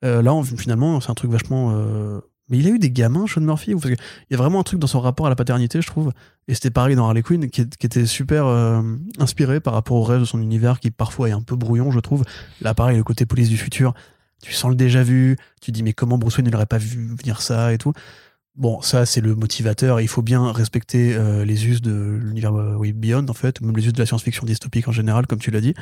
Euh, 0.04 0.22
là, 0.22 0.32
on- 0.34 0.42
finalement, 0.44 1.00
c'est 1.00 1.10
un 1.10 1.14
truc 1.14 1.30
vachement. 1.32 1.72
euh, 1.74 2.20
Mais 2.48 2.58
il 2.58 2.66
a 2.66 2.70
eu 2.70 2.78
des 2.78 2.90
gamins, 2.90 3.26
Sean 3.26 3.40
Murphy 3.40 3.72
parce 3.72 3.86
que 3.86 4.00
Il 4.30 4.32
y 4.32 4.34
a 4.34 4.36
vraiment 4.36 4.60
un 4.60 4.62
truc 4.62 4.78
dans 4.78 4.86
son 4.86 5.00
rapport 5.00 5.26
à 5.26 5.28
la 5.28 5.36
paternité, 5.36 5.80
je 5.80 5.86
trouve. 5.86 6.12
Et 6.48 6.54
c'était 6.54 6.70
pareil 6.70 6.94
dans 6.94 7.06
Harley 7.06 7.22
Quinn, 7.22 7.50
qui, 7.50 7.62
était 7.62 8.06
super 8.06 8.46
euh, 8.46 8.82
inspiré 9.18 9.60
par 9.60 9.74
rapport 9.74 9.96
au 9.96 10.04
reste 10.04 10.20
de 10.20 10.24
son 10.24 10.40
univers, 10.40 10.78
qui 10.78 10.90
parfois 10.90 11.28
est 11.28 11.32
un 11.32 11.42
peu 11.42 11.56
brouillon, 11.56 11.90
je 11.90 12.00
trouve. 12.00 12.24
Là, 12.60 12.74
pareil, 12.74 12.96
le 12.96 13.04
côté 13.04 13.26
police 13.26 13.48
du 13.48 13.56
futur, 13.56 13.94
tu 14.42 14.52
sens 14.52 14.70
le 14.70 14.76
déjà 14.76 15.02
vu, 15.02 15.36
tu 15.60 15.72
dis, 15.72 15.82
mais 15.82 15.92
comment 15.92 16.18
Bruce 16.18 16.36
Wayne 16.36 16.46
ne 16.46 16.52
l'aurait 16.52 16.66
pas 16.66 16.78
vu 16.78 17.14
venir 17.16 17.42
ça 17.42 17.72
et 17.72 17.78
tout. 17.78 17.92
Bon, 18.56 18.80
ça, 18.80 19.04
c'est 19.04 19.20
le 19.20 19.34
motivateur. 19.34 20.00
Il 20.00 20.08
faut 20.08 20.22
bien 20.22 20.50
respecter 20.50 21.14
euh, 21.14 21.44
les 21.44 21.66
us 21.66 21.82
de 21.82 22.18
l'univers 22.22 22.54
euh, 22.54 22.92
Beyond, 22.94 23.26
en 23.28 23.34
fait, 23.34 23.60
même 23.60 23.76
les 23.76 23.86
us 23.86 23.92
de 23.92 23.98
la 23.98 24.06
science-fiction 24.06 24.46
dystopique 24.46 24.88
en 24.88 24.92
général, 24.92 25.26
comme 25.26 25.38
tu 25.38 25.50
l'as 25.50 25.60
dit. 25.60 25.74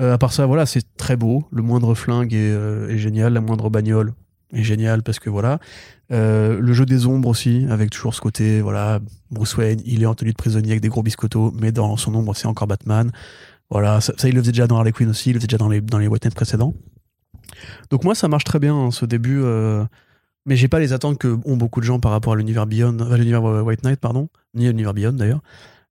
Euh, 0.00 0.14
à 0.14 0.18
part 0.18 0.32
ça, 0.32 0.46
voilà, 0.46 0.64
c'est 0.64 0.96
très 0.96 1.16
beau. 1.16 1.48
Le 1.50 1.62
moindre 1.62 1.94
flingue 1.94 2.32
est 2.32 2.98
génial, 2.98 3.32
la 3.32 3.40
moindre 3.40 3.68
bagnole 3.68 4.12
est 4.54 4.62
géniale 4.62 5.02
parce 5.02 5.18
que 5.18 5.30
voilà. 5.30 5.58
Euh, 6.12 6.60
le 6.60 6.72
jeu 6.72 6.86
des 6.86 7.06
ombres 7.06 7.28
aussi, 7.28 7.66
avec 7.70 7.90
toujours 7.90 8.14
ce 8.14 8.20
côté, 8.20 8.60
voilà, 8.60 9.00
Bruce 9.30 9.56
Wayne, 9.56 9.80
il 9.84 10.02
est 10.02 10.06
en 10.06 10.14
tenue 10.14 10.32
de 10.32 10.36
prisonnier 10.36 10.70
avec 10.70 10.80
des 10.80 10.88
gros 10.88 11.02
biscottos, 11.02 11.52
mais 11.58 11.72
dans 11.72 11.96
son 11.96 12.14
ombre, 12.14 12.36
c'est 12.36 12.46
encore 12.46 12.66
Batman. 12.66 13.10
Voilà, 13.70 14.00
ça, 14.00 14.12
il 14.24 14.34
le 14.34 14.40
faisait 14.40 14.52
déjà 14.52 14.66
dans 14.66 14.76
Harley 14.76 14.92
Quinn 14.92 15.08
aussi, 15.08 15.30
il 15.30 15.32
le 15.32 15.38
faisait 15.38 15.48
déjà 15.48 15.58
dans 15.58 15.68
les, 15.68 15.80
dans 15.80 15.98
les 15.98 16.06
White 16.06 16.24
Knight 16.24 16.34
précédents. 16.34 16.74
Donc 17.90 18.04
moi, 18.04 18.14
ça 18.14 18.28
marche 18.28 18.44
très 18.44 18.58
bien, 18.58 18.74
hein, 18.74 18.90
ce 18.90 19.06
début. 19.06 19.40
euh, 19.42 19.84
mais 20.46 20.56
j'ai 20.56 20.68
pas 20.68 20.78
les 20.78 20.92
attentes 20.92 21.18
que 21.18 21.38
ont 21.44 21.56
beaucoup 21.56 21.80
de 21.80 21.86
gens 21.86 21.98
par 21.98 22.12
rapport 22.12 22.34
à 22.34 22.36
l'univers 22.36 22.66
Beyond, 22.66 22.98
à 23.10 23.16
l'univers 23.16 23.44
euh, 23.44 23.62
White 23.62 23.82
Knight, 23.82 23.98
pardon, 23.98 24.28
ni 24.54 24.66
à 24.66 24.70
l'univers 24.70 24.92
Beyond 24.94 25.12
d'ailleurs. 25.12 25.40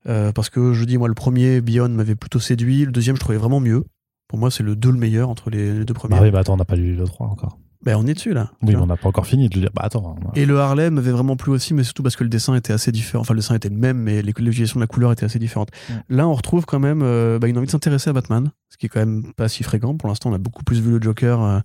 Euh, 0.08 0.32
parce 0.32 0.50
que 0.50 0.74
je 0.74 0.86
dis, 0.86 0.98
moi, 0.98 1.08
le 1.08 1.14
premier 1.14 1.62
Beyond 1.62 1.90
m'avait 1.90 2.16
plutôt 2.16 2.40
séduit, 2.40 2.86
le 2.86 2.92
deuxième, 2.92 3.16
je 3.16 3.22
trouvais 3.22 3.38
vraiment 3.38 3.60
mieux. 3.60 3.84
Pour 4.28 4.38
moi, 4.38 4.52
c'est 4.52 4.64
le 4.64 4.76
2 4.76 4.92
le 4.92 4.98
meilleur 4.98 5.30
entre 5.30 5.50
les, 5.50 5.86
deux 5.86 5.94
premiers. 5.94 6.16
Bah 6.16 6.22
oui, 6.22 6.32
bah 6.32 6.40
attends, 6.40 6.54
on 6.54 6.58
n'a 6.58 6.66
pas 6.66 6.76
lu 6.76 6.96
le 6.96 7.06
3 7.06 7.28
encore. 7.28 7.58
Ben, 7.84 7.96
on 7.98 8.08
est 8.08 8.14
dessus 8.14 8.34
là. 8.34 8.52
Oui, 8.62 8.70
mais 8.70 8.76
on 8.78 8.86
n'a 8.86 8.96
pas 8.98 9.10
encore 9.10 9.26
fini 9.28 9.50
de 9.50 9.60
dire. 9.60 9.70
Bah 9.74 9.82
attends. 9.86 10.16
a- 10.34 10.40
Et 10.40 10.46
le 10.46 10.58
Harley 10.60 10.90
m'avait 10.90 11.12
vraiment 11.12 11.36
plu 11.36 11.52
aussi, 11.52 11.74
mais 11.74 11.84
surtout 11.84 12.02
parce 12.04 12.16
que 12.16 12.24
le 12.24 12.30
dessin 12.30 12.56
était 12.56 12.74
assez 12.74 12.92
différent. 12.92 13.22
Enfin, 13.22 13.34
le 13.34 13.40
dessin 13.40 13.56
était 13.56 13.70
le 13.70 13.76
même, 13.76 13.98
mais 13.98 14.22
l'utilisation 14.22 14.80
de 14.80 14.84
la 14.84 14.88
couleur 14.88 15.12
était 15.12 15.26
assez 15.26 15.40
différente. 15.40 15.70
Mm. 15.90 15.94
Là, 16.16 16.28
on 16.28 16.34
retrouve 16.34 16.66
quand 16.66 16.80
même 16.80 17.02
euh, 17.04 17.40
bah, 17.40 17.48
une 17.48 17.58
envie 17.58 17.68
de 17.68 17.72
s'intéresser 17.72 18.10
à 18.10 18.14
Batman, 18.14 18.52
ce 18.70 18.78
qui 18.78 18.86
est 18.86 18.90
quand 18.90 19.00
même 19.02 19.34
pas 19.36 19.48
si 19.50 19.64
fréquent. 19.64 19.96
Pour 19.98 20.08
l'instant, 20.10 20.30
on 20.32 20.34
a 20.34 20.38
beaucoup 20.38 20.64
plus 20.64 20.80
vu 20.82 20.92
le 20.92 21.02
Joker 21.02 21.42
euh, 21.44 21.60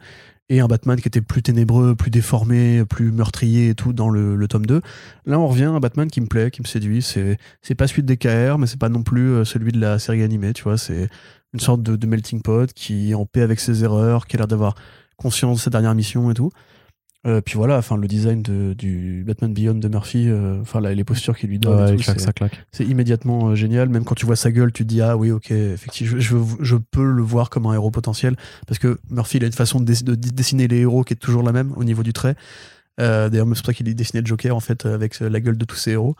et 0.49 0.61
un 0.61 0.67
Batman 0.67 0.99
qui 1.01 1.07
était 1.07 1.21
plus 1.21 1.43
ténébreux, 1.43 1.95
plus 1.95 2.11
déformé, 2.11 2.85
plus 2.85 3.13
meurtrier 3.13 3.69
et 3.69 3.75
tout 3.75 3.93
dans 3.93 4.09
le, 4.09 4.35
le 4.35 4.49
tome 4.49 4.67
2. 4.67 4.81
Là, 5.27 5.39
on 5.39 5.47
revient 5.47 5.65
à 5.65 5.71
un 5.71 5.81
Batman 5.81 6.09
qui 6.11 6.21
me 6.21 6.27
plaît, 6.27 6.51
qui 6.51 6.63
me 6.63 6.67
séduit. 6.67 7.03
C'est 7.03 7.37
c'est 7.63 7.75
pas 7.75 7.87
celui 7.87 8.03
de 8.03 8.13
DKR, 8.15 8.59
mais 8.59 8.67
c'est 8.67 8.79
pas 8.81 8.89
non 8.89 9.03
plus 9.03 9.29
euh, 9.31 9.45
celui 9.45 9.73
de 9.73 9.81
la 9.81 9.99
série 9.99 10.23
animée, 10.23 10.53
tu 10.55 10.63
vois. 10.65 10.79
C'est 10.79 11.09
une 11.55 11.61
sorte 11.61 11.83
de, 11.83 11.97
de 11.97 12.07
melting 12.07 12.43
pot 12.43 12.73
qui 12.75 13.11
est 13.11 13.15
en 13.15 13.25
paix 13.27 13.43
avec 13.43 13.61
ses 13.61 13.85
erreurs, 13.85 14.27
qui 14.27 14.37
a 14.37 14.39
l'air 14.39 14.49
d'avoir 14.49 14.75
conscience 15.19 15.59
de 15.59 15.63
sa 15.63 15.71
dernière 15.71 15.95
mission 15.95 16.31
et 16.31 16.35
tout. 16.35 16.51
Euh, 17.27 17.41
puis 17.41 17.57
voilà, 17.57 17.77
enfin 17.79 17.97
le 17.97 18.07
design 18.07 18.43
de, 18.43 18.75
du 18.75 19.25
Batman 19.27 19.53
Beyond 19.53 19.75
de 19.75 19.89
Murphy, 19.89 20.29
euh, 20.29 20.61
enfin 20.63 20.81
les 20.81 21.03
postures 21.05 21.37
qu'il 21.37 21.51
lui 21.51 21.59
donne, 21.59 21.77
et 21.81 21.83
Ouais, 21.91 21.97
tout, 21.97 22.03
claque, 22.05 22.21
c'est- 22.21 22.27
ça 22.27 22.33
claque. 22.33 22.65
c'est 22.71 22.85
immédiatement 22.85 23.49
euh, 23.49 23.55
génial. 23.57 23.89
Même 23.89 24.05
quand 24.05 24.15
tu 24.15 24.25
vois 24.25 24.37
sa 24.37 24.53
gueule, 24.53 24.71
tu 24.73 24.85
te 24.85 24.89
dis 24.89 25.03
ah 25.03 25.17
oui 25.17 25.33
ok, 25.33 25.51
effectivement, 25.51 26.19
je, 26.21 26.21
je, 26.21 26.37
je 26.61 26.77
peux 26.77 27.05
le 27.05 27.21
voir 27.23 27.51
comme 27.51 27.67
un 27.67 27.75
héros 27.75 27.91
potentiel 27.91 28.37
parce 28.69 28.79
que 28.79 28.99
Murphy 29.11 29.39
il 29.39 29.45
a 29.45 29.47
une 29.49 29.53
façon 29.53 29.81
de, 29.81 29.85
dess- 29.93 30.05
de 30.05 30.15
dessiner 30.15 30.69
les 30.69 30.79
héros 30.79 31.03
qui 31.03 31.13
est 31.15 31.17
toujours 31.17 31.43
la 31.43 31.51
même 31.53 31.73
au 31.77 31.83
niveau 31.83 32.05
du 32.05 32.13
trait. 32.13 32.37
D'ailleurs, 32.99 33.31
c'est 33.33 33.45
pour 33.45 33.57
ça 33.67 33.75
qu'il 33.75 33.93
dessinait 33.95 34.21
le 34.23 34.27
Joker 34.27 34.55
en 34.57 34.61
fait 34.61 34.87
avec 34.87 35.19
la 35.21 35.41
gueule 35.41 35.57
de 35.59 35.65
tous 35.65 35.77
ses 35.77 35.93
héros. 35.93 36.15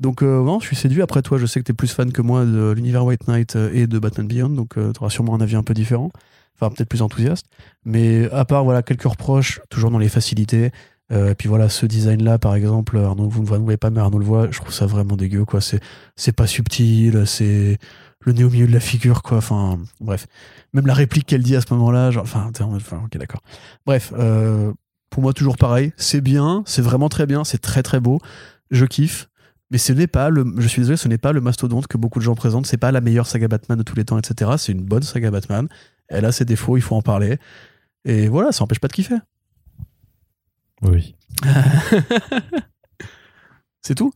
Donc 0.00 0.22
non, 0.22 0.58
je 0.60 0.66
suis 0.66 0.76
séduit. 0.76 1.00
Après 1.02 1.22
toi, 1.22 1.38
je 1.38 1.46
sais 1.46 1.60
que 1.60 1.64
tu 1.64 1.70
es 1.72 1.74
plus 1.74 1.92
fan 1.92 2.10
que 2.12 2.22
moi 2.22 2.44
de 2.44 2.72
l'univers 2.72 3.04
White 3.04 3.28
Knight 3.28 3.56
et 3.72 3.86
de 3.86 3.98
Batman 4.00 4.26
Beyond, 4.26 4.48
donc 4.50 4.74
tu 4.74 4.80
auras 5.00 5.10
sûrement 5.10 5.34
un 5.36 5.40
avis 5.40 5.54
un 5.56 5.62
peu 5.62 5.74
différent, 5.74 6.10
enfin 6.54 6.70
peut-être 6.70 6.88
plus 6.88 7.02
enthousiaste. 7.02 7.46
Mais 7.84 8.30
à 8.32 8.44
part 8.44 8.64
voilà 8.64 8.82
quelques 8.82 9.04
reproches, 9.04 9.60
toujours 9.70 9.90
dans 9.90 9.98
les 9.98 10.08
facilités. 10.08 10.70
Euh, 11.12 11.30
et 11.30 11.34
puis 11.34 11.48
voilà, 11.48 11.68
ce 11.68 11.86
design-là, 11.86 12.38
par 12.38 12.54
exemple, 12.54 12.96
Arnaud, 12.98 13.28
vous 13.28 13.42
ne 13.42 13.62
voyez 13.62 13.76
pas, 13.76 13.90
mais 13.90 14.00
Arnaud 14.00 14.18
le 14.18 14.24
voit, 14.24 14.50
je 14.50 14.58
trouve 14.58 14.72
ça 14.72 14.86
vraiment 14.86 15.16
dégueu, 15.16 15.44
quoi. 15.44 15.60
C'est, 15.60 15.80
c'est 16.16 16.32
pas 16.32 16.46
subtil, 16.46 17.26
c'est 17.26 17.78
le 18.20 18.32
nez 18.32 18.44
au 18.44 18.50
milieu 18.50 18.66
de 18.66 18.72
la 18.72 18.80
figure, 18.80 19.22
quoi. 19.22 19.38
Enfin, 19.38 19.78
bref. 20.00 20.26
Même 20.72 20.86
la 20.86 20.94
réplique 20.94 21.26
qu'elle 21.26 21.42
dit 21.42 21.56
à 21.56 21.60
ce 21.60 21.72
moment-là, 21.74 22.10
genre, 22.10 22.24
enfin, 22.24 22.50
ok, 22.50 23.18
d'accord. 23.18 23.42
Bref, 23.86 24.12
euh, 24.16 24.72
pour 25.10 25.22
moi, 25.22 25.32
toujours 25.32 25.56
pareil. 25.56 25.92
C'est 25.96 26.22
bien, 26.22 26.62
c'est 26.66 26.82
vraiment 26.82 27.08
très 27.08 27.26
bien, 27.26 27.44
c'est 27.44 27.58
très 27.58 27.82
très 27.82 28.00
beau. 28.00 28.18
Je 28.70 28.86
kiffe. 28.86 29.28
Mais 29.70 29.78
ce 29.78 29.92
n'est 29.92 30.06
pas 30.06 30.30
le, 30.30 30.44
je 30.58 30.68
suis 30.68 30.80
désolé, 30.80 30.96
ce 30.96 31.08
n'est 31.08 31.18
pas 31.18 31.32
le 31.32 31.40
mastodonte 31.40 31.86
que 31.86 31.96
beaucoup 31.96 32.18
de 32.18 32.24
gens 32.24 32.34
présentent. 32.34 32.66
C'est 32.66 32.76
pas 32.76 32.92
la 32.92 33.00
meilleure 33.00 33.26
saga 33.26 33.48
Batman 33.48 33.78
de 33.78 33.82
tous 33.82 33.96
les 33.96 34.04
temps, 34.04 34.18
etc. 34.18 34.52
C'est 34.58 34.72
une 34.72 34.82
bonne 34.82 35.02
saga 35.02 35.30
Batman. 35.30 35.68
Elle 36.08 36.24
a 36.24 36.32
ses 36.32 36.44
défauts, 36.44 36.76
il 36.76 36.82
faut 36.82 36.96
en 36.96 37.02
parler. 37.02 37.38
Et 38.04 38.28
voilà, 38.28 38.52
ça 38.52 38.62
n'empêche 38.62 38.80
pas 38.80 38.88
de 38.88 38.92
kiffer. 38.92 39.16
Oui. 40.82 41.14
C'est 43.82 43.94
tout? 43.94 44.12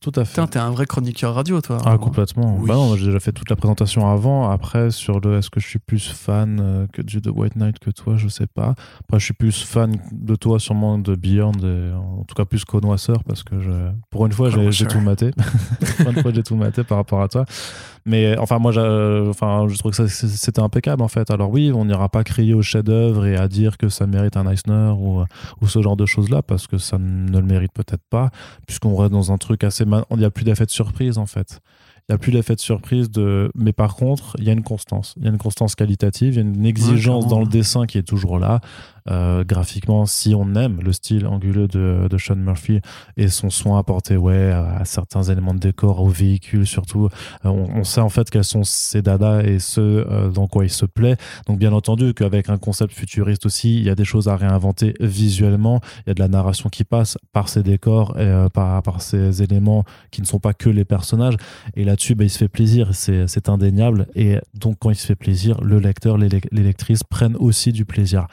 Tout 0.00 0.12
à 0.16 0.24
fait. 0.24 0.30
Putain, 0.30 0.46
t'es 0.46 0.58
un 0.58 0.70
vrai 0.70 0.86
chroniqueur 0.86 1.34
radio, 1.34 1.60
toi. 1.60 1.76
Ah, 1.84 1.98
complètement. 1.98 2.56
Oui. 2.58 2.68
Bah 2.68 2.74
non, 2.74 2.96
j'ai 2.96 3.06
déjà 3.06 3.20
fait 3.20 3.32
toute 3.32 3.50
la 3.50 3.56
présentation 3.56 4.10
avant. 4.10 4.48
Après, 4.48 4.90
sur 4.90 5.20
le 5.20 5.36
est-ce 5.36 5.50
que 5.50 5.60
je 5.60 5.66
suis 5.68 5.78
plus 5.78 6.08
fan 6.08 6.58
euh, 6.58 6.86
que 6.90 7.02
du 7.02 7.20
The 7.20 7.26
White 7.26 7.56
Knight 7.56 7.78
que 7.78 7.90
toi, 7.90 8.16
je 8.16 8.28
sais 8.28 8.46
pas. 8.46 8.74
Après, 9.00 9.18
je 9.18 9.24
suis 9.26 9.34
plus 9.34 9.62
fan 9.62 9.98
de 10.10 10.36
toi, 10.36 10.58
sûrement 10.58 10.98
de 10.98 11.14
Beyond, 11.16 11.52
et 11.52 11.92
en 11.92 12.24
tout 12.24 12.34
cas 12.34 12.46
plus 12.46 12.64
qu'Onoisseur, 12.64 13.22
parce 13.24 13.42
que 13.42 13.60
je, 13.60 13.70
pour 14.08 14.24
une 14.24 14.32
fois, 14.32 14.48
j'ai 14.48 14.56
Connoisseur. 14.56 14.88
tout 14.88 15.00
maté. 15.00 15.32
pour 15.98 16.08
une 16.08 16.22
fois, 16.22 16.32
j'ai 16.32 16.44
tout 16.44 16.56
maté 16.56 16.82
par 16.82 16.96
rapport 16.96 17.20
à 17.20 17.28
toi. 17.28 17.44
Mais 18.06 18.36
enfin, 18.38 18.58
moi, 18.58 18.72
j'ai- 18.72 19.26
enfin, 19.28 19.66
je 19.68 19.76
trouve 19.78 19.92
que 19.92 20.06
c'était 20.08 20.60
impeccable 20.60 21.02
en 21.02 21.08
fait. 21.08 21.30
Alors 21.30 21.50
oui, 21.50 21.70
on 21.74 21.84
n'ira 21.84 22.08
pas 22.08 22.24
crier 22.24 22.54
au 22.54 22.62
chef-d'œuvre 22.62 23.26
et 23.26 23.36
à 23.36 23.46
dire 23.48 23.76
que 23.78 23.88
ça 23.88 24.06
mérite 24.06 24.36
un 24.36 24.50
Eisner 24.50 24.92
ou, 24.98 25.22
ou 25.60 25.66
ce 25.68 25.82
genre 25.82 25.96
de 25.96 26.06
choses-là, 26.06 26.42
parce 26.42 26.66
que 26.66 26.78
ça 26.78 26.98
ne 26.98 27.30
le 27.38 27.42
mérite 27.44 27.72
peut-être 27.72 28.04
pas, 28.08 28.30
puisqu'on 28.66 28.96
reste 28.96 29.12
dans 29.12 29.32
un 29.32 29.38
truc 29.38 29.64
assez. 29.64 29.84
Il 29.84 30.16
n'y 30.16 30.24
a 30.24 30.30
plus 30.30 30.44
d'effet 30.44 30.64
de 30.66 30.70
surprise 30.70 31.18
en 31.18 31.26
fait. 31.26 31.60
Il 32.08 32.12
n'y 32.12 32.14
a 32.14 32.18
plus 32.18 32.32
d'effet 32.32 32.56
de 32.56 32.60
surprise 32.60 33.08
de. 33.10 33.52
Mais 33.54 33.72
par 33.72 33.94
contre, 33.94 34.34
il 34.38 34.44
y 34.44 34.50
a 34.50 34.52
une 34.52 34.64
constance. 34.64 35.14
Il 35.18 35.24
y 35.24 35.28
a 35.28 35.30
une 35.30 35.38
constance 35.38 35.76
qualitative, 35.76 36.34
il 36.34 36.36
y 36.36 36.38
a 36.38 36.42
une 36.42 36.66
exigence 36.66 37.28
dans 37.28 37.38
le 37.40 37.46
dessin 37.46 37.86
qui 37.86 37.98
est 37.98 38.02
toujours 38.02 38.38
là. 38.40 38.60
Euh, 39.10 39.44
graphiquement, 39.44 40.06
si 40.06 40.34
on 40.34 40.54
aime 40.54 40.80
le 40.82 40.92
style 40.92 41.26
anguleux 41.26 41.66
de, 41.66 42.06
de 42.08 42.18
Sean 42.18 42.36
Murphy 42.36 42.80
et 43.16 43.28
son 43.28 43.50
soin 43.50 43.78
apporté 43.78 44.16
ouais, 44.16 44.52
à 44.52 44.84
certains 44.84 45.22
éléments 45.24 45.54
de 45.54 45.58
décor, 45.58 46.00
aux 46.00 46.08
véhicules 46.08 46.66
surtout, 46.66 47.08
euh, 47.44 47.48
on, 47.48 47.84
sait 47.84 48.00
en 48.00 48.08
fait 48.08 48.30
quels 48.30 48.44
sont 48.44 48.62
ses 48.64 49.02
dadas 49.02 49.42
et 49.42 49.58
ce 49.58 49.80
euh, 49.80 50.28
dans 50.28 50.46
quoi 50.46 50.64
il 50.64 50.70
se 50.70 50.86
plaît. 50.86 51.16
Donc 51.46 51.58
bien 51.58 51.72
entendu 51.72 52.14
qu'avec 52.14 52.48
un 52.50 52.58
concept 52.58 52.92
futuriste 52.92 53.46
aussi, 53.46 53.78
il 53.78 53.84
y 53.84 53.90
a 53.90 53.94
des 53.94 54.04
choses 54.04 54.28
à 54.28 54.36
réinventer 54.36 54.94
visuellement, 55.00 55.80
il 56.06 56.08
y 56.08 56.10
a 56.10 56.14
de 56.14 56.20
la 56.20 56.28
narration 56.28 56.68
qui 56.68 56.84
passe 56.84 57.18
par 57.32 57.48
ces 57.48 57.62
décors 57.62 58.18
et 58.18 58.46
par, 58.52 58.82
par 58.82 59.02
ces 59.02 59.42
éléments 59.42 59.84
qui 60.10 60.20
ne 60.20 60.26
sont 60.26 60.38
pas 60.38 60.54
que 60.54 60.68
les 60.68 60.84
personnages. 60.84 61.36
Et 61.74 61.84
là-dessus, 61.84 62.14
bah, 62.14 62.24
il 62.24 62.30
se 62.30 62.38
fait 62.38 62.48
plaisir, 62.48 62.90
c'est 62.94 63.48
indéniable. 63.48 64.06
Et 64.14 64.38
donc 64.54 64.76
quand 64.78 64.90
il 64.90 64.96
se 64.96 65.06
fait 65.06 65.16
plaisir, 65.16 65.60
le 65.62 65.78
lecteur, 65.78 66.18
les, 66.18 66.28
les 66.28 66.62
lectrices 66.62 67.02
prennent 67.02 67.36
aussi 67.36 67.72
du 67.72 67.84
plaisir. 67.84 68.26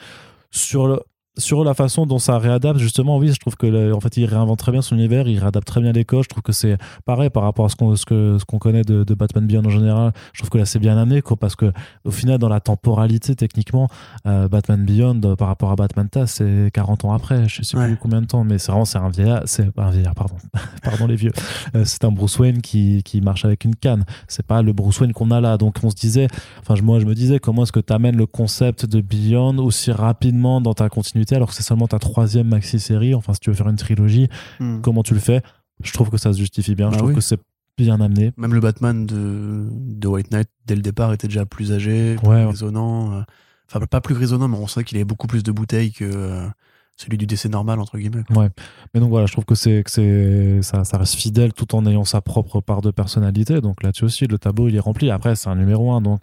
Sur 0.50 0.86
le, 0.88 1.02
sur 1.38 1.64
la 1.64 1.72
façon 1.74 2.04
dont 2.04 2.18
ça 2.18 2.38
réadapte, 2.38 2.78
justement, 2.78 3.16
oui, 3.18 3.32
je 3.32 3.38
trouve 3.38 3.56
que 3.56 3.66
le- 3.66 3.94
en 3.94 4.00
fait, 4.00 4.16
il 4.16 4.26
réinvente 4.26 4.58
très 4.58 4.72
bien 4.72 4.82
son 4.82 4.96
univers, 4.96 5.26
il 5.28 5.38
réadapte 5.38 5.66
très 5.66 5.80
bien 5.80 5.92
les 5.92 6.04
codes. 6.04 6.24
Je 6.24 6.28
trouve 6.28 6.42
que 6.42 6.52
c'est 6.52 6.76
pareil 7.06 7.30
par 7.30 7.44
rapport 7.44 7.64
à 7.64 7.68
ce 7.68 7.76
qu'on 7.76 7.96
ce 7.96 8.04
que, 8.04 8.36
ce 8.38 8.44
qu'on 8.44 8.58
connaît 8.58 8.82
de, 8.82 9.04
de 9.04 9.14
Batman 9.14 9.46
Beyond 9.46 9.64
en 9.64 9.70
général. 9.70 10.12
Je 10.32 10.40
trouve 10.40 10.50
que 10.50 10.58
là, 10.58 10.66
c'est 10.66 10.78
bien 10.78 10.98
amené, 10.98 11.22
quoi, 11.22 11.36
parce 11.36 11.56
que 11.56 11.72
au 12.04 12.10
final, 12.10 12.38
dans 12.38 12.48
la 12.48 12.60
temporalité, 12.60 13.34
techniquement, 13.36 13.88
euh, 14.26 14.48
Batman 14.48 14.84
Beyond 14.84 15.20
euh, 15.24 15.36
par 15.36 15.48
rapport 15.48 15.70
à 15.70 15.76
Batman 15.76 16.08
Tas, 16.08 16.26
c'est 16.26 16.70
40 16.74 17.04
ans 17.04 17.12
après, 17.12 17.48
je 17.48 17.62
sais 17.62 17.76
Ouais. 17.78 17.86
plus 17.86 17.96
combien 17.96 18.20
de 18.20 18.26
temps, 18.26 18.44
mais 18.44 18.58
c'est 18.58 18.72
vraiment 18.72 18.84
c'est 18.84 18.98
un 18.98 19.08
vieillard, 19.08 19.42
c'est 19.46 19.70
pas 19.70 19.84
un 19.84 19.90
vieillard, 19.90 20.14
pardon, 20.14 20.34
pardon 20.82 21.06
les 21.06 21.16
vieux. 21.16 21.32
Euh, 21.74 21.84
c'est 21.84 22.04
un 22.04 22.10
Bruce 22.10 22.38
Wayne 22.38 22.60
qui, 22.62 23.02
qui 23.04 23.20
marche 23.20 23.44
avec 23.44 23.64
une 23.64 23.76
canne. 23.76 24.04
C'est 24.26 24.46
pas 24.46 24.62
le 24.62 24.72
Bruce 24.72 24.98
Wayne 25.00 25.12
qu'on 25.12 25.30
a 25.30 25.40
là. 25.40 25.56
Donc 25.56 25.76
on 25.84 25.90
se 25.90 25.96
disait, 25.96 26.26
enfin 26.60 26.74
moi 26.82 26.98
je 27.00 27.04
me 27.06 27.14
disais, 27.14 27.38
comment 27.38 27.62
est-ce 27.62 27.72
que 27.72 27.80
tu 27.80 27.92
amènes 27.92 28.16
le 28.16 28.26
concept 28.26 28.86
de 28.86 29.00
Beyond 29.00 29.58
aussi 29.58 29.92
rapidement 29.92 30.60
dans 30.60 30.74
ta 30.74 30.88
continuité 30.88 31.27
alors 31.36 31.48
que 31.48 31.54
c'est 31.54 31.62
seulement 31.62 31.88
ta 31.88 31.98
troisième 31.98 32.48
maxi-série, 32.48 33.14
enfin 33.14 33.32
si 33.34 33.40
tu 33.40 33.50
veux 33.50 33.56
faire 33.56 33.68
une 33.68 33.76
trilogie, 33.76 34.28
Hmm. 34.60 34.80
comment 34.80 35.02
tu 35.02 35.14
le 35.14 35.20
fais? 35.20 35.42
Je 35.82 35.92
trouve 35.92 36.10
que 36.10 36.16
ça 36.16 36.32
se 36.32 36.38
justifie 36.38 36.74
bien, 36.74 36.86
Bah 36.88 36.92
je 36.94 36.98
trouve 36.98 37.10
oui. 37.10 37.14
que 37.16 37.20
c'est 37.20 37.38
bien 37.76 38.00
amené. 38.00 38.32
Même 38.36 38.54
le 38.54 38.60
Batman 38.60 39.06
de, 39.06 39.68
de 39.70 40.08
White 40.08 40.32
Knight, 40.32 40.48
dès 40.66 40.74
le 40.74 40.82
départ, 40.82 41.12
était 41.12 41.28
déjà 41.28 41.46
plus 41.46 41.72
âgé, 41.72 42.16
plus 42.16 42.28
Ouais. 42.28 42.44
grisonnant. 42.44 43.12
euh, 43.14 43.22
Enfin, 43.70 43.84
pas 43.86 44.00
plus 44.00 44.14
grisonnant, 44.14 44.48
mais 44.48 44.56
on 44.56 44.66
sait 44.66 44.82
qu'il 44.82 44.96
avait 44.96 45.04
beaucoup 45.04 45.26
plus 45.26 45.42
de 45.42 45.52
bouteilles 45.52 45.92
que 45.92 46.04
euh, 46.04 46.46
celui 46.96 47.18
du 47.18 47.26
décès 47.26 47.48
normal, 47.50 47.78
entre 47.80 47.98
guillemets. 47.98 48.24
quoi. 48.24 48.48
Mais 48.94 49.00
donc 49.00 49.10
voilà, 49.10 49.26
je 49.26 49.32
trouve 49.32 49.44
que 49.44 49.54
c'est 49.54 49.84
que 49.84 49.90
c'est 49.90 50.62
ça, 50.62 50.84
ça 50.84 50.96
reste 50.98 51.14
fidèle 51.14 51.52
tout 51.52 51.74
en 51.76 51.84
ayant 51.86 52.04
sa 52.04 52.20
propre 52.22 52.60
part 52.62 52.80
de 52.80 52.90
personnalité. 52.90 53.60
Donc 53.60 53.82
là-dessus 53.82 54.04
aussi, 54.06 54.26
le 54.26 54.38
tableau 54.38 54.68
il 54.68 54.74
est 54.74 54.80
rempli. 54.80 55.10
Après, 55.10 55.36
c'est 55.36 55.48
un 55.50 55.54
numéro 55.54 55.92
1, 55.92 56.00
donc 56.00 56.22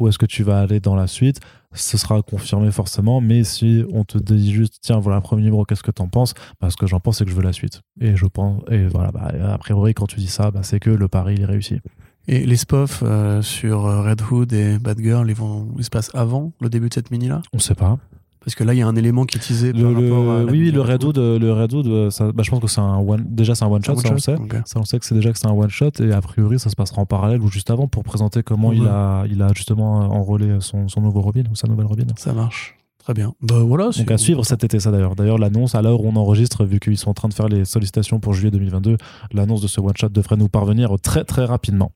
où 0.00 0.08
est-ce 0.08 0.18
que 0.18 0.26
tu 0.26 0.42
vas 0.42 0.60
aller 0.60 0.80
dans 0.80 0.96
la 0.96 1.06
suite 1.06 1.40
Ce 1.72 1.96
sera 1.96 2.20
confirmé 2.22 2.72
forcément, 2.72 3.20
mais 3.20 3.44
si 3.44 3.84
on 3.92 4.04
te 4.04 4.18
dit 4.18 4.52
juste 4.52 4.78
tiens 4.80 4.98
voilà 4.98 5.16
le 5.18 5.22
premier 5.22 5.42
numéro, 5.42 5.64
qu'est-ce 5.64 5.82
que 5.82 5.90
t'en 5.90 6.08
penses? 6.08 6.34
Bah, 6.60 6.70
Ce 6.70 6.76
que 6.76 6.86
j'en 6.86 6.98
pense, 6.98 7.18
c'est 7.18 7.24
que 7.24 7.30
je 7.30 7.36
veux 7.36 7.42
la 7.42 7.52
suite. 7.52 7.82
Et 8.00 8.16
je 8.16 8.26
pense 8.26 8.62
et 8.70 8.86
voilà, 8.86 9.12
bah, 9.12 9.30
a 9.52 9.58
priori 9.58 9.94
quand 9.94 10.06
tu 10.06 10.18
dis 10.18 10.26
ça, 10.26 10.50
bah, 10.50 10.60
c'est 10.62 10.80
que 10.80 10.90
le 10.90 11.06
pari 11.06 11.34
il 11.34 11.42
est 11.42 11.46
réussi. 11.46 11.80
Et 12.28 12.46
les 12.46 12.56
spofs 12.56 13.02
euh, 13.04 13.42
sur 13.42 13.86
euh, 13.86 14.02
Red 14.02 14.22
Hood 14.30 14.52
et 14.52 14.78
Batgirl, 14.78 15.28
ils, 15.28 15.34
vont, 15.34 15.68
ils 15.78 15.84
se 15.84 15.90
passent 15.90 16.10
avant 16.14 16.52
le 16.60 16.68
début 16.68 16.88
de 16.88 16.94
cette 16.94 17.10
mini-là? 17.10 17.42
On 17.52 17.58
sait 17.58 17.74
pas. 17.74 17.98
Parce 18.44 18.54
que 18.54 18.64
là, 18.64 18.72
il 18.72 18.78
y 18.78 18.82
a 18.82 18.86
un 18.88 18.96
élément 18.96 19.24
qui 19.26 19.36
est 19.36 19.40
teasé 19.40 19.72
Le, 19.72 19.82
par 19.82 20.00
le- 20.00 20.08
rapport 20.12 20.32
à 20.32 20.38
la 20.38 20.44
oui, 20.44 20.50
oui, 20.52 20.58
mini 20.60 20.70
le 20.70 20.80
Red 20.80 21.04
Hood, 21.04 21.18
euh, 21.18 21.38
le 21.38 21.52
Red 21.52 21.74
Hood, 21.74 21.86
euh, 21.86 22.10
ça- 22.10 22.32
bah, 22.32 22.42
je 22.42 22.50
pense 22.50 22.60
que 22.60 22.68
c'est 22.68 22.80
un 22.80 22.96
one. 22.98 23.24
Déjà, 23.28 23.54
c'est 23.54 23.64
un 23.64 23.68
one 23.68 23.84
shot, 23.84 23.96
ça 23.96 24.08
on 24.08 24.12
le 24.14 24.18
sait. 24.18 24.36
Ça, 24.64 24.80
on 24.80 24.84
sait 24.84 24.98
que 24.98 25.04
c'est 25.04 25.14
déjà 25.14 25.30
que 25.32 25.38
c'est 25.38 25.46
un 25.46 25.52
one 25.52 25.68
shot 25.68 25.90
et 26.00 26.10
a 26.12 26.20
priori, 26.22 26.58
ça 26.58 26.70
se 26.70 26.76
passera 26.76 27.02
en 27.02 27.06
parallèle 27.06 27.42
ou 27.42 27.48
juste 27.48 27.70
avant 27.70 27.86
pour 27.86 28.02
présenter 28.02 28.42
comment 28.42 28.72
il 28.72 28.86
a, 28.86 29.24
il 29.30 29.42
a 29.42 29.48
justement 29.54 29.92
enrôlé 30.10 30.56
son, 30.60 30.88
son 30.88 31.00
nouveau 31.02 31.20
Robin 31.20 31.42
ou 31.50 31.54
sa 31.54 31.68
nouvelle 31.68 31.86
Robin. 31.86 32.04
Ça 32.16 32.32
marche. 32.32 32.76
Très 32.98 33.14
bien. 33.14 33.32
Bah 33.42 33.60
voilà. 33.64 33.90
Donc 33.96 34.10
à 34.10 34.18
suivre 34.18 34.44
cet 34.44 34.62
été, 34.62 34.78
ça 34.78 34.90
d'ailleurs. 34.90 35.16
D'ailleurs, 35.16 35.38
l'annonce 35.38 35.74
à 35.74 35.80
l'heure 35.82 36.02
où 36.02 36.06
on 36.08 36.16
enregistre, 36.16 36.64
vu 36.64 36.78
qu'ils 36.80 36.98
sont 36.98 37.08
en 37.10 37.14
train 37.14 37.28
de 37.28 37.34
faire 37.34 37.48
les 37.48 37.64
sollicitations 37.64 38.20
pour 38.20 38.34
juillet 38.34 38.50
2022, 38.50 38.98
l'annonce 39.32 39.62
de 39.62 39.68
ce 39.68 39.80
one 39.80 39.94
shot 39.98 40.10
devrait 40.10 40.36
nous 40.36 40.48
parvenir 40.48 40.94
très 41.02 41.24
très 41.24 41.44
rapidement. 41.46 41.92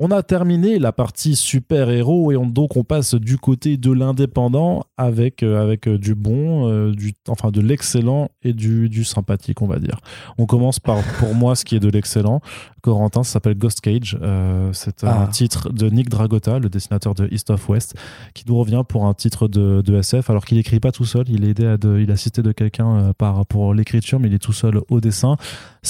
On 0.00 0.12
a 0.12 0.22
terminé 0.22 0.78
la 0.78 0.92
partie 0.92 1.34
super-héros 1.34 2.30
et 2.30 2.36
on, 2.36 2.46
donc 2.46 2.76
on 2.76 2.84
passe 2.84 3.16
du 3.16 3.36
côté 3.36 3.76
de 3.76 3.90
l'indépendant 3.90 4.84
avec, 4.96 5.42
euh, 5.42 5.60
avec 5.60 5.88
euh, 5.88 5.98
du 5.98 6.14
bon, 6.14 6.68
euh, 6.70 6.92
du, 6.92 7.14
enfin 7.26 7.50
de 7.50 7.60
l'excellent 7.60 8.28
et 8.44 8.52
du, 8.52 8.88
du 8.88 9.02
sympathique, 9.02 9.60
on 9.60 9.66
va 9.66 9.80
dire. 9.80 9.98
On 10.38 10.46
commence 10.46 10.78
par, 10.78 10.98
pour 11.18 11.34
moi, 11.34 11.56
ce 11.56 11.64
qui 11.64 11.74
est 11.74 11.80
de 11.80 11.88
l'excellent. 11.88 12.40
Corentin, 12.80 13.24
ça 13.24 13.32
s'appelle 13.32 13.58
Ghost 13.58 13.80
Cage. 13.80 14.16
Euh, 14.22 14.70
c'est 14.72 15.02
un 15.02 15.24
Ah. 15.24 15.28
titre 15.32 15.72
de 15.72 15.90
Nick 15.90 16.08
Dragota, 16.08 16.60
le 16.60 16.68
dessinateur 16.68 17.14
de 17.16 17.26
East 17.32 17.50
of 17.50 17.68
West, 17.68 17.96
qui 18.34 18.44
nous 18.46 18.56
revient 18.56 18.84
pour 18.88 19.04
un 19.04 19.14
titre 19.14 19.48
de, 19.48 19.82
de 19.84 19.96
SF, 19.96 20.30
alors 20.30 20.44
qu'il 20.44 20.58
écrit 20.58 20.78
pas 20.78 20.92
tout 20.92 21.04
seul. 21.06 21.24
Il 21.28 21.44
est 21.44 21.48
aidé 21.48 21.66
à 21.66 21.76
de- 21.76 21.98
il 21.98 22.08
a 22.10 22.14
assisté 22.14 22.40
de 22.42 22.52
quelqu'un 22.52 23.12
par 23.18 23.44
pour 23.46 23.74
l'écriture, 23.74 24.20
mais 24.20 24.28
il 24.28 24.34
est 24.34 24.38
tout 24.38 24.52
seul 24.52 24.80
au 24.90 25.00
dessin. 25.00 25.36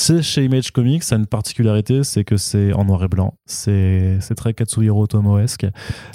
C'est 0.01 0.23
chez 0.23 0.45
Image 0.45 0.71
Comics, 0.71 1.03
ça 1.03 1.17
a 1.17 1.19
une 1.19 1.27
particularité, 1.27 2.05
c'est 2.05 2.23
que 2.23 2.37
c'est 2.37 2.73
en 2.73 2.85
noir 2.85 3.03
et 3.03 3.09
blanc. 3.09 3.35
C'est 3.47 4.21
très, 4.37 4.55
Katsuhiro 4.55 5.03
Otomo-esque. 5.03 5.67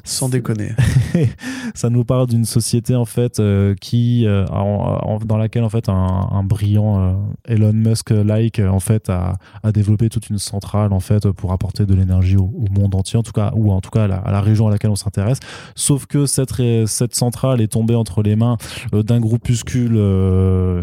Sans 0.06 0.30
déconner. 0.30 0.70
ça 1.76 1.90
nous 1.90 2.06
parle 2.06 2.28
d'une 2.28 2.46
société 2.46 2.96
en 2.96 3.04
fait 3.04 3.42
euh, 3.42 3.76
qui, 3.76 4.26
euh, 4.26 4.46
en- 4.48 5.20
dans 5.26 5.36
laquelle 5.36 5.66
en 5.66 5.70
fait 5.70 5.90
un, 5.90 5.94
un 6.32 6.44
brillant 6.44 7.02
euh, 7.02 7.14
Elon 7.46 7.74
Musk-like 7.74 8.60
en 8.60 8.80
fait 8.80 9.10
a, 9.10 9.36
a 9.64 9.72
développé 9.74 10.08
toute 10.08 10.30
une 10.30 10.38
centrale 10.40 10.94
en 10.94 11.02
fait 11.02 11.30
pour 11.32 11.52
apporter 11.52 11.86
de 11.86 11.94
l'énergie 11.94 12.38
au, 12.38 12.46
au 12.56 12.66
monde 12.72 12.96
entier, 12.96 13.20
en 13.20 13.24
tout 13.24 13.34
cas 13.34 13.52
ou 13.54 13.70
en 13.74 13.82
tout 13.82 13.90
cas 13.92 14.06
à 14.06 14.08
la, 14.08 14.16
à 14.16 14.32
la 14.32 14.40
région 14.40 14.66
à 14.68 14.72
laquelle 14.72 14.92
on 14.92 14.96
s'intéresse. 14.96 15.40
Sauf 15.76 16.06
que 16.06 16.26
cette, 16.26 16.54
cette 16.86 17.16
centrale 17.16 17.60
est 17.60 17.74
tombée 17.74 17.96
entre 17.96 18.24
les 18.24 18.38
mains 18.38 18.56
d'un 18.94 19.20
groupuscule 19.20 20.00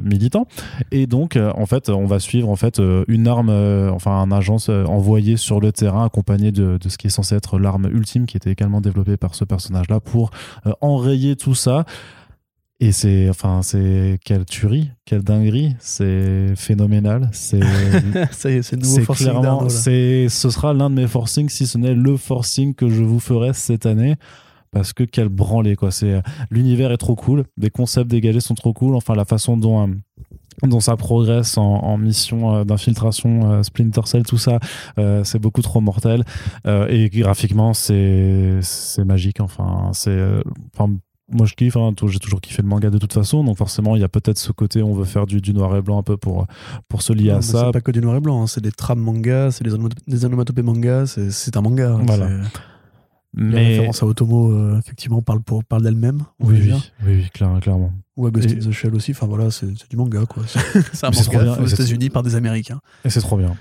militant 0.04 0.46
et 0.92 1.06
donc 1.06 1.38
en 1.56 1.64
fait 1.64 1.88
on 1.88 2.04
va 2.04 2.18
suivre 2.20 2.50
en 2.50 2.56
fait 2.56 2.78
une 3.08 3.26
arme, 3.26 3.50
euh, 3.50 3.90
enfin 3.90 4.12
un 4.20 4.30
agence 4.32 4.68
euh, 4.68 4.84
envoyé 4.84 5.36
sur 5.36 5.60
le 5.60 5.72
terrain 5.72 6.04
accompagné 6.04 6.52
de, 6.52 6.78
de 6.78 6.88
ce 6.88 6.98
qui 6.98 7.08
est 7.08 7.10
censé 7.10 7.34
être 7.34 7.58
l'arme 7.58 7.88
ultime 7.92 8.26
qui 8.26 8.36
était 8.36 8.50
également 8.50 8.80
développée 8.80 9.16
par 9.16 9.34
ce 9.34 9.44
personnage-là 9.44 10.00
pour 10.00 10.30
euh, 10.66 10.72
enrayer 10.80 11.36
tout 11.36 11.54
ça. 11.54 11.84
Et 12.82 12.92
c'est, 12.92 13.28
enfin, 13.28 13.60
c'est 13.62 14.18
quelle 14.24 14.46
tuerie, 14.46 14.90
quelle 15.04 15.22
dinguerie, 15.22 15.76
c'est 15.80 16.54
phénoménal. 16.56 17.28
C'est, 17.32 17.60
c'est 18.30 18.72
nouveau 18.72 19.12
clairement, 19.12 19.68
c'est, 19.68 20.30
ce 20.30 20.48
sera 20.48 20.72
l'un 20.72 20.88
de 20.88 20.94
mes 20.94 21.06
forcings, 21.06 21.50
si 21.50 21.66
ce 21.66 21.76
n'est 21.76 21.94
le 21.94 22.16
forcing 22.16 22.74
que 22.74 22.88
je 22.88 23.02
vous 23.02 23.20
ferai 23.20 23.52
cette 23.52 23.84
année. 23.84 24.16
Parce 24.70 24.92
que 24.92 25.02
quel 25.02 25.28
branlé, 25.28 25.76
quoi. 25.76 25.90
C'est, 25.90 26.22
l'univers 26.50 26.92
est 26.92 26.96
trop 26.96 27.16
cool, 27.16 27.44
les 27.58 27.70
concepts 27.70 28.10
dégagés 28.10 28.40
sont 28.40 28.54
trop 28.54 28.72
cool. 28.72 28.94
Enfin, 28.94 29.14
la 29.14 29.24
façon 29.24 29.56
dont, 29.56 29.82
euh, 29.82 29.92
dont 30.62 30.80
ça 30.80 30.96
progresse 30.96 31.56
en, 31.56 31.62
en 31.64 31.96
mission 31.96 32.54
euh, 32.54 32.64
d'infiltration, 32.64 33.50
euh, 33.50 33.62
Splinter 33.62 34.02
Cell, 34.04 34.24
tout 34.24 34.36
ça, 34.38 34.58
euh, 34.98 35.24
c'est 35.24 35.38
beaucoup 35.38 35.62
trop 35.62 35.80
mortel. 35.80 36.24
Euh, 36.66 36.86
et 36.88 37.08
graphiquement, 37.08 37.72
c'est, 37.72 38.60
magique. 39.06 39.40
Enfin, 39.40 39.90
c'est, 39.94 40.18
enfin, 40.74 40.92
moi 41.32 41.46
je 41.46 41.54
kiffe, 41.54 41.76
hein, 41.76 41.92
j'ai 42.08 42.18
toujours 42.18 42.40
kiffé 42.40 42.60
le 42.60 42.68
manga 42.68 42.90
de 42.90 42.98
toute 42.98 43.12
façon, 43.12 43.44
donc 43.44 43.56
forcément 43.56 43.94
il 43.94 44.00
y 44.02 44.04
a 44.04 44.08
peut-être 44.08 44.36
ce 44.38 44.50
côté 44.50 44.82
où 44.82 44.88
on 44.88 44.94
veut 44.94 45.04
faire 45.04 45.26
du, 45.26 45.40
du 45.40 45.54
noir 45.54 45.76
et 45.76 45.80
blanc 45.80 45.98
un 45.98 46.02
peu 46.02 46.16
pour, 46.16 46.46
pour 46.88 47.02
se 47.02 47.12
lier 47.12 47.28
Non, 47.28 47.34
à 47.34 47.36
mais 47.36 47.42
ça. 47.42 47.62
C'est 47.66 47.72
pas 47.72 47.80
que 47.80 47.92
du 47.92 48.00
noir 48.00 48.16
et 48.16 48.20
blanc, 48.20 48.42
hein, 48.42 48.46
c'est 48.48 48.60
des 48.60 48.72
trames 48.72 48.98
manga, 49.00 49.50
c'est 49.52 49.62
des, 49.64 49.70
des 50.08 50.24
onomatopées 50.24 50.62
manga, 50.62 51.04
c'est 51.06 51.56
un 51.56 51.60
manga. 51.62 51.92
hein, 51.94 52.00
Voilà. 52.04 52.26
c'est- 52.28 52.60
La 53.32 53.44
Mais 53.44 53.66
référence 53.68 54.02
à 54.02 54.06
Otomo, 54.06 54.76
effectivement, 54.78 55.22
parle, 55.22 55.40
pour, 55.40 55.62
parle 55.62 55.84
d'elle-même. 55.84 56.24
oui, 56.42 56.58
oui, 56.62 56.72
oui, 56.72 56.82
oui, 57.06 57.28
clair- 57.32 57.60
clairement. 57.60 57.92
Ou 58.20 58.26
à 58.26 58.30
Ghost 58.30 58.50
Et- 58.50 58.54
in 58.56 58.68
the 58.68 58.70
Shell 58.72 58.94
aussi. 58.94 59.12
Enfin 59.12 59.26
voilà, 59.26 59.50
c'est 59.50 59.66
du 59.88 59.96
manga, 59.96 60.20
quoi. 60.28 60.42
C'est 60.92 61.06
un 61.06 61.10
manga 61.10 61.42
bien, 61.42 61.56
aux 61.62 61.66
États-Unis 61.66 62.10
par 62.10 62.22
des 62.22 62.34
Américains. 62.34 62.80
Et 63.04 63.10
c'est 63.10 63.20
trop 63.20 63.36
bien. 63.38 63.56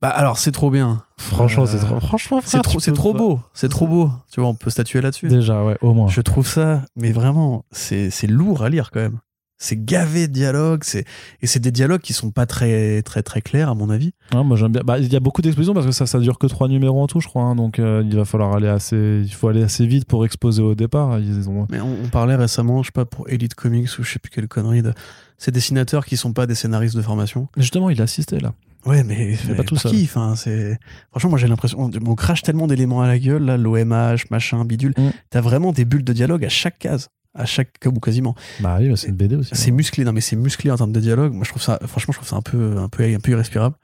Bah 0.00 0.08
alors, 0.10 0.38
c'est 0.38 0.52
trop 0.52 0.70
bien. 0.70 1.02
Franchement, 1.16 1.64
Euh, 1.64 1.66
c'est 1.66 1.78
trop, 1.78 1.98
franchement, 2.00 2.40
C'est 2.44 2.62
trop, 2.62 2.78
c'est 2.80 2.92
trop 2.92 3.12
beau. 3.14 3.40
C'est 3.52 3.68
trop 3.68 3.86
beau. 3.88 4.10
Tu 4.32 4.40
vois, 4.40 4.48
on 4.48 4.54
peut 4.54 4.70
statuer 4.70 5.00
là-dessus. 5.00 5.28
Déjà, 5.28 5.64
ouais, 5.64 5.76
au 5.80 5.92
moins. 5.92 6.08
Je 6.08 6.20
trouve 6.20 6.46
ça, 6.46 6.82
mais 6.96 7.10
vraiment, 7.12 7.64
c'est 7.72 8.10
c'est 8.10 8.28
lourd 8.28 8.62
à 8.62 8.68
lire 8.68 8.90
quand 8.92 9.00
même. 9.00 9.18
C'est 9.58 9.84
gavé 9.84 10.28
de 10.28 10.32
dialogues, 10.32 10.82
c'est 10.84 11.04
et 11.42 11.46
c'est 11.48 11.58
des 11.58 11.72
dialogues 11.72 12.00
qui 12.00 12.12
sont 12.12 12.30
pas 12.30 12.46
très 12.46 13.02
très 13.02 13.22
très 13.22 13.40
clairs 13.40 13.68
à 13.68 13.74
mon 13.74 13.90
avis. 13.90 14.12
Ouais, 14.32 14.44
moi 14.44 14.56
j'aime 14.56 14.72
bien. 14.72 14.82
Bah, 14.84 14.98
il 14.98 15.12
y 15.12 15.16
a 15.16 15.20
beaucoup 15.20 15.42
d'explosions 15.42 15.74
parce 15.74 15.84
que 15.86 15.92
ça, 15.92 16.06
ça 16.06 16.20
dure 16.20 16.38
que 16.38 16.46
trois 16.46 16.68
numéros 16.68 17.02
en 17.02 17.06
tout, 17.08 17.20
je 17.20 17.26
crois. 17.26 17.42
hein, 17.42 17.56
donc 17.56 17.78
euh, 17.78 18.02
il 18.06 18.14
va 18.16 18.24
falloir 18.24 18.54
aller 18.54 18.68
assez, 18.68 19.22
il 19.24 19.32
faut 19.32 19.48
aller 19.48 19.62
assez 19.62 19.86
vite 19.86 20.04
pour 20.04 20.24
exposer 20.24 20.62
au 20.62 20.74
départ. 20.76 21.18
Ils 21.18 21.48
ont. 21.48 21.66
Mais 21.70 21.80
on, 21.80 22.04
on 22.04 22.08
parlait 22.08 22.36
récemment, 22.36 22.82
je 22.82 22.88
sais 22.88 22.92
pas 22.92 23.04
pour 23.04 23.28
Elite 23.28 23.54
Comics 23.54 23.88
ou 23.98 24.04
je 24.04 24.12
sais 24.12 24.18
plus 24.20 24.30
quelle 24.30 24.48
connerie 24.48 24.82
de 24.82 24.92
ces 25.38 25.50
dessinateurs 25.50 26.06
qui 26.06 26.16
sont 26.16 26.32
pas 26.32 26.46
des 26.46 26.54
scénaristes 26.54 26.96
de 26.96 27.02
formation. 27.02 27.48
Justement, 27.56 27.90
il 27.90 28.00
a 28.00 28.04
assisté 28.04 28.38
là. 28.38 28.52
Ouais, 28.86 29.02
mais, 29.02 29.36
Il 29.44 29.50
est 29.50 29.54
pas 29.54 29.64
tout 29.64 29.76
seul. 29.76 29.90
qui 29.90 30.04
Enfin, 30.04 30.34
c'est 30.36 30.78
franchement, 31.10 31.30
moi 31.30 31.38
j'ai 31.40 31.48
l'impression 31.48 31.80
on, 31.80 31.90
on 32.06 32.14
crache 32.14 32.42
tellement 32.42 32.68
d'éléments 32.68 33.02
à 33.02 33.08
la 33.08 33.18
gueule 33.18 33.42
là, 33.42 33.56
l'OMH, 33.56 34.30
machin, 34.30 34.64
bidule. 34.64 34.94
Mm. 34.96 35.08
T'as 35.30 35.40
vraiment 35.40 35.72
des 35.72 35.84
bulles 35.84 36.04
de 36.04 36.12
dialogue 36.12 36.44
à 36.44 36.48
chaque 36.48 36.78
case, 36.78 37.08
à 37.38 37.46
chaque 37.46 37.70
ou 37.86 38.00
quasiment. 38.00 38.34
Bah 38.60 38.76
oui, 38.80 38.88
bah, 38.88 38.96
c'est 38.96 39.08
une 39.08 39.16
BD 39.16 39.36
aussi. 39.36 39.50
C'est 39.54 39.70
hein. 39.70 39.74
musclé, 39.74 40.04
non 40.04 40.12
mais 40.12 40.20
c'est 40.20 40.36
musclé 40.36 40.70
en 40.70 40.76
termes 40.76 40.92
de 40.92 41.00
dialogue. 41.00 41.32
Moi 41.32 41.44
je 41.44 41.50
trouve 41.50 41.62
ça, 41.62 41.78
franchement, 41.86 42.12
je 42.12 42.18
trouve 42.18 42.28
ça 42.28 42.36
un 42.36 42.42
peu, 42.42 42.76
un 42.76 42.88
peu, 42.88 43.04
un 43.04 43.20
peu 43.20 43.30
irrespirable. 43.32 43.76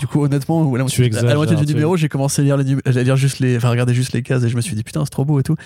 Du 0.00 0.06
coup, 0.06 0.24
honnêtement, 0.24 0.60
à 0.60 0.78
la 0.78 0.84
moitié, 0.84 0.98
à 0.98 1.02
la 1.02 1.06
exagères, 1.06 1.36
moitié 1.36 1.56
du 1.56 1.66
numéro, 1.66 1.96
j'ai 1.96 2.08
commencé 2.08 2.42
à 2.42 2.44
lire 2.44 2.56
les, 2.56 2.76
à 2.84 3.02
lire 3.02 3.16
juste 3.16 3.40
les, 3.40 3.56
enfin, 3.56 3.70
regarder 3.70 3.94
juste 3.94 4.12
les 4.12 4.22
cases 4.22 4.44
et 4.44 4.48
je 4.48 4.56
me 4.56 4.60
suis 4.60 4.74
dit 4.76 4.82
putain, 4.84 5.04
c'est 5.04 5.10
trop 5.10 5.24
beau 5.24 5.40
et 5.40 5.42
tout. 5.42 5.56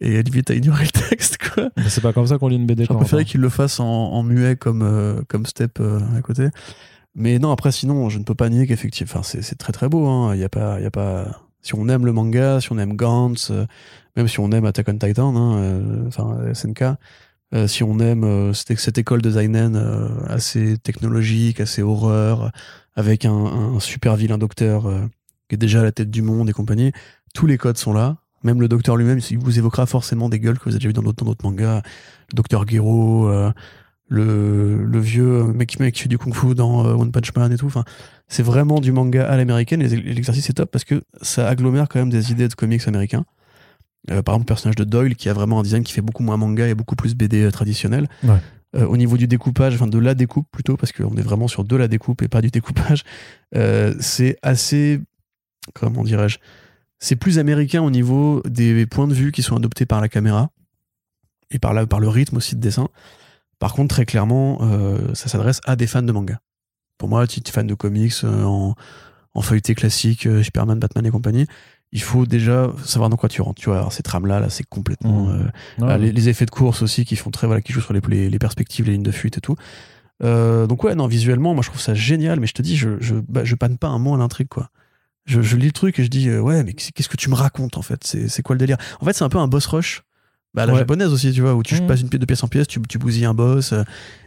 Et 0.00 0.18
Olivier, 0.18 0.42
t'as 0.42 0.54
ignoré 0.54 0.84
le 0.84 1.08
texte 1.08 1.38
quoi. 1.38 1.68
Mais 1.76 1.88
c'est 1.88 2.00
pas 2.00 2.12
comme 2.12 2.26
ça 2.26 2.38
qu'on 2.38 2.48
lit 2.48 2.56
une 2.56 2.66
BD. 2.66 2.84
J'aurais 2.84 3.00
préféré 3.00 3.24
qu'il 3.24 3.40
le 3.40 3.48
fasse 3.48 3.80
en, 3.80 3.86
en 3.86 4.22
muet 4.22 4.56
comme, 4.56 4.82
euh, 4.82 5.20
comme 5.28 5.46
step 5.46 5.78
euh, 5.80 6.00
à 6.16 6.20
côté. 6.22 6.48
Mais 7.14 7.38
non, 7.38 7.52
après, 7.52 7.72
sinon, 7.72 8.08
je 8.08 8.18
ne 8.18 8.24
peux 8.24 8.34
pas 8.34 8.48
nier 8.48 8.66
qu'effectivement, 8.66 9.20
enfin, 9.20 9.22
c'est 9.40 9.58
très 9.58 9.72
très 9.72 9.88
beau. 9.88 10.06
hein. 10.06 10.34
Il 10.34 10.40
y 10.40 10.44
a 10.44 10.48
pas, 10.48 10.78
il 10.80 10.82
y 10.82 10.86
a 10.86 10.90
pas. 10.90 11.42
Si 11.62 11.74
on 11.74 11.88
aime 11.88 12.04
le 12.04 12.12
manga, 12.12 12.60
si 12.60 12.72
on 12.72 12.78
aime 12.78 12.94
Gantz, 12.94 13.50
euh, 13.50 13.66
même 14.16 14.28
si 14.28 14.40
on 14.40 14.50
aime 14.50 14.64
Attack 14.64 14.88
on 14.88 14.98
Titan, 14.98 15.36
hein, 15.36 15.56
euh, 15.58 16.06
enfin 16.08 16.36
SNK, 16.52 16.82
euh, 17.54 17.66
si 17.66 17.82
on 17.82 17.98
aime 17.98 18.52
cette, 18.54 18.78
cette 18.78 18.98
école 18.98 19.22
de 19.22 19.30
euh, 19.36 20.08
assez 20.28 20.78
technologique, 20.78 21.60
assez 21.60 21.82
horreur, 21.82 22.50
avec 22.94 23.24
un, 23.24 23.32
un 23.32 23.80
super 23.80 24.16
vilain 24.16 24.38
docteur 24.38 24.84
qui 25.48 25.54
est 25.54 25.58
déjà 25.58 25.80
à 25.80 25.82
la 25.82 25.92
tête 25.92 26.10
du 26.10 26.22
monde 26.22 26.50
et 26.50 26.52
compagnie, 26.52 26.92
tous 27.34 27.46
les 27.46 27.58
codes 27.58 27.78
sont 27.78 27.92
là. 27.92 28.16
Même 28.42 28.60
le 28.60 28.68
docteur 28.68 28.96
lui-même, 28.96 29.20
il 29.30 29.38
vous 29.38 29.58
évoquera 29.58 29.86
forcément 29.86 30.28
des 30.28 30.40
gueules 30.40 30.58
que 30.58 30.64
vous 30.64 30.70
avez 30.70 30.78
déjà 30.78 30.88
vu 30.88 30.92
dans 30.92 31.02
d'autres 31.02 31.44
mangas. 31.44 31.82
Le 32.30 32.36
docteur 32.36 32.66
Gero, 32.66 33.30
le, 34.12 34.84
le 34.84 34.98
vieux 34.98 35.44
mec 35.54 35.70
qui, 35.70 35.80
mec 35.80 35.94
qui 35.94 36.02
fait 36.02 36.08
du 36.08 36.18
kung-fu 36.18 36.54
dans 36.54 36.86
euh, 36.86 36.92
One 36.92 37.10
Punch 37.10 37.34
Man 37.34 37.50
et 37.50 37.56
tout. 37.56 37.66
Enfin, 37.66 37.84
c'est 38.28 38.42
vraiment 38.42 38.78
du 38.78 38.92
manga 38.92 39.26
à 39.26 39.38
l'américaine 39.38 39.80
et 39.80 39.88
l'exercice 39.88 40.50
est 40.50 40.52
top 40.52 40.70
parce 40.70 40.84
que 40.84 41.02
ça 41.22 41.48
agglomère 41.48 41.88
quand 41.88 41.98
même 41.98 42.10
des 42.10 42.30
idées 42.30 42.46
de 42.46 42.54
comics 42.54 42.86
américains. 42.86 43.24
Euh, 44.10 44.22
par 44.22 44.34
exemple, 44.34 44.44
le 44.44 44.48
personnage 44.48 44.76
de 44.76 44.84
Doyle 44.84 45.16
qui 45.16 45.30
a 45.30 45.32
vraiment 45.32 45.60
un 45.60 45.62
design 45.62 45.82
qui 45.82 45.94
fait 45.94 46.02
beaucoup 46.02 46.22
moins 46.22 46.36
manga 46.36 46.68
et 46.68 46.74
beaucoup 46.74 46.94
plus 46.94 47.14
BD 47.14 47.50
traditionnel. 47.50 48.06
Ouais. 48.22 48.36
Euh, 48.76 48.86
au 48.86 48.98
niveau 48.98 49.16
du 49.16 49.26
découpage, 49.26 49.74
enfin 49.74 49.86
de 49.86 49.98
la 49.98 50.14
découpe 50.14 50.46
plutôt, 50.50 50.76
parce 50.76 50.92
qu'on 50.92 51.14
est 51.16 51.22
vraiment 51.22 51.48
sur 51.48 51.64
de 51.64 51.76
la 51.76 51.88
découpe 51.88 52.20
et 52.22 52.28
pas 52.28 52.42
du 52.42 52.50
découpage, 52.50 53.04
euh, 53.54 53.94
c'est 53.98 54.36
assez. 54.42 55.00
Comment 55.74 56.04
dirais-je 56.04 56.38
C'est 56.98 57.16
plus 57.16 57.38
américain 57.38 57.82
au 57.82 57.90
niveau 57.90 58.42
des 58.46 58.84
points 58.86 59.08
de 59.08 59.14
vue 59.14 59.32
qui 59.32 59.42
sont 59.42 59.56
adoptés 59.56 59.86
par 59.86 60.00
la 60.00 60.08
caméra 60.08 60.50
et 61.50 61.58
par, 61.58 61.72
la, 61.72 61.86
par 61.86 62.00
le 62.00 62.08
rythme 62.08 62.36
aussi 62.36 62.56
de 62.56 62.60
dessin. 62.60 62.88
Par 63.62 63.72
contre, 63.74 63.94
très 63.94 64.04
clairement, 64.04 64.58
euh, 64.62 65.14
ça 65.14 65.28
s'adresse 65.28 65.60
à 65.64 65.76
des 65.76 65.86
fans 65.86 66.02
de 66.02 66.10
manga. 66.12 66.40
Pour 66.98 67.08
moi, 67.08 67.24
si 67.28 67.40
tu 67.40 67.50
es 67.50 67.52
fan 67.52 67.66
de 67.66 67.74
comics 67.74 68.12
euh, 68.24 68.42
en, 68.42 68.74
en 69.34 69.42
feuilleté 69.42 69.76
classique, 69.76 70.26
euh, 70.26 70.42
Superman, 70.42 70.78
Batman 70.80 71.06
et 71.06 71.10
compagnie, 71.10 71.46
il 71.92 72.02
faut 72.02 72.26
déjà 72.26 72.72
savoir 72.84 73.08
dans 73.08 73.16
quoi 73.16 73.28
tu 73.28 73.40
rentres. 73.40 73.60
Tu 73.62 73.68
vois, 73.68 73.78
alors 73.78 73.92
ces 73.92 74.02
trames-là, 74.02 74.40
là, 74.40 74.50
c'est 74.50 74.66
complètement. 74.66 75.26
Mmh. 75.26 75.50
euh, 75.80 75.86
Ouais, 75.86 75.98
les, 75.98 76.10
les 76.10 76.28
effets 76.28 76.44
de 76.46 76.50
course 76.50 76.82
aussi 76.82 77.04
qui 77.04 77.14
font 77.14 77.30
très 77.30 77.46
voilà 77.46 77.62
qui 77.62 77.72
jouent 77.72 77.80
sur 77.80 77.92
les, 77.92 78.00
les, 78.08 78.30
les 78.30 78.38
perspectives 78.40 78.86
les 78.86 78.92
lignes 78.92 79.02
de 79.04 79.12
fuite 79.12 79.38
et 79.38 79.40
tout 79.40 79.56
Euh, 80.24 80.66
donc 80.66 80.84
ouais 80.84 80.94
non 80.94 81.06
visuellement 81.08 81.54
moi 81.54 81.62
je 81.64 81.68
trouve 81.70 81.80
ça 81.80 81.94
génial 81.94 82.38
mais 82.40 82.46
je 82.46 82.54
te 82.54 82.62
dis 82.62 82.76
je 82.76 82.90
je, 83.00 83.14
bah, 83.34 83.42
je 83.44 83.54
panne 83.56 83.76
pas 83.78 83.88
un 83.88 83.98
mot 83.98 84.14
à 84.14 84.18
l'intrigue 84.18 84.46
quoi 84.48 84.68
je, 85.24 85.40
je 85.42 85.56
lis 85.56 85.66
le 85.66 85.72
truc 85.72 85.98
et 85.98 86.04
je 86.04 86.10
dis 86.10 86.28
euh, 86.28 86.40
ouais 86.40 86.62
mais 86.64 86.74
qu'est-ce 86.74 87.08
que 87.08 87.16
tu 87.16 87.28
me 87.30 87.34
racontes 87.34 87.76
en 87.76 87.82
fait? 87.82 88.00
C'est 88.04 88.28
c'est 88.28 88.42
quoi 88.42 88.54
le 88.54 88.60
délire? 88.60 88.76
En 89.00 89.04
fait 89.04 89.14
c'est 89.14 89.24
un 89.24 89.28
peu 89.28 89.38
un 89.38 89.48
boss 89.48 89.66
rush 89.66 90.02
bah, 90.54 90.66
la 90.66 90.72
Ouais. 90.74 90.78
japonaise 90.80 91.12
aussi 91.12 91.32
tu 91.32 91.40
vois 91.40 91.54
où 91.54 91.62
tu 91.62 91.74
Mhm. 91.76 91.86
passes 91.86 92.00
une 92.02 92.08
pièce 92.10 92.20
de 92.20 92.26
pièce 92.26 92.44
en 92.44 92.48
pièce 92.48 92.66
tu, 92.66 92.80
tu 92.88 92.98
bousilles 92.98 93.24
un 93.24 93.32
boss 93.34 93.72
euh, 93.72 93.84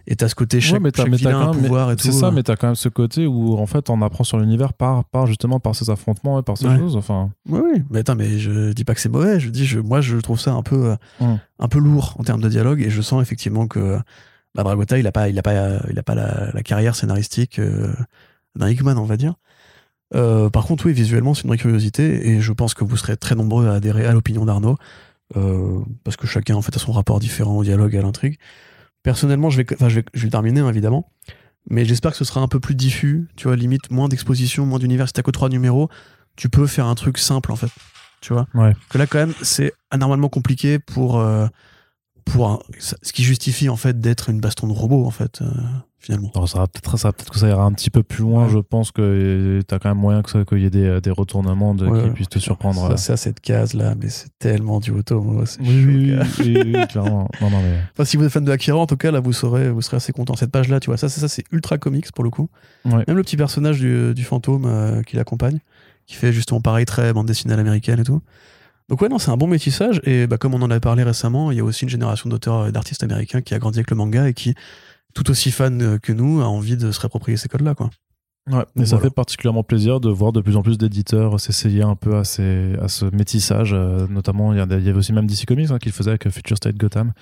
et 0.08 0.16
t'as 0.16 0.28
ce 0.28 0.34
côté 0.36 0.60
chaque, 0.60 0.74
Ouais, 0.76 0.80
mais 0.80 0.90
chaque 0.96 1.08
mais 1.10 1.26
un 1.34 1.52
même- 1.52 1.62
pouvoir 1.62 1.92
et 1.92 1.96
tout 1.96 2.04
C'est 2.04 2.12
ça, 2.12 2.28
euh. 2.28 2.32
mais 2.32 2.42
t'as 2.44 2.56
quand 2.56 2.68
même 2.68 2.76
ce 2.76 2.90
côté 2.90 3.28
où 3.28 3.58
en 3.58 3.66
fait 3.68 3.90
on 3.90 4.02
apprend 4.02 4.24
sur 4.24 4.38
l'univers 4.40 4.74
par, 4.74 5.06
par 5.06 5.28
justement 5.28 5.60
par 5.60 5.76
ces 5.76 5.90
affrontements 5.90 6.40
et 6.40 6.44
par 6.44 6.58
ces 6.58 6.68
Ouais. 6.68 6.78
choses. 6.78 6.96
Enfin, 6.96 7.30
Oui, 7.50 7.60
oui. 7.64 7.84
Mais 7.92 8.00
attends, 8.00 8.16
mais 8.16 8.40
je 8.40 8.72
dis 8.74 8.84
pas 8.86 8.94
que 8.96 9.02
c'est 9.02 9.10
mauvais. 9.10 9.40
Je 9.40 9.50
dis, 9.50 9.66
je, 9.66 9.80
moi, 9.80 10.02
je 10.02 10.18
trouve 10.18 10.40
ça 10.40 10.54
un 10.54 10.62
peu, 10.64 10.92
euh, 10.92 10.96
Mm. 11.22 11.36
un 11.60 11.68
peu 11.68 11.80
lourd 11.80 12.16
en 12.20 12.24
termes 12.24 12.42
de 12.42 12.50
dialogue, 12.50 12.82
et 12.82 12.90
je 12.90 13.02
sens 13.02 13.22
effectivement 13.22 13.68
que 13.68 13.98
bah, 14.56 14.64
Dragota, 14.64 14.98
il 14.98 15.06
a 15.08 15.12
pas, 15.12 15.28
il 15.30 15.38
a 15.38 15.42
pas, 15.44 15.54
il 15.90 16.00
a 16.00 16.04
pas 16.04 16.16
la, 16.16 16.52
la 16.54 16.64
carrière 16.64 16.96
scénaristique 16.96 17.60
euh, 17.60 17.94
d'un 18.56 18.70
Hickman, 18.70 18.98
on 18.98 19.04
va 19.06 19.18
dire. 19.18 19.34
Euh, 20.16 20.50
par 20.50 20.66
contre, 20.66 20.86
oui, 20.86 20.94
visuellement, 20.94 21.34
c'est 21.34 21.44
une 21.44 21.50
vraie 21.50 21.58
curiosité, 21.58 22.30
et 22.30 22.40
je 22.42 22.54
pense 22.54 22.74
que 22.74 22.84
vous 22.84 22.96
serez 22.96 23.18
très 23.18 23.36
nombreux 23.36 23.68
à 23.68 23.74
adhérer 23.74 24.06
à 24.06 24.12
l'opinion 24.14 24.46
d'Arnaud, 24.46 24.78
euh, 25.36 25.80
parce 26.04 26.18
que 26.18 26.28
chacun 26.28 26.56
en 26.56 26.62
fait 26.62 26.76
a 26.76 26.80
son 26.80 26.92
rapport 26.92 27.20
différent 27.20 27.58
au 27.58 27.64
dialogue 27.64 27.96
et 27.96 27.98
à 27.98 28.02
l'intrigue. 28.02 28.38
Personnellement, 29.04 29.50
je 29.50 29.58
vais, 29.58 29.66
enfin, 29.74 29.90
je 29.90 29.96
vais, 29.96 30.06
je 30.14 30.22
vais 30.22 30.26
le 30.28 30.32
terminer 30.32 30.62
hein, 30.62 30.70
évidemment, 30.70 31.12
mais 31.70 31.86
j'espère 31.86 32.12
que 32.12 32.18
ce 32.18 32.26
sera 32.26 32.42
un 32.42 32.48
peu 32.48 32.60
plus 32.60 32.76
diffus, 32.76 33.28
tu 33.36 33.48
vois, 33.48 33.56
limite 33.56 33.92
moins 33.92 34.08
d'exposition, 34.08 34.66
moins 34.66 34.80
d'univers. 34.80 35.08
Si 35.08 35.14
t'as 35.14 35.22
que 35.22 35.32
trois 35.32 35.50
numéros, 35.50 35.90
tu 36.36 36.50
peux 36.50 36.68
faire 36.68 36.88
un 36.88 36.96
truc 36.96 37.18
simple 37.18 37.52
en 37.52 37.56
fait, 37.56 37.70
tu 38.22 38.34
vois. 38.34 38.48
Ouais. 38.54 38.74
Que 38.90 38.98
là, 38.98 39.06
quand 39.08 39.20
même, 39.20 39.34
c'est 39.42 39.74
anormalement 39.92 40.30
compliqué 40.30 40.80
pour 40.80 41.20
euh, 41.20 41.48
pour 42.26 42.50
un- 42.50 42.60
ce 42.80 43.14
qui 43.14 43.24
justifie 43.24 43.70
en 43.70 43.76
fait 43.76 44.00
d'être 44.00 44.30
une 44.30 44.40
baston 44.40 44.68
de 44.68 44.74
robot 44.74 45.06
en 45.06 45.12
fait 45.12 45.42
euh, 45.44 45.46
finalement. 46.06 46.32
alors, 46.36 46.48
ça 46.48 46.60
va 46.60 46.68
peut-être 46.68 46.98
ça 46.98 47.12
que 47.12 47.38
ça 47.40 47.48
ira 47.48 47.64
un 47.64 47.72
petit 47.74 47.90
peu 47.90 48.04
plus 48.04 48.22
loin. 48.22 48.46
Ouais. 48.46 48.52
Je 48.54 48.60
pense 48.60 48.92
que 48.92 49.62
t'as 49.68 49.80
quand 49.80 49.90
même 49.90 49.98
moyen 49.98 50.22
que 50.22 50.30
ça- 50.30 50.46
qu'il 50.46 50.60
y 50.60 50.66
ait 50.66 50.70
des, 50.70 51.02
des 51.02 51.12
retournements 51.12 51.74
de, 51.76 51.88
Ouais, 51.88 52.04
qui 52.04 52.10
puissent 52.12 52.30
te 52.30 52.40
surprendre. 52.40 52.90
Ça, 52.92 52.98
c'est 52.98 53.14
à 53.14 53.18
cette 53.18 53.40
case 53.40 53.74
là, 53.74 53.94
mais 54.02 54.10
c'est 54.10 54.30
tellement 54.40 54.80
du 54.80 54.92
auto. 54.92 55.44
c'est 55.46 55.60
Oui, 55.62 55.68
chaud, 55.68 55.88
oui, 55.88 56.12
gars. 56.12 56.24
oui, 56.40 56.58
oui, 56.66 56.74
oui, 56.76 56.88
clairement. 56.88 57.28
Non, 57.42 57.50
non, 57.50 57.62
mais. 57.62 57.80
Enfin, 57.94 58.06
si 58.06 58.18
vous 58.18 58.24
êtes 58.24 58.32
fan 58.32 58.46
de 58.46 58.52
Akira, 58.52 58.78
en 58.78 58.86
tout 58.88 58.98
cas, 58.98 59.12
là, 59.12 59.20
vous 59.20 59.34
serez, 59.34 59.70
vous 59.70 59.82
serez 59.82 59.98
assez 59.98 60.14
content. 60.14 60.36
Cette 60.36 60.52
page-là, 60.52 60.80
tu 60.80 60.90
vois, 60.90 60.98
ça, 60.98 61.10
c'est 61.10 61.20
ça, 61.22 61.28
c'est 61.28 61.44
ultra 61.52 61.78
comics 61.78 62.12
pour 62.14 62.24
le 62.24 62.30
coup. 62.30 62.50
Ouais. 62.86 63.04
Même 63.08 63.18
le 63.18 63.24
petit 63.24 63.38
personnage 63.38 63.80
du, 63.80 64.14
du 64.14 64.24
fantôme 64.24 64.66
euh, 64.66 65.02
qui 65.02 65.16
l'accompagne, 65.16 65.60
qui 66.06 66.16
fait 66.16 66.32
justement 66.32 66.62
pareil, 66.62 66.86
très 66.86 67.12
bande 67.14 67.26
dessinée 67.26 67.54
à 67.54 67.58
l'américaine 67.58 68.00
et 68.00 68.04
tout. 68.04 68.22
Donc 68.88 69.02
ouais, 69.02 69.10
non, 69.10 69.18
c'est 69.18 69.32
un 69.32 69.38
bon 69.38 69.48
métissage. 69.48 70.00
Et 70.04 70.28
bah, 70.28 70.38
comme 70.38 70.54
on 70.54 70.62
en 70.62 70.70
a 70.70 70.80
parlé 70.80 71.02
récemment, 71.02 71.50
il 71.50 71.58
y 71.58 71.60
a 71.60 71.64
aussi 71.64 71.86
une 71.86 71.90
génération 71.90 72.30
d'auteurs 72.30 72.68
et 72.68 72.72
d'artistes 72.72 73.02
américains 73.02 73.42
qui 73.42 73.56
a 73.56 73.58
grandi 73.60 73.80
avec 73.80 73.90
le 73.90 73.98
manga 73.98 74.28
et 74.30 74.34
qui, 74.36 74.54
tout 75.16 75.32
aussi 75.32 75.50
fan 75.50 76.00
que 76.00 76.14
nous, 76.14 76.42
a 76.42 76.46
envie 76.46 76.78
de 76.78 76.92
se 76.92 77.00
réapproprier 77.00 77.38
ces 77.38 77.50
codes-là, 77.50 77.74
quoi. 77.74 77.90
Ouais, 78.52 78.64
et 78.80 78.86
ça 78.86 79.00
fait 79.00 79.10
particulièrement 79.10 79.64
plaisir 79.64 80.00
de 80.00 80.10
voir 80.10 80.32
de 80.32 80.40
plus 80.40 80.56
en 80.56 80.62
plus 80.62 80.78
d'éditeurs 80.78 81.40
s'essayer 81.40 81.82
un 81.82 81.96
peu 81.96 82.16
à, 82.16 82.24
ces, 82.24 82.76
à 82.80 82.88
ce 82.88 83.06
métissage. 83.06 83.74
euh, 83.74 84.06
notamment, 84.08 84.54
il 84.54 84.60
y, 84.60 84.62
il 84.62 84.88
avait 84.88 85.00
aussi 85.00 85.14
même 85.14 85.26
DC 85.26 85.48
Comics 85.48 85.72
hein, 85.72 85.80
qui 85.80 85.90
le 85.90 85.94
faisait 85.94 86.12
avec 86.12 86.30
Future 86.30 86.58
State 86.58 86.78
Gotham, 86.78 87.14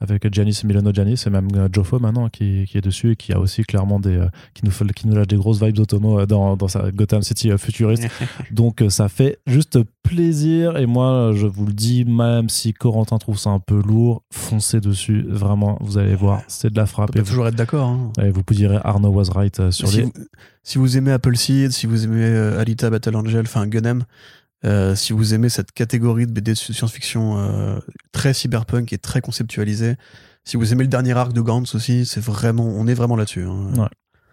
avec 0.00 0.32
Giannis 0.32 0.62
Milano 0.64 0.92
Giannis, 0.94 1.22
et 1.26 1.30
même 1.30 1.48
euh, 1.54 1.68
Joffo 1.72 1.98
maintenant 1.98 2.28
qui, 2.28 2.64
qui 2.66 2.78
est 2.78 2.80
dessus 2.80 3.12
et 3.12 3.16
qui 3.16 3.32
a 3.32 3.38
aussi 3.38 3.62
clairement 3.64 4.00
des. 4.00 4.16
euh, 4.16 4.28
qui, 4.54 4.64
nous, 4.64 4.70
fait- 4.70 4.90
qui 4.94 5.06
nous 5.06 5.14
lâche 5.14 5.26
des 5.26 5.36
grosses 5.36 5.62
vibes 5.62 5.78
Otomo 5.78 6.20
euh, 6.20 6.26
dans, 6.26 6.56
dans 6.56 6.68
sa 6.68 6.90
Gotham 6.90 7.22
City 7.22 7.50
futuriste. 7.58 8.08
Donc 8.50 8.82
ça 8.88 9.08
fait 9.08 9.38
juste 9.46 9.78
plaisir. 10.02 10.76
Et 10.78 10.86
moi, 10.86 11.32
je 11.34 11.46
vous 11.46 11.66
le 11.66 11.72
dis, 11.72 12.04
même 12.04 12.48
si 12.48 12.72
Corentin 12.72 13.18
trouve 13.18 13.38
ça 13.38 13.50
un 13.50 13.60
peu 13.60 13.80
lourd, 13.80 14.22
foncez 14.32 14.80
dessus. 14.80 15.24
Vraiment, 15.28 15.76
vous 15.80 15.98
allez 15.98 16.14
voir, 16.14 16.40
c'est 16.48 16.70
de 16.72 16.76
la 16.76 16.86
frappe. 16.86 17.12
peut 17.12 17.18
Et 17.18 17.22
vous, 17.22 17.28
toujours 17.28 17.46
être 17.48 17.54
d'accord. 17.56 17.88
hein. 17.88 18.12
et 18.22 18.30
vous 18.30 18.42
direz 18.50 18.78
Arno 18.82 19.08
was 19.10 19.30
right 19.34 19.70
sur 19.70 19.88
Si 19.88 19.96
les. 19.98 20.02
vous, 20.04 20.12
si 20.62 20.78
vous 20.78 20.96
aimez 20.96 21.12
Appleseed, 21.12 21.70
si 21.72 21.86
vous 21.86 22.04
aimez 22.04 22.24
Alita 22.58 22.90
Battle 22.90 23.16
Angel, 23.16 23.42
enfin 23.42 23.66
Gunem, 23.66 24.04
euh, 24.64 24.94
si 24.94 25.12
vous 25.12 25.34
aimez 25.34 25.48
cette 25.48 25.72
catégorie 25.72 26.26
de 26.26 26.32
BD 26.32 26.52
de 26.52 26.56
science-fiction 26.56 27.38
euh, 27.38 27.78
très 28.12 28.34
cyberpunk 28.34 28.92
et 28.92 28.98
très 28.98 29.20
conceptualisée, 29.20 29.96
si 30.44 30.56
vous 30.56 30.72
aimez 30.72 30.84
le 30.84 30.88
dernier 30.88 31.12
arc 31.12 31.32
de 31.32 31.40
Gantz 31.40 31.74
aussi, 31.74 32.06
c'est 32.06 32.20
vraiment, 32.22 32.64
on 32.66 32.86
est 32.86 32.94
vraiment 32.94 33.16
là-dessus. 33.16 33.44
hein. 33.44 33.72
Ouais. 33.76 33.88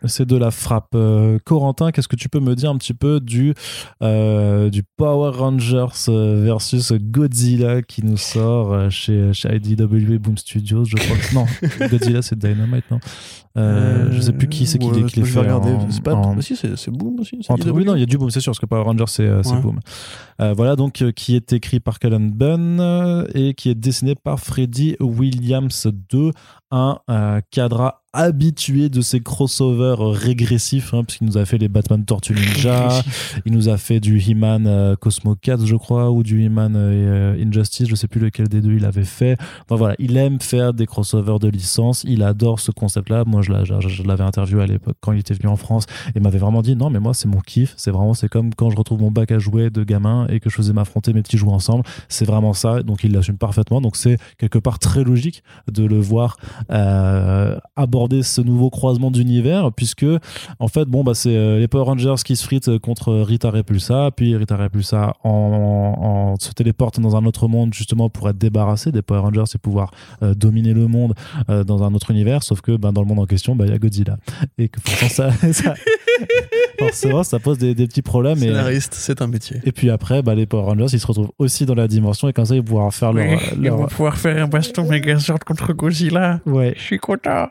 C'est 0.06 0.26
de 0.26 0.36
la 0.38 0.52
frappe. 0.52 0.94
Euh, 0.96 1.40
Corentin, 1.44 1.92
qu'est-ce 1.92 2.08
que 2.08 2.16
tu 2.16 2.30
peux 2.30 2.40
me 2.40 2.56
dire 2.56 2.70
un 2.70 2.78
petit 2.78 2.94
peu 2.94 3.20
du, 3.20 3.54
euh, 4.02 4.70
du 4.70 4.84
Power 4.84 5.32
Rangers 5.38 5.86
euh, 6.10 6.42
versus 6.44 6.92
Godzilla 6.94 7.82
qui 7.82 8.04
nous 8.06 8.18
sort 8.18 8.90
chez, 8.92 9.34
chez 9.34 9.56
IDW 9.56 10.18
Boom 10.20 10.38
Studios, 10.38 10.86
je 10.86 10.96
crois. 10.98 11.18
que- 11.18 11.34
non, 11.34 11.46
Godzilla 11.90 12.22
c'est 12.22 12.38
Dynamite, 12.38 12.86
non? 12.92 13.00
Euh, 13.58 14.10
Je 14.12 14.22
sais 14.22 14.34
plus 14.34 14.48
qui 14.48 14.68
c'est 14.68 14.78
qui 14.78 14.88
ouais, 14.88 15.00
les, 15.02 15.04
qui 15.06 15.20
les 15.20 15.26
je 15.26 15.32
fait. 15.34 15.40
regarder. 15.40 15.72
en- 15.72 15.90
C'est 15.90 16.04
pas, 16.04 16.14
en- 16.14 16.40
si, 16.42 16.56
c'est 16.56 16.92
Boom 16.92 17.20
aussi. 17.20 17.40
entre- 17.50 17.72
oui, 17.72 17.84
non, 17.86 17.96
il 17.96 18.00
y 18.02 18.04
a 18.04 18.06
du 18.06 18.18
Boom, 18.20 18.30
c'est 18.30 18.40
sûr, 18.40 18.52
parce 18.52 18.60
que 18.60 18.68
Power 18.68 18.84
Rangers, 18.84 19.06
c'est 19.08 19.28
Ouais. 19.28 19.62
Boom. 19.62 19.80
Voilà, 20.40 20.76
donc, 20.76 21.04
qui 21.16 21.36
est 21.36 21.54
écrit 21.54 21.80
par 21.80 21.98
Cullen 21.98 22.32
Bunn 22.32 23.26
et 23.34 23.56
qui 23.56 23.70
est 23.72 23.76
dessiné 23.76 24.14
par 24.14 24.40
Freddy 24.40 24.96
Williams 25.00 25.88
2, 26.12 26.32
un 26.72 27.00
cadra 27.50 28.04
habitué 28.18 28.90
de 28.90 29.02
ces 29.02 29.20
crossovers 29.22 29.96
régressifs, 30.00 30.94
hein, 30.94 31.04
puisqu'il 31.04 31.26
nous 31.28 31.38
a 31.38 31.46
fait 31.46 31.58
les 31.60 31.68
Batman 31.70 32.04
Tortue 32.04 32.34
Ninja, 32.34 32.90
il 33.46 33.54
nous 33.54 33.70
a 33.70 33.78
fait 33.78 34.00
du 34.00 34.20
He-Man 34.20 34.66
euh, 34.68 34.96
Cosmo 34.96 35.36
Cats, 35.36 35.64
je 35.64 35.76
crois, 35.76 36.10
ou 36.12 36.24
du 36.24 36.44
He-Man 36.44 36.74
euh, 36.76 37.36
Injustice, 37.46 37.88
je 37.88 37.94
sais 37.96 38.08
plus 38.08 38.20
lequel 38.20 38.48
des 38.48 38.60
deux 38.62 38.74
il 38.74 38.86
avait 38.86 39.04
fait. 39.04 39.38
Enfin 39.66 39.76
voilà, 39.76 39.96
il 40.00 40.18
aime 40.18 40.40
faire 40.42 40.74
des 40.74 40.88
crossovers 40.88 41.38
de 41.40 41.48
licence, 41.48 42.04
il 42.08 42.24
adore 42.24 42.60
ce 42.60 42.72
concept-là. 42.72 43.24
Moi, 43.28 43.42
je 43.44 43.52
l'a- 43.52 43.64
je- 43.64 43.88
je 43.88 44.02
l'avais 44.04 44.24
interviewé 44.24 44.64
à 44.64 44.66
l'époque 44.68 44.98
quand 45.00 45.12
il 45.14 45.20
était 45.20 45.36
venu 45.36 45.48
en 45.50 45.56
France 45.56 45.86
et 46.16 46.20
m'avait 46.20 46.40
vraiment 46.40 46.62
dit 46.64 46.76
non, 46.76 46.90
mais 46.90 47.00
moi, 47.00 47.14
c'est 47.14 47.28
mon 47.28 47.40
kiff. 47.40 47.76
C'est 47.78 47.92
vraiment, 47.92 48.16
c'est 48.16 48.30
comme 48.30 48.54
quand 48.56 48.72
je 48.72 48.76
retrouve 48.78 49.00
mon 49.02 49.12
bac 49.12 49.32
à 49.32 49.38
jouets 49.38 49.70
de 49.70 49.84
gamin 49.84 50.26
et 50.30 50.40
que 50.40 50.50
je 50.50 50.56
faisais 50.56 50.74
m'affronter 50.74 51.14
mes 51.14 51.22
petits 51.22 51.38
jouets 51.38 51.52
ensemble. 51.54 51.84
C'est 52.10 52.26
vraiment 52.26 52.54
ça. 52.54 52.82
Donc, 52.82 53.04
il 53.04 53.12
l'assume 53.12 53.38
parfaitement. 53.38 53.80
Donc, 53.80 53.96
c'est 53.96 54.18
quelque 54.40 54.58
part 54.58 54.80
très 54.80 55.04
logique 55.04 55.44
de 55.72 55.84
le 55.84 56.00
voir 56.00 56.38
euh, 56.72 57.58
aborder 57.76 58.07
ce 58.24 58.42
nouveau 58.42 58.70
croisement 58.70 59.12
d'univers, 59.12 59.72
puisque 59.72 60.06
en 60.60 60.68
fait, 60.68 60.86
bon, 60.86 61.04
bah, 61.04 61.14
c'est 61.14 61.36
euh, 61.36 61.60
les 61.60 61.68
Power 61.68 61.84
Rangers 61.86 62.16
qui 62.26 62.36
se 62.36 62.44
fritent 62.44 62.78
contre 62.80 63.14
Rita 63.14 63.50
Repulsa, 63.52 64.10
puis 64.16 64.36
Rita 64.36 64.58
Repulsa 64.58 65.14
en, 65.24 66.34
en- 66.34 66.36
se 66.40 66.52
téléporte 66.52 67.00
dans 67.00 67.16
un 67.16 67.26
autre 67.26 67.48
monde 67.48 67.74
justement 67.74 68.10
pour 68.10 68.30
être 68.30 68.38
débarrassé 68.38 68.92
des 68.92 69.02
Power 69.02 69.20
Rangers 69.22 69.44
et 69.56 69.58
pouvoir 69.58 69.92
euh, 70.24 70.34
dominer 70.34 70.74
le 70.74 70.88
monde 70.88 71.14
euh, 71.50 71.64
dans 71.64 71.84
un 71.84 71.94
autre 71.94 72.12
univers, 72.12 72.44
sauf 72.44 72.62
que 72.62 72.76
ben, 72.76 72.92
dans 72.92 73.02
le 73.02 73.08
monde 73.08 73.20
en 73.20 73.26
question, 73.26 73.56
bah, 73.56 73.66
il 73.66 73.72
y 73.72 73.74
a 73.74 73.78
Godzilla. 73.80 74.18
Et 74.58 74.70
que 74.70 74.80
ça, 75.10 75.32
ça- 75.54 75.74
forcément, 76.80 77.24
ça 77.24 77.40
pose 77.40 77.58
des, 77.58 77.74
des 77.76 77.88
petits 77.88 78.02
problèmes. 78.02 78.38
Et, 78.38 78.42
Scénariste, 78.48 78.94
c'est 78.94 79.22
un 79.22 79.28
métier. 79.28 79.62
et 79.64 79.72
puis 79.72 79.90
après, 79.90 80.22
bah, 80.22 80.36
les 80.36 80.46
Power 80.46 80.64
Rangers, 80.64 80.94
ils 80.94 81.00
se 81.00 81.08
retrouvent 81.08 81.32
aussi 81.40 81.66
dans 81.66 81.76
la 81.76 81.88
dimension 81.88 82.28
et 82.30 82.34
comme 82.34 82.46
ça, 82.46 82.56
ils 82.56 82.60
vont 82.60 82.66
pouvoir 82.66 82.94
faire 82.94 83.14
leur. 83.14 83.26
Ils 83.56 83.64
leur- 83.64 83.78
vont 83.78 83.88
pouvoir 83.88 84.18
faire 84.18 84.44
un 84.44 84.48
baston 84.48 84.88
Megazord 84.88 85.40
contre 85.46 85.74
Godzilla. 85.74 86.40
Ouais. 86.46 86.74
Je 86.78 86.82
suis 86.82 86.98
content. 87.00 87.48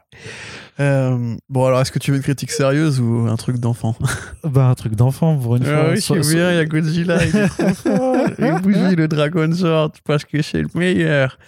Euh, 0.78 1.34
bon, 1.48 1.64
alors, 1.64 1.80
est-ce 1.80 1.90
que 1.90 1.98
tu 1.98 2.10
veux 2.10 2.18
une 2.18 2.22
critique 2.22 2.50
sérieuse 2.50 3.00
ou 3.00 3.26
un 3.28 3.36
truc 3.36 3.56
d'enfant? 3.58 3.96
Bah, 4.44 4.66
un 4.66 4.74
truc 4.74 4.94
d'enfant 4.94 5.36
pour 5.36 5.56
une 5.56 5.64
Ah 5.66 5.94
fois. 5.96 6.16
oui, 6.18 6.34
bien, 6.34 6.50
il 6.52 6.56
y 6.56 6.58
a 6.58 6.64
Godzilla, 6.64 7.24
il 7.24 7.36
est 7.36 7.48
trop 7.48 7.68
fort. 7.74 8.26
Le 8.38 9.06
Dragon 9.06 9.50
Sword 9.52 9.92
parce 10.04 10.24
que 10.24 10.40
c'est 10.42 10.62
le 10.62 10.68
meilleur. 10.74 11.38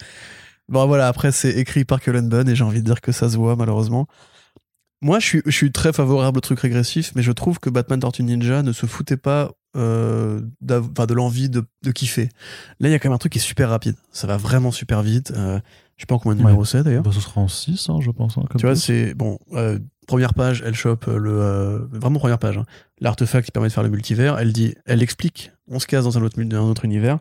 Bon, 0.67 0.85
voilà, 0.85 1.07
après, 1.07 1.31
c'est 1.31 1.51
écrit 1.51 1.85
par 1.85 1.99
Cullen 2.01 2.27
Bunn 2.29 2.47
et 2.49 2.55
j'ai 2.55 2.63
envie 2.63 2.79
de 2.81 2.85
dire 2.85 3.01
que 3.01 3.11
ça 3.11 3.29
se 3.29 3.37
voit, 3.37 3.55
malheureusement. 3.55 4.07
Moi, 5.01 5.19
je 5.19 5.25
suis, 5.25 5.41
je 5.45 5.51
suis 5.51 5.71
très 5.71 5.93
favorable 5.93 6.37
au 6.37 6.41
truc 6.41 6.59
régressif, 6.59 7.13
mais 7.15 7.21
je 7.23 7.31
trouve 7.31 7.59
que 7.59 7.69
Batman 7.69 7.99
Tortue 7.99 8.23
Ninja 8.23 8.63
ne 8.63 8.73
se 8.73 8.85
foutait 8.85 9.15
pas 9.17 9.51
euh, 9.77 10.41
de 10.61 11.13
l'envie 11.13 11.49
de, 11.49 11.63
de 11.83 11.91
kiffer. 11.91 12.29
Là, 12.79 12.89
il 12.89 12.91
y 12.91 12.95
a 12.95 12.99
quand 12.99 13.07
même 13.09 13.15
un 13.15 13.19
truc 13.19 13.31
qui 13.33 13.37
est 13.39 13.41
super 13.41 13.69
rapide. 13.69 13.95
Ça 14.11 14.27
va 14.27 14.35
vraiment 14.37 14.71
super 14.71 15.01
vite. 15.01 15.31
Euh, 15.35 15.59
je 15.95 16.01
sais 16.03 16.05
pas 16.05 16.15
en 16.15 16.19
combien 16.19 16.35
de 16.35 16.41
numéros 16.41 16.65
c'est 16.65 16.83
d'ailleurs. 16.83 17.03
Bah, 17.03 17.11
ce 17.13 17.21
sera 17.21 17.39
en 17.41 17.47
6, 17.47 17.87
je 18.01 18.11
pense. 18.11 18.37
hein, 18.37 18.43
comme 18.49 18.59
Tu 18.59 18.65
vois, 18.65 18.75
c'est 18.75 19.13
bon. 19.13 19.37
euh, 19.53 19.79
première 20.07 20.33
page, 20.33 20.63
elle 20.65 20.75
chope 20.75 21.05
le 21.05 21.31
euh, 21.31 21.79
vraiment 21.91 22.19
première 22.19 22.39
page. 22.39 22.57
hein, 22.57 22.65
L'artefact 22.99 23.45
qui 23.45 23.51
permet 23.51 23.69
de 23.69 23.73
faire 23.73 23.83
le 23.83 23.89
multivers. 23.89 24.37
Elle 24.37 24.51
dit, 24.51 24.75
elle 24.85 25.01
explique. 25.03 25.51
On 25.69 25.79
se 25.79 25.87
casse 25.87 26.03
dans 26.03 26.17
un 26.17 26.23
autre, 26.23 26.41
un 26.41 26.57
autre 26.59 26.83
univers. 26.83 27.19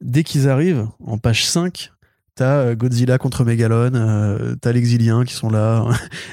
Dès 0.00 0.24
qu'ils 0.24 0.48
arrivent, 0.48 0.88
en 1.04 1.18
page 1.18 1.44
5, 1.46 1.92
t'as 2.34 2.58
euh, 2.58 2.74
Godzilla 2.74 3.18
contre 3.18 3.44
Megalon, 3.44 3.94
euh, 3.94 4.54
t'as 4.60 4.72
l'exilien 4.72 5.24
qui 5.24 5.34
sont 5.34 5.50
là. 5.50 5.86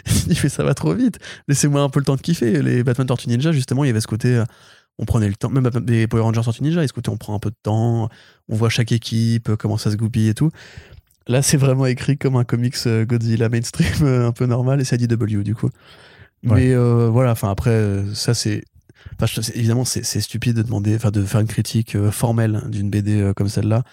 il 0.28 0.36
fait 0.38 0.50
ça 0.50 0.64
va 0.64 0.74
trop 0.74 0.94
vite. 0.94 1.20
Laissez-moi 1.48 1.82
un 1.82 1.90
peu 1.90 2.00
le 2.00 2.06
temps 2.06 2.16
de 2.16 2.22
kiffer. 2.22 2.62
Les 2.62 2.84
Batman 2.84 3.08
Tortue 3.08 3.30
Ninja, 3.30 3.52
justement, 3.52 3.84
il 3.84 3.88
y 3.88 3.90
avait 3.92 4.02
ce 4.02 4.08
côté. 4.08 4.36
euh, 4.38 4.46
on 4.98 5.06
prenait 5.06 5.30
le 5.30 5.36
temps, 5.36 5.50
même 5.50 5.70
les 5.88 6.08
Power 6.08 6.24
Rangers 6.24 6.42
Tortue 6.44 6.64
Ninja, 6.64 6.82
il 6.82 6.84
y 6.84 6.86
a 6.86 6.88
ce 6.88 6.94
côté 6.94 7.10
on 7.10 7.18
prend 7.18 7.34
un 7.34 7.40
peu 7.40 7.52
de 7.52 7.56
temps, 7.64 8.10
on 8.50 8.56
voit 8.56 8.70
chaque 8.70 8.92
équipe, 8.92 9.50
euh, 9.50 9.56
comment 9.56 9.78
ça 9.78 9.92
se 9.92 9.96
goupille 9.96 10.28
et 10.28 10.34
tout. 10.34 10.52
Là, 11.28 11.42
c'est 11.42 11.58
vraiment 11.58 11.86
écrit 11.86 12.18
comme 12.18 12.36
un 12.36 12.44
comics 12.44 12.76
Godzilla 12.86 13.50
mainstream 13.50 14.06
un 14.26 14.32
peu 14.32 14.46
normal 14.46 14.82
et 14.82 14.84
c'est 14.84 14.98
DW 14.98 15.44
du 15.44 15.56
coup. 15.56 15.70
Ouais. 16.44 16.56
Mais 16.56 16.74
euh, 16.74 17.10
voilà, 17.10 17.32
enfin 17.32 17.50
après, 17.50 18.04
ça 18.14 18.34
c'est. 18.34 18.64
Enfin, 19.22 19.42
évidemment, 19.56 19.86
c'est 19.86 20.04
c'est 20.04 20.22
stupide 20.22 20.56
de 20.56 20.62
demander, 20.62 20.96
enfin, 20.96 21.12
de 21.12 21.24
faire 21.24 21.42
une 21.42 21.48
critique 21.48 21.96
euh, 21.96 22.12
formelle 22.12 22.64
d'une 22.68 22.90
BD 22.90 23.22
euh, 23.22 23.34
comme 23.34 23.50
celle-là. 23.50 23.84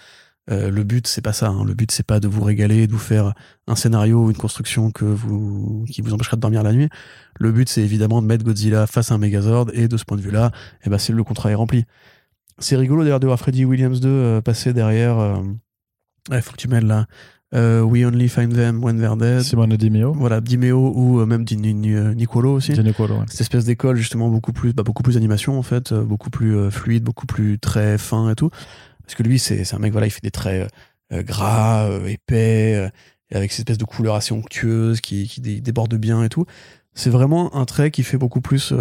Euh, 0.49 0.69
le 0.71 0.83
but, 0.83 1.07
c'est 1.07 1.21
pas 1.21 1.33
ça. 1.33 1.49
hein. 1.49 1.63
Le 1.65 1.73
but, 1.73 1.91
c'est 1.91 2.05
pas 2.05 2.19
de 2.19 2.27
vous 2.27 2.43
régaler, 2.43 2.87
de 2.87 2.91
vous 2.93 2.97
faire 2.99 3.33
un 3.67 3.75
scénario 3.75 4.25
ou 4.25 4.29
une 4.31 4.37
construction 4.37 4.91
que 4.91 5.03
vous, 5.05 5.83
qui 5.91 6.01
vous 6.01 6.13
empêchera 6.13 6.37
de 6.37 6.41
dormir 6.41 6.63
la 6.63 6.71
nuit. 6.73 6.87
Le 7.39 7.51
but, 7.51 7.67
c'est 7.67 7.81
évidemment 7.81 8.21
de 8.21 8.27
mettre 8.27 8.45
Godzilla 8.45 8.87
face 8.87 9.11
à 9.11 9.15
un 9.15 9.17
Megazord, 9.17 9.67
et 9.73 9.87
de 9.87 9.97
ce 9.97 10.05
point 10.05 10.17
de 10.17 10.21
vue-là, 10.21 10.51
eh 10.85 10.89
ben, 10.89 10.97
c'est 10.97 11.11
le 11.13 11.23
contrat 11.23 11.51
est 11.51 11.55
rempli. 11.55 11.83
C'est 12.59 12.75
rigolo 12.77 13.03
d'ailleurs 13.03 13.19
de 13.19 13.27
voir 13.27 13.37
Freddy 13.37 13.65
Williams 13.65 13.99
2 13.99 14.07
euh, 14.09 14.41
passer 14.41 14.73
derrière. 14.73 15.19
euh, 15.19 15.35
Il 16.31 16.41
faut 16.41 16.51
que 16.53 16.57
tu 16.57 16.67
mêles 16.67 16.85
là. 16.87 17.05
Euh, 17.55 17.81
We 17.81 18.03
Only 18.05 18.27
Find 18.27 18.53
Them 18.53 18.83
When 18.83 18.97
They're 18.99 19.15
Dead. 19.15 19.41
Simone 19.41 19.77
Dimeo. 19.77 20.11
Voilà, 20.13 20.41
Dimeo 20.41 20.91
ou 20.93 21.25
même 21.25 21.45
Di- 21.45 21.55
Ni- 21.55 21.73
Ni- 21.73 22.15
Nicolo 22.15 22.53
aussi. 22.55 22.73
Gianniolo, 22.73 23.15
ouais. 23.19 23.25
Cette 23.29 23.39
espèce 23.41 23.63
d'école 23.63 23.95
justement 23.95 24.27
beaucoup 24.29 24.51
plus, 24.51 24.73
bah, 24.73 24.83
beaucoup 24.83 25.01
plus 25.03 25.13
d'animation 25.13 25.57
en 25.57 25.61
fait, 25.61 25.93
beaucoup 25.93 26.29
plus 26.29 26.69
fluide, 26.71 27.03
beaucoup 27.03 27.25
plus 27.25 27.57
très 27.59 27.97
fin 27.97 28.29
et 28.29 28.35
tout. 28.35 28.49
Parce 29.07 29.15
que 29.15 29.23
lui, 29.23 29.39
c'est 29.39 29.73
un 29.73 29.79
mec, 29.79 29.91
voilà, 29.91 30.05
il 30.05 30.11
fait 30.11 30.21
des 30.21 30.29
traits 30.31 30.69
euh, 31.11 31.23
gras, 31.23 31.85
euh, 31.89 32.05
épais, 32.05 32.75
euh, 32.75 32.89
et 33.31 33.35
avec 33.37 33.51
cette 33.51 33.61
espèce 33.61 33.77
de 33.79 33.85
couleur 33.85 34.13
assez 34.15 34.33
onctueuse 34.33 35.01
qui, 35.01 35.27
qui 35.27 35.41
dé- 35.41 35.61
déborde 35.61 35.95
bien 35.95 36.23
et 36.23 36.29
tout. 36.29 36.45
C'est 36.93 37.09
vraiment 37.09 37.55
un 37.55 37.65
trait 37.65 37.89
qui 37.89 38.03
fait 38.03 38.17
beaucoup 38.17 38.41
plus 38.41 38.73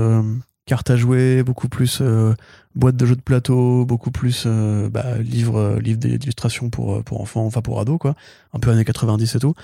carte 0.66 0.90
à 0.90 0.96
jouer, 0.96 1.42
beaucoup 1.44 1.68
plus 1.68 2.00
euh, 2.00 2.34
boîte 2.74 2.96
de 2.96 3.06
jeux 3.06 3.14
de 3.16 3.20
plateau, 3.22 3.84
beaucoup 3.86 4.10
plus 4.10 4.44
euh, 4.46 4.88
bah, 4.90 5.16
livre, 5.18 5.78
livre 5.80 5.98
d'illustration 5.98 6.70
pour, 6.70 7.02
pour 7.04 7.20
enfants, 7.20 7.46
enfin 7.46 7.60
pour 7.62 7.78
ados, 7.80 7.98
quoi. 7.98 8.14
Un 8.52 8.58
peu 8.58 8.70
années 8.70 8.84
90 8.84 9.34
et 9.34 9.38
tout. 9.38 9.54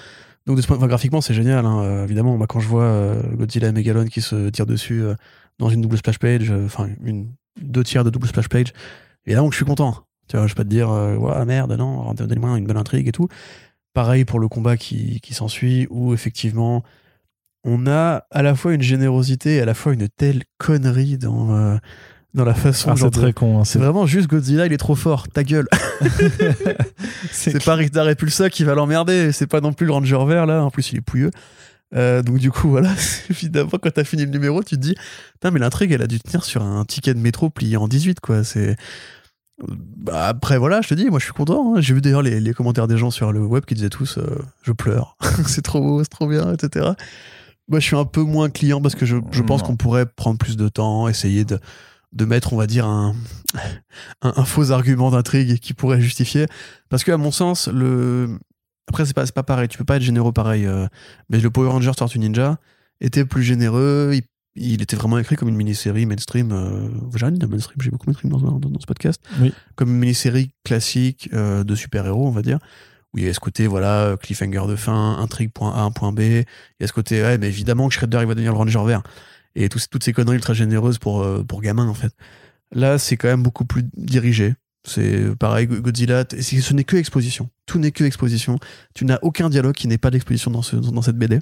Donc, 0.46 0.56
de 0.56 0.62
ce 0.62 0.66
point, 0.68 0.76
enfin, 0.76 0.86
graphiquement, 0.86 1.20
c'est 1.20 1.34
génial. 1.34 1.66
hein. 1.66 2.04
Évidemment, 2.04 2.36
moi, 2.36 2.46
quand 2.46 2.60
je 2.60 2.68
vois 2.68 3.14
Godzilla 3.34 3.68
et 3.68 3.72
Megalon 3.72 4.06
qui 4.06 4.20
se 4.20 4.48
tirent 4.50 4.66
dessus 4.66 5.02
dans 5.58 5.70
une 5.70 5.80
double 5.80 5.96
splash 5.98 6.18
page, 6.18 6.50
enfin, 6.50 6.88
une 7.02 7.32
deux 7.60 7.84
tiers 7.84 8.04
de 8.04 8.10
double 8.10 8.26
splash 8.28 8.48
page, 8.48 8.72
évidemment 9.26 9.48
que 9.48 9.54
je 9.54 9.58
suis 9.58 9.66
content. 9.66 10.04
Tu 10.28 10.36
vois, 10.36 10.46
je 10.46 10.52
vais 10.52 10.56
pas 10.56 10.64
te 10.64 10.68
dire, 10.68 10.90
euh, 10.90 11.16
ouais, 11.16 11.44
merde, 11.44 11.72
non, 11.72 12.12
donnez-moi 12.14 12.56
une 12.58 12.66
bonne 12.66 12.76
intrigue 12.76 13.08
et 13.08 13.12
tout. 13.12 13.28
Pareil 13.94 14.24
pour 14.24 14.40
le 14.40 14.48
combat 14.48 14.76
qui, 14.76 15.20
qui 15.20 15.34
s'ensuit, 15.34 15.86
où 15.90 16.14
effectivement, 16.14 16.82
on 17.64 17.86
a 17.86 18.24
à 18.30 18.42
la 18.42 18.54
fois 18.54 18.72
une 18.74 18.82
générosité 18.82 19.56
et 19.56 19.60
à 19.60 19.64
la 19.66 19.74
fois 19.74 19.92
une 19.92 20.08
telle 20.08 20.42
connerie 20.58 21.18
dans, 21.18 21.54
euh, 21.54 21.76
dans 22.34 22.44
la 22.44 22.54
façon 22.54 22.90
Ah, 22.92 22.96
c'est 22.96 23.04
de- 23.04 23.10
très 23.10 23.32
con. 23.34 23.60
hein, 23.60 23.64
C'est 23.64 23.78
vraiment 23.78 24.06
juste 24.06 24.28
Godzilla, 24.28 24.64
il 24.66 24.72
est 24.72 24.78
trop 24.78 24.94
fort, 24.94 25.28
ta 25.28 25.44
gueule. 25.44 25.66
c'est 27.30 27.50
C'est 27.52 27.64
pas 27.64 27.74
Rita 27.74 28.02
Repulsa 28.04 28.48
qui 28.50 28.64
va 28.64 28.74
l'emmerder, 28.74 29.32
c'est 29.32 29.46
pas 29.46 29.60
non 29.60 29.72
plus 29.72 29.86
le 29.86 29.92
Ranger 29.92 30.24
vert 30.26 30.46
là, 30.46 30.64
en 30.64 30.70
plus 30.70 30.92
il 30.92 30.98
est 30.98 31.02
pouilleux. 31.02 31.30
Euh, 31.94 32.22
donc 32.22 32.38
du 32.38 32.50
coup, 32.50 32.70
voilà, 32.70 32.90
évidemment, 33.30 33.70
quand 33.80 33.90
t'as 33.92 34.04
fini 34.04 34.24
le 34.24 34.30
numéro, 34.30 34.62
tu 34.62 34.76
te 34.76 34.80
dis, 34.80 34.94
putain, 35.34 35.50
mais 35.50 35.58
l'intrigue, 35.60 35.92
elle 35.92 36.00
a 36.02 36.06
dû 36.06 36.18
tenir 36.20 36.42
sur 36.44 36.62
un 36.62 36.84
ticket 36.86 37.12
de 37.12 37.18
métro 37.18 37.50
plié 37.50 37.76
en 37.76 37.86
18, 37.88 38.20
quoi. 38.20 38.44
C'est... 38.44 38.76
Bah, 39.58 40.26
après, 40.28 40.58
voilà, 40.58 40.80
je 40.80 40.88
te 40.88 40.94
dis, 40.94 41.06
moi, 41.06 41.18
je 41.18 41.24
suis 41.24 41.32
content. 41.34 41.74
hein. 41.76 41.80
J'ai 41.80 41.94
vu 41.94 42.00
d'ailleurs 42.00 42.22
les, 42.22 42.40
les 42.40 42.52
commentaires 42.54 42.88
des 42.88 42.96
gens 42.96 43.10
sur 43.10 43.32
le 43.32 43.40
web 43.44 43.64
qui 43.64 43.74
disaient 43.74 43.90
tous, 43.90 44.18
euh, 44.18 44.38
je 44.62 44.72
pleure, 44.72 45.16
c'est 45.46 45.62
trop 45.62 45.80
beau, 45.80 46.02
c'est 46.02 46.08
trop 46.10 46.26
bien, 46.26 46.52
etc. 46.52 46.90
Moi, 47.68 47.78
je 47.78 47.84
suis 47.86 47.96
un 47.96 48.04
peu 48.04 48.22
moins 48.22 48.50
client 48.50 48.80
parce 48.80 48.94
que 48.96 49.06
je, 49.06 49.16
je 49.30 49.42
pense 49.42 49.62
qu'on 49.62 49.76
pourrait 49.76 50.06
prendre 50.06 50.38
plus 50.38 50.56
de 50.56 50.68
temps, 50.68 51.06
essayer 51.06 51.44
de, 51.44 51.60
de 52.12 52.24
mettre, 52.24 52.52
on 52.52 52.56
va 52.56 52.66
dire, 52.66 52.86
un, 52.86 53.14
un, 54.22 54.32
un 54.36 54.44
faux 54.44 54.72
argument 54.72 55.10
d'intrigue 55.10 55.58
qui 55.58 55.72
pourrait 55.74 56.00
justifier. 56.00 56.46
Parce 56.88 57.04
que, 57.04 57.12
à 57.12 57.16
mon 57.16 57.30
sens, 57.30 57.68
le. 57.68 58.38
Après, 58.88 59.06
c'est 59.06 59.14
pas, 59.14 59.24
pas 59.26 59.44
pareil, 59.44 59.68
tu 59.68 59.78
peux 59.78 59.84
pas 59.84 59.96
être 59.96 60.02
généreux 60.02 60.32
pareil. 60.32 60.66
euh, 60.66 60.86
mais 61.30 61.38
le 61.38 61.50
Power 61.50 61.68
Rangers 61.70 61.92
Tortue 61.96 62.18
Ninja 62.18 62.58
était 63.00 63.24
plus 63.24 63.42
généreux, 63.44 64.10
il, 64.14 64.22
il 64.54 64.82
était 64.82 64.96
vraiment 64.96 65.18
écrit 65.18 65.36
comme 65.36 65.48
une 65.48 65.56
mini-série 65.56 66.04
mainstream. 66.06 66.52
Euh, 66.52 66.88
J'ai 67.16 67.24
rien 67.26 67.32
dit 67.32 67.38
de 67.38 67.46
mainstream, 67.46 67.76
j'ai 67.80 67.90
beaucoup 67.90 68.06
mainstream 68.06 68.30
dans, 68.30 68.38
ce- 68.38 68.44
dans, 68.44 68.58
dans 68.58 68.80
ce 68.80 68.86
podcast. 68.86 69.20
Oui. 69.40 69.52
Comme 69.76 69.90
une 69.90 69.98
mini-série 69.98 70.50
classique 70.64 71.28
euh, 71.32 71.64
de 71.64 71.74
super-héros, 71.74 72.26
on 72.26 72.30
va 72.30 72.42
dire. 72.42 72.58
Où 73.14 73.18
il 73.18 73.24
y 73.24 73.28
a 73.28 73.34
ce 73.34 73.40
côté, 73.40 73.66
voilà, 73.66 74.16
cliffhanger 74.20 74.66
de 74.68 74.76
fin, 74.76 75.18
intrigue 75.18 75.52
point 75.52 75.72
A, 75.74 75.90
point 75.90 76.12
B. 76.12 76.20
Il 76.20 76.44
y 76.80 76.84
a 76.84 76.86
ce 76.86 76.92
côté, 76.94 77.22
ouais, 77.22 77.36
mais 77.38 77.48
évidemment 77.48 77.88
que 77.88 77.94
Shredder, 77.94 78.18
il 78.22 78.26
va 78.26 78.34
devenir 78.34 78.52
le 78.52 78.58
Ranger 78.58 78.82
vert. 78.86 79.02
Et 79.54 79.68
toutes 79.68 80.02
ces 80.02 80.12
conneries 80.14 80.36
ultra 80.36 80.54
généreuses 80.54 80.98
pour, 80.98 81.22
euh, 81.22 81.42
pour 81.42 81.60
gamins, 81.60 81.86
en 81.88 81.92
fait. 81.94 82.12
Là, 82.74 82.96
c'est 82.98 83.18
quand 83.18 83.28
même 83.28 83.42
beaucoup 83.42 83.66
plus 83.66 83.84
dirigé. 83.98 84.54
C'est 84.84 85.36
pareil, 85.36 85.66
Go- 85.66 85.80
Godzilla, 85.82 86.24
ce 86.30 86.72
n'est 86.74 86.84
que 86.84 86.96
exposition. 86.96 87.50
Tout 87.66 87.78
n'est 87.78 87.92
que 87.92 88.02
exposition. 88.02 88.58
Tu 88.94 89.04
n'as 89.04 89.18
aucun 89.22 89.50
dialogue 89.50 89.74
qui 89.74 89.88
n'est 89.88 89.98
pas 89.98 90.10
d'exposition 90.10 90.50
dans, 90.50 90.62
ce, 90.62 90.76
dans 90.76 91.02
cette 91.02 91.18
BD. 91.18 91.38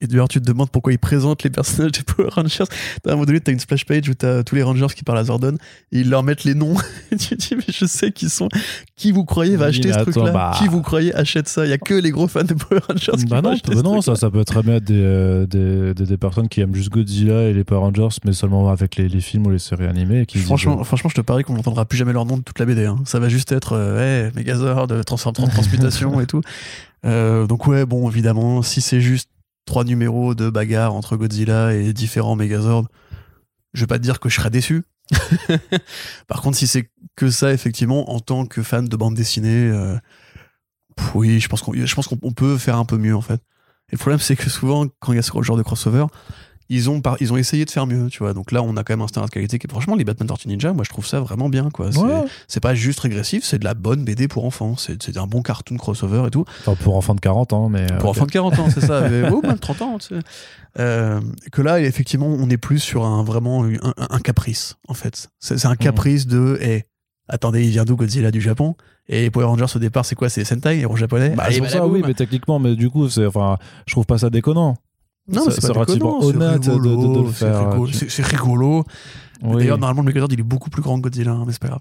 Et 0.00 0.06
d'ailleurs, 0.06 0.28
tu 0.28 0.40
te 0.40 0.44
demandes 0.46 0.70
pourquoi 0.70 0.92
ils 0.92 0.98
présentent 0.98 1.42
les 1.42 1.50
personnages 1.50 1.90
des 1.90 2.02
Power 2.04 2.28
Rangers. 2.30 2.62
À 3.04 3.08
un 3.08 3.12
moment 3.14 3.24
donné, 3.24 3.40
t'as 3.40 3.50
une 3.50 3.58
splash 3.58 3.84
page 3.84 4.08
où 4.08 4.14
t'as 4.14 4.44
tous 4.44 4.54
les 4.54 4.62
Rangers 4.62 4.86
qui 4.94 5.02
parlent 5.02 5.18
à 5.18 5.24
Zordon 5.24 5.56
et 5.90 6.00
ils 6.00 6.08
leur 6.08 6.22
mettent 6.22 6.44
les 6.44 6.54
noms. 6.54 6.76
Et 7.10 7.16
tu 7.16 7.36
te 7.36 7.48
dis, 7.48 7.56
mais 7.56 7.64
je 7.68 7.84
sais 7.84 8.12
qui 8.12 8.28
sont. 8.30 8.48
Qui 8.94 9.10
vous 9.10 9.24
croyez 9.24 9.56
va 9.56 9.64
Oui, 9.66 9.70
acheter 9.70 9.92
ce 9.92 9.98
truc-là? 9.98 10.30
bah. 10.30 10.54
Qui 10.56 10.68
vous 10.68 10.82
croyez 10.82 11.12
achète 11.16 11.48
ça? 11.48 11.66
Il 11.66 11.70
y 11.70 11.72
a 11.72 11.78
que 11.78 11.94
les 11.94 12.12
gros 12.12 12.28
fans 12.28 12.44
de 12.44 12.54
Power 12.54 12.80
Rangers 12.88 13.10
qui 13.18 13.24
Bah 13.26 13.40
vont 13.40 13.48
non, 13.48 13.54
acheter 13.54 13.74
bah 13.74 13.82
non 13.82 14.00
ça, 14.00 14.14
ça 14.14 14.30
peut 14.30 14.44
très 14.44 14.62
bien 14.62 14.74
être 14.76 14.84
des, 14.84 15.02
euh, 15.02 15.46
des, 15.46 15.94
des, 15.94 16.04
des 16.06 16.16
personnes 16.16 16.48
qui 16.48 16.60
aiment 16.60 16.76
juste 16.76 16.90
Godzilla 16.90 17.42
et 17.48 17.52
les 17.52 17.64
Power 17.64 17.80
Rangers, 17.80 18.16
mais 18.24 18.32
seulement 18.32 18.68
avec 18.70 18.94
les, 18.94 19.08
les 19.08 19.20
films 19.20 19.48
ou 19.48 19.50
les 19.50 19.58
séries 19.58 19.86
animées. 19.86 20.20
et 20.20 20.26
Qui 20.26 20.38
Franchement, 20.38 20.76
disent, 20.76 20.86
franchement, 20.86 21.10
je 21.10 21.16
te 21.16 21.20
parie 21.22 21.42
qu'on 21.42 21.54
n'entendra 21.54 21.84
plus 21.86 21.98
jamais 21.98 22.12
leur 22.12 22.24
nom 22.24 22.36
de 22.36 22.42
toute 22.42 22.60
la 22.60 22.66
BD. 22.66 22.84
hein. 22.86 22.98
Ça 23.04 23.18
va 23.18 23.28
juste 23.28 23.50
être 23.50 23.72
euh, 23.72 24.26
hey, 24.28 24.32
Megazord, 24.36 24.86
transform 25.04 25.34
trans- 25.34 25.48
transmutation 25.48 26.20
et 26.20 26.26
tout. 26.26 26.42
Euh, 27.04 27.48
donc 27.48 27.66
ouais, 27.66 27.84
bon, 27.84 28.08
évidemment, 28.08 28.62
si 28.62 28.80
c'est 28.80 29.00
juste 29.00 29.28
trois 29.68 29.84
numéros 29.84 30.34
de 30.34 30.48
bagarre 30.48 30.94
entre 30.94 31.16
Godzilla 31.16 31.74
et 31.74 31.92
différents 31.92 32.36
Megazords, 32.36 32.88
je 33.74 33.80
vais 33.80 33.86
pas 33.86 33.98
te 33.98 34.02
dire 34.02 34.18
que 34.18 34.30
je 34.30 34.36
serais 34.36 34.48
déçu. 34.48 34.82
Par 36.26 36.40
contre, 36.40 36.56
si 36.56 36.66
c'est 36.66 36.90
que 37.16 37.30
ça, 37.30 37.52
effectivement, 37.52 38.10
en 38.10 38.18
tant 38.18 38.46
que 38.46 38.62
fan 38.62 38.88
de 38.88 38.96
bande 38.96 39.14
dessinée, 39.14 39.68
euh, 39.68 39.96
oui, 41.14 41.38
je 41.38 41.48
pense 41.48 41.60
qu'on 41.60 41.74
je 41.74 41.94
pense 41.94 42.08
qu'on 42.08 42.18
on 42.22 42.32
peut 42.32 42.56
faire 42.56 42.76
un 42.76 42.86
peu 42.86 42.96
mieux 42.96 43.14
en 43.14 43.20
fait. 43.20 43.42
Et 43.90 43.92
le 43.92 43.98
problème, 43.98 44.20
c'est 44.20 44.36
que 44.36 44.48
souvent, 44.48 44.86
quand 45.00 45.12
il 45.12 45.16
y 45.16 45.18
a 45.18 45.22
ce 45.22 45.42
genre 45.42 45.56
de 45.58 45.62
crossover, 45.62 46.06
ils 46.70 46.90
ont, 46.90 47.00
par- 47.00 47.16
ils 47.20 47.32
ont 47.32 47.36
essayé 47.36 47.64
de 47.64 47.70
faire 47.70 47.86
mieux, 47.86 48.08
tu 48.08 48.18
vois. 48.18 48.34
Donc 48.34 48.52
là, 48.52 48.62
on 48.62 48.76
a 48.76 48.84
quand 48.84 48.92
même 48.92 49.00
un 49.02 49.08
standard 49.08 49.28
de 49.28 49.34
qualité 49.34 49.58
qui 49.58 49.66
est 49.66 49.70
franchement 49.70 49.94
les 49.96 50.04
Batman 50.04 50.28
Tortue 50.28 50.48
Ninja. 50.48 50.72
Moi, 50.72 50.84
je 50.84 50.90
trouve 50.90 51.06
ça 51.06 51.20
vraiment 51.20 51.48
bien, 51.48 51.70
quoi. 51.70 51.92
C'est- 51.92 51.98
Ouais. 51.98 52.24
Pas 52.60 52.74
juste 52.74 52.98
régressif, 53.00 53.44
c'est 53.44 53.60
de 53.60 53.64
la 53.64 53.74
bonne 53.74 54.04
BD 54.04 54.26
pour 54.26 54.44
enfants. 54.44 54.74
C'est 54.76 55.16
un 55.16 55.26
bon 55.28 55.42
cartoon 55.42 55.76
crossover 55.76 56.24
et 56.26 56.30
tout. 56.30 56.44
Enfin, 56.66 56.74
pour 56.74 56.96
enfants 56.96 57.14
de 57.14 57.20
40 57.20 57.52
ans, 57.52 57.68
mais. 57.68 57.86
Pour 58.00 58.10
ok. 58.10 58.16
enfants 58.16 58.26
de 58.26 58.32
40 58.32 58.58
ans, 58.58 58.68
c'est 58.68 58.80
ça. 58.80 59.00
Mais, 59.08 59.30
oh, 59.30 59.40
même 59.42 59.58
30 59.60 59.82
ans, 59.82 59.98
tu 59.98 60.08
sais. 60.08 60.20
Euh, 60.78 61.20
que 61.52 61.62
là, 61.62 61.80
effectivement, 61.80 62.26
on 62.26 62.50
est 62.50 62.56
plus 62.58 62.80
sur 62.80 63.04
un 63.06 63.22
vraiment 63.22 63.64
un, 63.64 64.18
caprice, 64.18 64.76
en 64.88 64.94
fait. 64.94 65.28
C'est 65.38 65.66
un 65.66 65.76
caprice 65.76 66.26
de, 66.26 66.58
eh, 66.60 66.82
attendez, 67.28 67.64
il 67.64 67.70
vient 67.70 67.84
d'où 67.84 67.96
Godzilla 67.96 68.30
du 68.30 68.40
Japon? 68.40 68.74
Et 69.08 69.30
Power 69.30 69.46
Rangers 69.46 69.66
au 69.74 69.78
départ, 69.78 70.04
c'est 70.04 70.14
quoi? 70.14 70.28
C'est 70.28 70.44
Sentai, 70.44 70.80
héros 70.80 70.96
japonais? 70.96 71.30
Bah, 71.30 71.46
c'est 71.50 71.66
ça, 71.68 71.86
oui, 71.86 72.02
mais 72.06 72.14
techniquement, 72.14 72.58
mais 72.58 72.74
du 72.74 72.90
coup, 72.90 73.08
c'est, 73.08 73.24
enfin, 73.24 73.56
je 73.86 73.94
trouve 73.94 74.04
pas 74.04 74.18
ça 74.18 74.30
déconnant. 74.30 74.76
Non, 75.28 75.44
mais 75.46 75.52
c'est 75.52 75.72
relativement 75.72 76.18
honnête 76.22 76.60
de- 76.62 76.72
de- 76.72 76.78
de 76.78 76.88
rigolo, 76.88 77.22
le 77.24 77.32
c'est 77.32 77.38
faire, 77.50 78.10
C'est 78.10 78.26
rigolo. 78.26 78.84
D'ailleurs, 79.42 79.78
normalement, 79.78 80.02
le 80.02 80.06
Megazord, 80.06 80.28
il 80.32 80.40
est 80.40 80.42
beaucoup 80.42 80.70
plus 80.70 80.82
grand 80.82 80.96
que 80.96 81.02
Godzilla, 81.02 81.32
hein, 81.32 81.44
mais 81.46 81.52
c'est 81.52 81.60
pas 81.62 81.68
grave. 81.68 81.80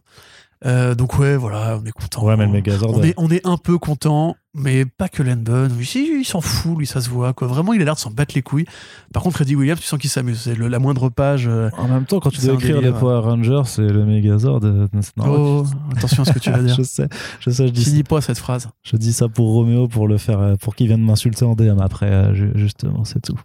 Euh, 0.66 0.96
donc 0.96 1.20
ouais, 1.20 1.38
voilà, 1.38 1.80
on 1.82 1.86
est 1.86 1.92
content. 1.92 2.26
Ouais, 2.26 2.36
mais 2.36 2.46
le 2.46 2.52
Megazord. 2.52 2.98
on 2.98 3.04
est, 3.04 3.14
on 3.18 3.30
est 3.30 3.46
un 3.46 3.58
peu 3.58 3.78
content, 3.78 4.36
mais 4.56 4.86
pas 4.86 5.08
que 5.08 5.22
Len 5.22 5.44
Bunn. 5.44 5.72
Oui, 5.78 5.86
si, 5.86 6.20
il 6.22 6.26
s'en 6.26 6.42
fout, 6.42 6.76
lui, 6.80 6.88
ça 6.88 7.00
se 7.00 7.10
voit. 7.10 7.34
Quoi. 7.34 7.48
Vraiment, 7.48 7.74
il 7.74 7.82
a 7.82 7.86
l'air 7.86 7.94
de 7.94 8.00
s'en 8.00 8.10
battre 8.10 8.34
les 8.34 8.42
couilles. 8.42 8.66
Par 9.14 9.22
contre, 9.22 9.36
Freddy 9.36 9.56
Williams, 9.56 9.80
tu 9.80 9.86
sens 9.86 10.00
qu'il 10.00 10.10
s'amuse. 10.10 10.40
C'est 10.40 10.56
le- 10.56 10.68
la 10.68 10.80
moindre 10.80 11.10
page. 11.10 11.46
euh, 11.48 11.70
En 11.78 11.88
même 11.88 12.06
temps, 12.06 12.20
quand 12.20 12.32
tu 12.32 12.42
dois 12.42 12.56
écrire 12.56 12.82
les 12.82 12.92
Power 12.92 13.20
Rangers 13.20 13.62
et 13.78 13.82
le 13.88 14.04
Megazord, 14.04 14.62
euh, 14.64 14.88
c'est 15.00 15.16
normal. 15.18 15.38
Oh, 15.40 15.66
attention 15.96 16.24
à 16.24 16.26
ce 16.26 16.32
que 16.34 16.40
tu 16.40 16.50
vas 16.50 16.64
dire. 16.64 16.76
je 16.78 16.82
sais, 16.82 17.08
je 17.40 17.50
sais, 17.52 17.68
je 17.68 17.72
dis, 17.72 17.84
Finis 17.84 18.04
pas 18.04 18.22
cette 18.22 18.40
phrase. 18.40 18.68
je 18.84 18.98
dis 18.98 19.14
ça 19.14 19.28
pour 19.30 19.52
Roméo 19.52 19.88
pour 19.88 20.08
le 20.08 20.18
faire, 20.18 20.56
pour 20.60 20.76
qu'il 20.76 20.88
vienne 20.88 21.02
m'insulter 21.04 21.46
en 21.46 21.54
DM 21.54 21.80
après, 21.80 22.34
ju- 22.34 22.52
justement, 22.56 23.06
c'est 23.06 23.22
tout. 23.22 23.40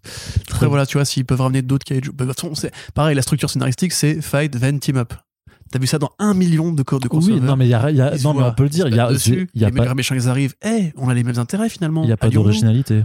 Après, 0.51 0.67
voilà, 0.67 0.87
tu 0.87 0.97
vois, 0.97 1.05
s'ils 1.05 1.27
peuvent 1.27 1.43
ramener 1.43 1.61
d'autres 1.61 1.85
kaiju. 1.85 2.13
bah, 2.15 2.25
pareil, 2.95 3.15
la 3.15 3.23
structure 3.23 3.51
scénaristique, 3.51 3.93
c'est 3.93 4.23
fight, 4.23 4.59
then 4.59 4.79
team 4.81 4.97
up. 4.97 5.13
T'as 5.73 5.79
vu 5.79 5.87
ça 5.87 5.99
dans 5.99 6.13
un 6.19 6.35
million 6.35 6.71
de 6.71 6.83
codes 6.83 7.03
de 7.03 7.09
crossover. 7.09 7.35
Oui, 7.35 7.41
non, 7.41 7.57
mais 7.57 7.67
il 7.67 7.71
y 7.71 7.75
a, 7.75 7.91
il 7.91 7.97
y 7.97 8.01
a- 8.01 8.13
Ils 8.13 8.19
se 8.21 8.25
non, 8.25 8.35
mais 8.35 8.41
voient, 8.41 8.51
on 8.51 8.55
peut 8.55 8.63
le 8.65 8.69
dire, 8.69 8.87
il 8.89 8.95
y 8.95 9.01
a, 9.01 9.11
dessus, 9.11 9.49
y 9.55 9.65
a 9.65 9.71
les 9.71 9.75
pas, 9.77 9.95
méchants, 9.95 10.15
ils 10.15 10.29
arrivent. 10.29 10.55
Eh, 10.65 10.93
on 10.99 11.09
a 11.09 11.15
les 11.15 11.25
mêmes 11.25 11.39
intérêts 11.39 11.71
finalement. 11.71 12.05
il 12.05 12.11
y 12.11 12.13
a 12.13 12.17
pas 12.19 12.29
d'originalité. 12.29 13.05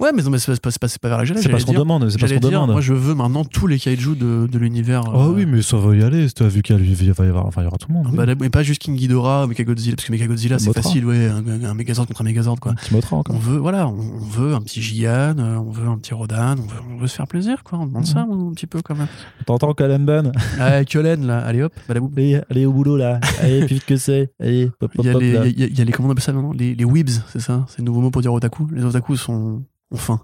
Ouais, 0.00 0.10
mais 0.14 0.22
non, 0.22 0.30
mais 0.30 0.38
c'est 0.38 0.58
pas, 0.60 0.70
c'est 0.70 0.80
pas, 0.80 0.88
c'est 0.88 0.98
pas, 0.98 1.08
vers 1.08 1.18
la 1.18 1.26
C'est 1.40 1.50
pas 1.50 1.60
ce 1.60 1.66
qu'on 1.66 1.74
demande, 1.74 2.08
c'est 2.08 2.18
pas 2.18 2.26
ce 2.26 2.34
qu'on 2.34 2.40
demande. 2.40 2.70
moi 2.70 2.80
je 2.80 2.94
veux 2.94 3.14
maintenant 3.14 3.44
tous 3.44 3.66
les 3.66 3.78
kaiju 3.78 4.16
de, 4.16 4.48
de 4.50 4.58
l'univers. 4.58 5.02
Oh 5.12 5.20
euh, 5.20 5.32
oui, 5.34 5.44
mais 5.44 5.60
ça 5.60 5.76
va 5.76 5.94
y 5.94 6.02
aller. 6.02 6.26
Tu 6.30 6.42
as 6.42 6.48
vu 6.48 6.62
qu'il 6.62 6.76
y 6.80 7.10
va 7.10 7.24
y 7.26 7.28
avoir, 7.28 7.44
enfin, 7.44 7.60
il 7.60 7.64
y 7.64 7.66
aura 7.66 7.76
tout 7.76 7.88
le 7.88 7.94
monde. 7.94 8.06
oui. 8.10 8.16
bah, 8.16 8.24
mais 8.40 8.48
pas 8.48 8.62
juste 8.62 8.80
King 8.80 8.96
Ghidorah, 8.96 9.46
Mechagodzilla, 9.46 9.94
parce 9.94 10.06
que 10.06 10.12
Mechagodzilla 10.12 10.58
c'est 10.58 10.72
facile, 10.72 11.04
ouais, 11.04 11.26
un, 11.26 11.64
un 11.64 11.74
Megazord 11.74 12.06
contre 12.06 12.22
un 12.22 12.24
Megazord 12.24 12.58
quoi. 12.58 12.72
Un 12.72 12.74
petit 12.76 12.94
encore. 13.12 13.36
On 13.36 13.38
veut, 13.38 13.58
voilà, 13.58 13.86
on, 13.86 13.94
veut 13.94 14.54
un 14.54 14.62
petit 14.62 14.80
Gigan, 14.80 15.36
euh, 15.38 15.56
on 15.56 15.70
veut 15.70 15.86
un 15.86 15.98
petit 15.98 16.14
Rodan, 16.14 16.56
on 16.58 16.62
veut, 16.62 16.80
on 16.94 16.96
veut 16.96 17.06
se 17.06 17.14
faire 17.14 17.26
plaisir 17.28 17.62
quoi. 17.62 17.78
On 17.78 17.86
demande 17.86 18.06
ça 18.06 18.20
un 18.20 18.52
petit 18.54 18.66
peu 18.66 18.80
quand 18.80 18.94
même. 18.94 19.08
T'entends 19.44 19.74
Calem 19.74 20.06
Ben 20.06 20.32
Ah, 20.58 20.84
Kyolen 20.84 21.26
là, 21.26 21.38
allez 21.44 21.62
hop, 21.62 21.74
badaboum. 21.86 22.12
allez, 22.16 22.40
allez 22.50 22.64
au 22.64 22.72
boulot 22.72 22.96
là. 22.96 23.20
Allez, 23.42 23.66
plus 23.66 23.74
vite 23.74 23.84
que 23.84 23.96
c'est. 23.96 24.32
Allez, 24.40 24.70
pop, 24.78 24.90
pop, 24.90 25.04
Il 25.04 25.06
y 25.06 25.10
a 25.36 25.44
les, 25.44 25.50
il 25.50 25.78
y 25.78 25.82
a 25.82 25.92
comment 25.92 26.08
on 26.08 26.12
appelle 26.12 26.24
ça 26.24 26.32
maintenant? 26.32 26.52
Les, 26.52 26.74
les 26.74 26.84
weebs, 26.84 27.10
c'est 27.30 27.40
ça? 27.40 27.66
C'est 27.68 27.78
le 27.78 27.84
nouveau 27.84 28.00
mot 28.00 28.10
pour 28.10 28.22
dire 28.22 28.32
otaku. 28.32 28.68
Les 28.72 28.84
otaku 28.84 29.16
sont, 29.16 29.62
faim. 29.94 30.20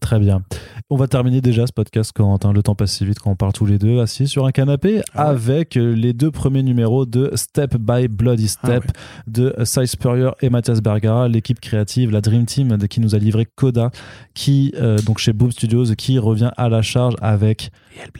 Très 0.00 0.20
bien. 0.20 0.42
On 0.88 0.96
va 0.96 1.08
terminer 1.08 1.40
déjà 1.40 1.66
ce 1.66 1.72
podcast 1.72 2.12
quand 2.14 2.44
le 2.52 2.62
temps 2.62 2.74
passe 2.76 2.92
si 2.92 3.04
vite 3.04 3.18
quand 3.18 3.30
on 3.32 3.36
parle 3.36 3.52
tous 3.52 3.66
les 3.66 3.76
deux 3.76 4.00
assis 4.00 4.28
sur 4.28 4.46
un 4.46 4.52
canapé 4.52 5.02
Ah 5.14 5.24
ouais. 5.24 5.30
avec 5.30 5.76
euh, 5.76 5.92
les 5.94 6.12
deux 6.12 6.30
premiers 6.30 6.62
numéros 6.62 7.06
de 7.06 7.30
Step 7.34 7.76
by 7.76 8.06
Bloody 8.08 8.48
Step 8.48 8.84
Ah 8.86 9.22
de 9.26 9.54
Cy 9.64 9.86
Spurrier 9.88 10.30
et 10.42 10.48
Mathias 10.48 10.80
Bergara, 10.80 11.28
l'équipe 11.28 11.60
créative, 11.60 12.12
la 12.12 12.20
Dream 12.20 12.46
Team 12.46 12.76
de, 12.76 12.86
qui 12.86 13.00
nous 13.00 13.14
a 13.14 13.18
livré 13.18 13.46
Coda, 13.46 13.90
qui 14.32 14.72
euh, 14.76 14.96
donc 14.98 15.18
chez 15.18 15.32
Boom 15.32 15.50
Studios, 15.50 15.86
qui 15.96 16.18
revient 16.18 16.50
à 16.56 16.68
la 16.68 16.82
charge 16.82 17.14
avec. 17.20 17.70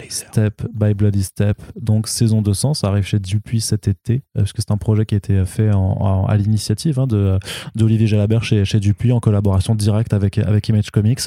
Step 0.08 0.62
by 0.74 0.94
Bloody 0.94 1.22
Step, 1.22 1.60
donc 1.80 2.08
saison 2.08 2.42
200, 2.42 2.74
ça 2.74 2.88
arrive 2.88 3.04
chez 3.04 3.18
Dupuis 3.18 3.60
cet 3.60 3.88
été, 3.88 4.14
euh, 4.14 4.40
parce 4.40 4.52
que 4.52 4.60
c'est 4.60 4.72
un 4.72 4.76
projet 4.76 5.06
qui 5.06 5.14
a 5.14 5.18
été 5.18 5.44
fait 5.44 5.70
à 5.70 6.36
l'initiative 6.36 6.98
hein, 6.98 7.06
d'Olivier 7.74 8.06
Jalabert 8.06 8.42
chez, 8.42 8.80
Dupuis 8.80 9.12
en 9.12 9.20
collaboration 9.20 9.74
directe 9.74 10.12
avec, 10.12 10.38
avec 10.38 10.68
Image 10.68 10.90
Comics. 10.90 11.20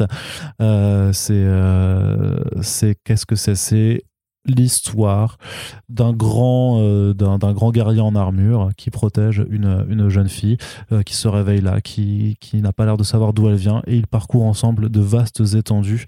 Euh, 0.61 1.13
c'est 1.13 1.33
euh, 1.33 2.37
c'est 2.61 2.97
qu'est-ce 3.03 3.25
que 3.25 3.35
c'est? 3.35 3.55
C'est 3.55 4.03
l'histoire 4.45 5.37
d'un 5.87 6.11
grand 6.11 6.81
grand 7.13 7.71
guerrier 7.71 8.01
en 8.01 8.13
armure 8.13 8.71
qui 8.75 8.89
protège 8.89 9.45
une, 9.49 9.85
une 9.87 10.09
jeune 10.09 10.27
fille 10.27 10.57
qui 11.05 11.13
se 11.13 11.29
réveille 11.29 11.61
là 11.61 11.79
qui, 11.79 12.35
qui 12.41 12.57
n'a 12.61 12.73
pas 12.73 12.83
l'air 12.83 12.97
de 12.97 13.05
savoir 13.05 13.31
d'où 13.31 13.47
elle 13.47 13.55
vient 13.55 13.81
et 13.87 13.95
ils 13.95 14.05
parcourent 14.05 14.43
ensemble 14.43 14.89
de 14.89 14.99
vastes 14.99 15.55
étendues 15.55 16.03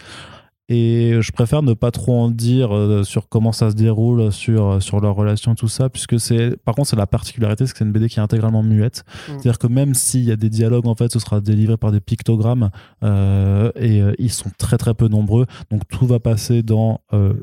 et 0.68 1.18
je 1.22 1.32
préfère 1.32 1.62
ne 1.62 1.74
pas 1.74 1.92
trop 1.92 2.20
en 2.20 2.32
dire 2.32 2.76
euh, 2.76 3.04
sur 3.04 3.30
comment 3.30 3.52
ça 3.52 3.70
se 3.70 3.76
déroule, 3.76 4.32
sur, 4.32 4.82
sur 4.82 5.00
leur 5.00 5.16
relation, 5.16 5.54
tout 5.54 5.68
ça, 5.68 5.90
puisque 5.90 6.20
c'est, 6.20 6.58
par 6.64 6.74
contre, 6.74 6.90
c'est 6.90 6.96
la 6.96 7.06
particularité, 7.06 7.68
c'est 7.68 7.74
que 7.74 7.78
c'est 7.78 7.86
une 7.86 7.92
BD 7.92 8.10
qui 8.10 8.20
est 8.20 8.24
intégralement 8.24 8.64
muette. 8.64 9.04
Mm. 9.06 9.32
C'est-à-dire 9.34 9.60
que 9.60 9.68
même 9.68 9.94
s'il 9.94 10.24
y 10.24 10.32
a 10.32 10.36
des 10.36 10.50
dialogues, 10.50 10.88
en 10.88 10.96
fait, 10.96 11.12
ce 11.12 11.20
sera 11.20 11.40
délivré 11.40 11.78
par 11.78 11.92
des 11.92 12.00
pictogrammes, 12.00 12.72
euh, 13.04 13.72
et 13.76 14.02
euh, 14.02 14.14
ils 14.18 14.32
sont 14.32 14.50
très 14.58 14.78
très 14.78 14.96
peu 14.96 15.08
nombreux. 15.08 15.46
Donc 15.70 15.88
tout 15.88 16.08
va 16.08 16.20
passer 16.20 16.64
dans 16.64 17.02
euh, 17.14 17.34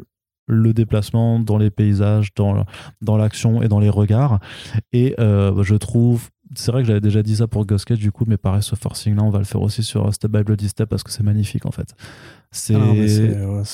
le 0.49 0.75
déplacement, 0.75 1.39
dans 1.39 1.59
les 1.59 1.71
paysages, 1.71 2.35
dans, 2.35 2.65
dans 3.01 3.17
l'action 3.17 3.63
et 3.63 3.69
dans 3.69 3.79
les 3.79 3.91
regards. 3.91 4.41
Et 4.93 5.15
euh, 5.21 5.63
je 5.63 5.77
trouve 5.77 6.29
c'est 6.55 6.71
vrai 6.71 6.83
que 6.83 6.89
j'avais 6.89 7.01
déjà 7.01 7.23
dit 7.23 7.37
ça 7.37 7.47
pour 7.47 7.65
Ghost 7.65 7.87
Cage, 7.87 7.99
du 7.99 8.13
coup, 8.13 8.25
mais 8.27 8.37
pareil, 8.37 8.63
ce 8.63 8.75
forcing 8.77 9.17
là, 9.17 9.23
on 9.23 9.31
va 9.31 9.39
le 9.39 9.45
faire 9.45 9.63
aussi 9.63 9.83
sur 9.83 10.13
Step 10.13 10.31
by 10.31 10.43
Bloody 10.43 10.69
Step 10.69 10.87
parce 10.89 11.03
que 11.03 11.11
c'est 11.11 11.23
magnifique 11.23 11.65
en 11.65 11.71
fait. 11.71 11.95
C'est 12.53 12.75
Ah 12.75 12.93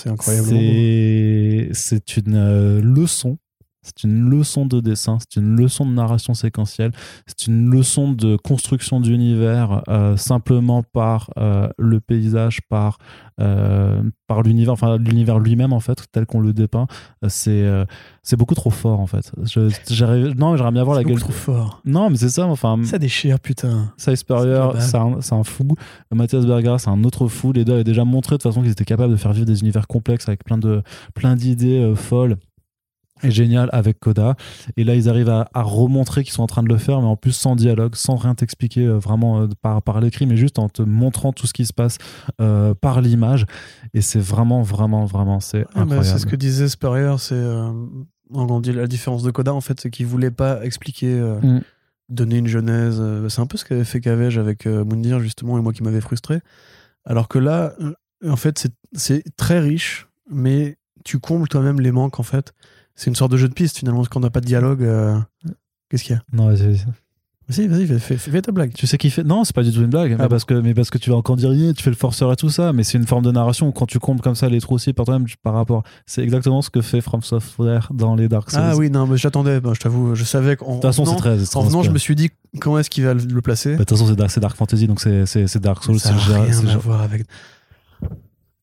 incroyable. 0.08 0.48
c'est 0.48 1.68
c'est 1.72 2.16
une 2.16 2.36
euh, 2.36 2.80
leçon. 2.80 3.38
C'est 3.88 4.06
une 4.06 4.28
leçon 4.28 4.66
de 4.66 4.80
dessin, 4.80 5.18
c'est 5.20 5.40
une 5.40 5.56
leçon 5.56 5.86
de 5.86 5.92
narration 5.92 6.34
séquentielle, 6.34 6.92
c'est 7.26 7.46
une 7.46 7.70
leçon 7.70 8.12
de 8.12 8.36
construction 8.36 9.00
d'univers 9.00 9.82
euh, 9.88 10.16
simplement 10.16 10.82
par 10.82 11.30
euh, 11.38 11.68
le 11.78 12.00
paysage, 12.00 12.60
par, 12.68 12.98
euh, 13.40 14.02
par 14.26 14.42
l'univers, 14.42 14.72
enfin 14.72 14.98
l'univers 14.98 15.38
lui-même 15.38 15.72
en 15.72 15.80
fait, 15.80 16.04
tel 16.12 16.26
qu'on 16.26 16.40
le 16.40 16.52
dépeint. 16.52 16.86
C'est 17.28 17.66
c'est 18.22 18.36
beaucoup 18.36 18.54
trop 18.54 18.70
fort 18.70 19.00
en 19.00 19.06
fait. 19.06 19.32
Je, 19.44 19.60
non, 20.38 20.56
j'aimerais 20.56 20.72
bien 20.72 20.84
voir 20.84 20.96
la 20.96 21.04
gueule. 21.04 21.18
trop 21.18 21.32
fort. 21.32 21.80
Non, 21.84 22.10
mais 22.10 22.16
c'est 22.16 22.28
ça, 22.28 22.46
enfin. 22.46 22.78
Ça 22.84 22.98
déchire, 22.98 23.40
putain. 23.40 23.92
Ça 23.96 24.14
c'est 24.14 24.30
un, 24.96 25.20
c'est 25.20 25.32
un 25.32 25.44
fou. 25.44 25.74
Mathias 26.12 26.46
Berger, 26.46 26.76
c'est 26.78 26.90
un 26.90 27.04
autre 27.04 27.28
fou. 27.28 27.52
Les 27.52 27.64
deux 27.64 27.74
avaient 27.74 27.84
déjà 27.84 28.04
montré 28.04 28.34
de 28.36 28.42
toute 28.42 28.50
façon 28.50 28.62
qu'ils 28.62 28.72
étaient 28.72 28.84
capables 28.84 29.12
de 29.12 29.16
faire 29.16 29.32
vivre 29.32 29.46
des 29.46 29.60
univers 29.60 29.86
complexes 29.86 30.28
avec 30.28 30.44
plein 30.44 30.58
de 30.58 30.82
plein 31.14 31.36
d'idées 31.36 31.92
folles 31.96 32.36
est 33.22 33.30
génial 33.30 33.68
avec 33.72 33.98
Coda. 34.00 34.36
Et 34.76 34.84
là, 34.84 34.94
ils 34.94 35.08
arrivent 35.08 35.28
à, 35.28 35.48
remontrer 35.54 36.24
qu'ils 36.24 36.32
sont 36.32 36.42
en 36.42 36.46
train 36.46 36.62
de 36.62 36.68
le 36.68 36.78
faire, 36.78 37.00
mais 37.00 37.06
en 37.06 37.16
plus 37.16 37.32
sans 37.32 37.56
dialogue, 37.56 37.94
sans 37.94 38.16
rien 38.16 38.34
t'expliquer 38.34 38.86
euh, 38.86 38.98
vraiment 38.98 39.42
euh, 39.42 39.48
par, 39.60 39.82
par 39.82 40.00
l'écrit, 40.00 40.26
mais 40.26 40.36
juste 40.36 40.58
en 40.58 40.68
te 40.68 40.82
montrant 40.82 41.32
tout 41.32 41.46
ce 41.46 41.52
qui 41.52 41.66
se 41.66 41.72
passe 41.72 41.98
euh, 42.40 42.74
par 42.74 43.00
l'image. 43.00 43.46
Et 43.94 44.00
c'est 44.00 44.20
vraiment, 44.20 44.62
vraiment, 44.62 45.04
vraiment, 45.04 45.40
c'est 45.40 45.66
incroyable. 45.74 46.04
c'est 46.04 46.18
ce 46.18 46.26
que 46.26 46.36
disait 46.36 46.68
Spurrier, 46.68 47.16
c'est 47.18 47.42
on 48.30 48.60
dit 48.60 48.72
la 48.72 48.86
différence 48.86 49.22
de 49.22 49.30
Coda, 49.30 49.54
en 49.54 49.60
fait, 49.60 49.80
c'est 49.80 49.90
qu'il 49.90 50.06
voulait 50.06 50.30
pas 50.30 50.64
expliquer. 50.64 51.14
Mm. 51.42 51.60
Donner 52.10 52.38
une 52.38 52.46
genèse, 52.46 53.02
c'est 53.28 53.42
un 53.42 53.46
peu 53.46 53.58
ce 53.58 53.66
qu'avait 53.66 53.84
fait 53.84 54.00
Cavage 54.00 54.38
avec 54.38 54.64
Moundir 54.64 55.20
justement 55.20 55.58
et 55.58 55.60
moi 55.60 55.74
qui 55.74 55.82
m'avait 55.82 56.00
frustré. 56.00 56.40
Alors 57.04 57.28
que 57.28 57.38
là, 57.38 57.74
en 58.26 58.36
fait, 58.36 58.66
c'est 58.94 59.36
très 59.36 59.60
riche, 59.60 60.08
mais 60.30 60.78
tu 61.04 61.18
combles 61.18 61.48
toi-même 61.48 61.80
les 61.80 61.92
manques 61.92 62.20
en 62.20 62.22
fait 62.22 62.52
c'est 62.98 63.06
une 63.06 63.14
sorte 63.14 63.30
de 63.30 63.36
jeu 63.36 63.48
de 63.48 63.54
piste 63.54 63.78
finalement, 63.78 64.00
parce 64.00 64.08
qu'on 64.08 64.20
n'a 64.20 64.28
pas 64.28 64.40
de 64.40 64.46
dialogue. 64.46 64.82
Euh, 64.82 65.16
qu'est-ce 65.88 66.02
qu'il 66.02 66.16
y 66.16 66.18
a? 66.18 66.22
Non, 66.32 66.48
vas-y, 66.48 66.66
vas-y. 66.66 66.84
Vas-y, 67.68 67.98
fais, 67.98 68.42
ta 68.42 68.52
blague. 68.52 68.74
Tu 68.74 68.86
sais 68.88 68.98
qui 68.98 69.08
fait 69.08 69.22
Non, 69.22 69.44
c'est 69.44 69.54
pas 69.54 69.62
du 69.62 69.72
tout 69.72 69.80
une 69.80 69.86
blague, 69.86 70.10
mais, 70.10 70.24
ah 70.24 70.28
parce 70.28 70.44
que, 70.44 70.52
mais 70.52 70.74
parce 70.74 70.90
que 70.90 70.98
tu 70.98 71.08
vas 71.08 71.16
encore 71.16 71.36
dire 71.36 71.50
tu 71.74 71.82
fais 71.82 71.90
le 71.90 71.96
forceur 71.96 72.30
et 72.32 72.36
tout 72.36 72.50
ça, 72.50 72.74
mais 72.74 72.82
c'est 72.82 72.98
une 72.98 73.06
forme 73.06 73.24
de 73.24 73.30
narration 73.30 73.68
où 73.68 73.72
quand 73.72 73.86
tu 73.86 74.00
comptes 74.00 74.20
comme 74.20 74.34
ça 74.34 74.48
les 74.48 74.60
trous 74.60 74.74
aussi 74.74 74.92
par 74.92 75.06
toi-même 75.06 75.26
par 75.42 75.54
rapport. 75.54 75.84
C'est 76.06 76.22
exactement 76.22 76.60
ce 76.60 76.70
que 76.70 76.82
fait 76.82 77.00
From 77.00 77.22
Software 77.22 77.88
dans 77.94 78.16
les 78.16 78.28
Dark 78.28 78.50
Souls. 78.50 78.60
Ah 78.62 78.76
oui, 78.76 78.90
non, 78.90 79.06
mais 79.06 79.16
j'attendais, 79.16 79.60
je 79.64 79.80
t'avoue, 79.80 80.16
je 80.16 80.24
savais 80.24 80.56
qu'en. 80.56 80.66
De 80.66 80.72
toute 80.74 80.82
façon, 80.82 81.06
c'est 81.06 81.16
très. 81.16 81.56
En 81.56 81.62
venant, 81.62 81.82
je 81.82 81.90
me 81.90 81.98
suis 81.98 82.16
dit 82.16 82.30
comment 82.60 82.80
est-ce 82.80 82.90
qu'il 82.90 83.04
va 83.04 83.14
le 83.14 83.40
placer. 83.40 83.70
Bah, 83.70 83.78
de 83.78 83.84
toute 83.84 83.96
façon, 83.96 84.14
c'est 84.28 84.40
Dark, 84.40 84.56
Fantasy, 84.56 84.88
donc 84.88 85.00
c'est 85.00 85.58
Dark 85.58 85.84
Souls. 85.84 86.00
Ça 86.00 86.10
n'a 86.10 86.42
rien 86.42 86.68
à 86.68 86.76
voir 86.76 87.00
avec. 87.00 87.24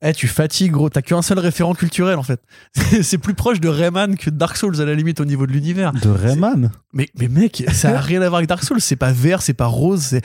Eh, 0.08 0.14
tu 0.14 0.28
fatigues, 0.28 0.72
gros. 0.72 0.90
T'as 0.90 1.02
qu'un 1.02 1.24
seul 1.24 1.40
référent 1.40 1.74
culturel, 1.74 2.18
en 2.18 2.24
fait. 2.24 2.40
c'est 3.02 3.18
plus 3.18 3.34
proche 3.34 3.60
de 3.60 3.68
Rayman 3.68 4.18
que 4.18 4.30
de 4.30 4.38
Dark 4.38 4.56
Souls, 4.56 4.80
à 4.80 4.86
la 4.86 4.94
limite, 4.94 5.20
au 5.20 5.26
niveau 5.26 5.48
de 5.48 5.52
l'univers. 5.52 5.94
De 5.94 6.10
Rayman 6.10 6.72
mais, 6.94 7.10
mais 7.18 7.28
mec, 7.28 7.64
ça 7.74 7.98
a 7.98 8.02
rien 8.02 8.22
à 8.22 8.30
voir 8.30 8.38
avec 8.38 8.50
Dark 8.50 8.64
Souls. 8.64 8.82
C'est 8.82 8.96
pas 8.96 9.12
vert, 9.12 9.42
c'est 9.42 9.56
pas 9.56 9.66
rose, 9.66 10.02
c'est. 10.02 10.22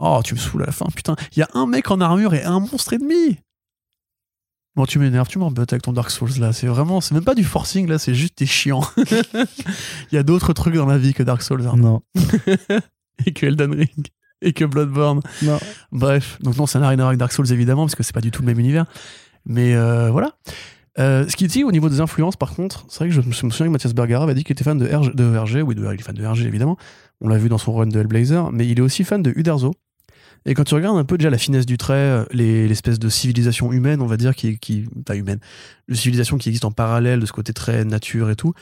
Oh, 0.00 0.20
tu 0.24 0.34
me 0.34 0.38
saoules 0.40 0.64
à 0.64 0.66
la 0.66 0.72
fin, 0.72 0.86
putain. 0.86 1.14
Il 1.36 1.38
y 1.38 1.42
a 1.42 1.48
un 1.54 1.66
mec 1.66 1.92
en 1.92 2.00
armure 2.00 2.34
et 2.34 2.42
un 2.42 2.58
monstre 2.58 2.94
ennemi. 2.94 3.38
Bon, 4.74 4.84
tu 4.86 4.98
m'énerves, 4.98 5.28
tu 5.28 5.38
m'embêtes 5.38 5.72
avec 5.72 5.82
ton 5.82 5.92
Dark 5.92 6.10
Souls 6.10 6.36
là. 6.40 6.52
C'est 6.52 6.66
vraiment, 6.66 7.00
c'est 7.00 7.14
même 7.14 7.22
pas 7.22 7.36
du 7.36 7.44
forcing 7.44 7.88
là, 7.88 7.98
c'est 7.98 8.14
juste 8.14 8.34
t'es 8.34 8.46
chiant. 8.46 8.82
Il 8.96 10.14
y 10.14 10.18
a 10.18 10.24
d'autres 10.24 10.52
trucs 10.52 10.74
dans 10.74 10.86
la 10.86 10.98
vie 10.98 11.14
que 11.14 11.22
Dark 11.22 11.42
Souls. 11.42 11.64
Hein. 11.64 11.76
Non. 11.76 12.02
et 13.26 13.32
que 13.32 13.46
Elden 13.46 13.72
Ring 13.72 14.08
et 14.44 14.52
que 14.52 14.64
Bloodborne. 14.64 15.20
Non. 15.42 15.58
Bref, 15.92 16.38
donc 16.40 16.56
non, 16.56 16.66
ça 16.66 16.78
n'a 16.78 16.88
rien 16.88 16.98
à 16.98 17.02
voir 17.02 17.08
avec 17.08 17.18
Dark 17.18 17.32
Souls 17.32 17.52
évidemment, 17.52 17.84
parce 17.84 17.94
que 17.94 18.02
c'est 18.02 18.14
pas 18.14 18.20
du 18.20 18.30
tout 18.30 18.42
le 18.42 18.46
même 18.46 18.58
univers. 18.58 18.86
Mais 19.46 19.74
euh, 19.74 20.10
voilà. 20.10 20.36
Euh, 21.00 21.26
ce 21.28 21.34
qui 21.34 21.48
dit 21.48 21.64
au 21.64 21.72
niveau 21.72 21.88
des 21.88 22.00
influences, 22.00 22.36
par 22.36 22.54
contre, 22.54 22.84
c'est 22.88 23.00
vrai 23.00 23.08
que 23.08 23.14
je 23.14 23.20
me 23.20 23.32
souviens 23.32 23.66
que 23.66 23.72
Mathias 23.72 23.94
Bergara 23.94 24.24
avait 24.24 24.34
dit 24.34 24.44
qu'il 24.44 24.52
était 24.52 24.62
fan 24.62 24.78
de, 24.78 24.86
RG, 24.86 25.14
de 25.14 25.36
RG. 25.36 25.62
Oui, 25.62 25.74
il 25.76 25.84
est 25.84 26.02
fan 26.02 26.14
de 26.14 26.24
RG 26.24 26.46
évidemment. 26.46 26.76
On 27.20 27.28
l'a 27.28 27.38
vu 27.38 27.48
dans 27.48 27.58
son 27.58 27.72
run 27.72 27.86
de 27.86 27.98
Hellblazer, 27.98 28.52
mais 28.52 28.66
il 28.66 28.78
est 28.78 28.82
aussi 28.82 29.02
fan 29.02 29.22
de 29.22 29.32
Uderzo. 29.34 29.72
Et 30.46 30.54
quand 30.54 30.64
tu 30.64 30.74
regardes 30.74 30.98
un 30.98 31.04
peu 31.04 31.16
déjà 31.16 31.30
la 31.30 31.38
finesse 31.38 31.66
du 31.66 31.78
trait, 31.78 31.94
euh, 31.94 32.24
l'espèce 32.32 32.98
de 32.98 33.08
civilisation 33.08 33.72
humaine, 33.72 34.02
on 34.02 34.06
va 34.06 34.16
dire, 34.16 34.34
qui, 34.34 34.58
qui 34.58 34.86
pas 35.06 35.16
humaine, 35.16 35.38
de 35.88 35.94
civilisation 35.94 36.36
qui 36.36 36.48
existe 36.50 36.64
en 36.64 36.72
parallèle 36.72 37.20
de 37.20 37.26
ce 37.26 37.32
côté 37.32 37.52
très 37.52 37.84
nature 37.84 38.30
et 38.30 38.36
tout, 38.36 38.52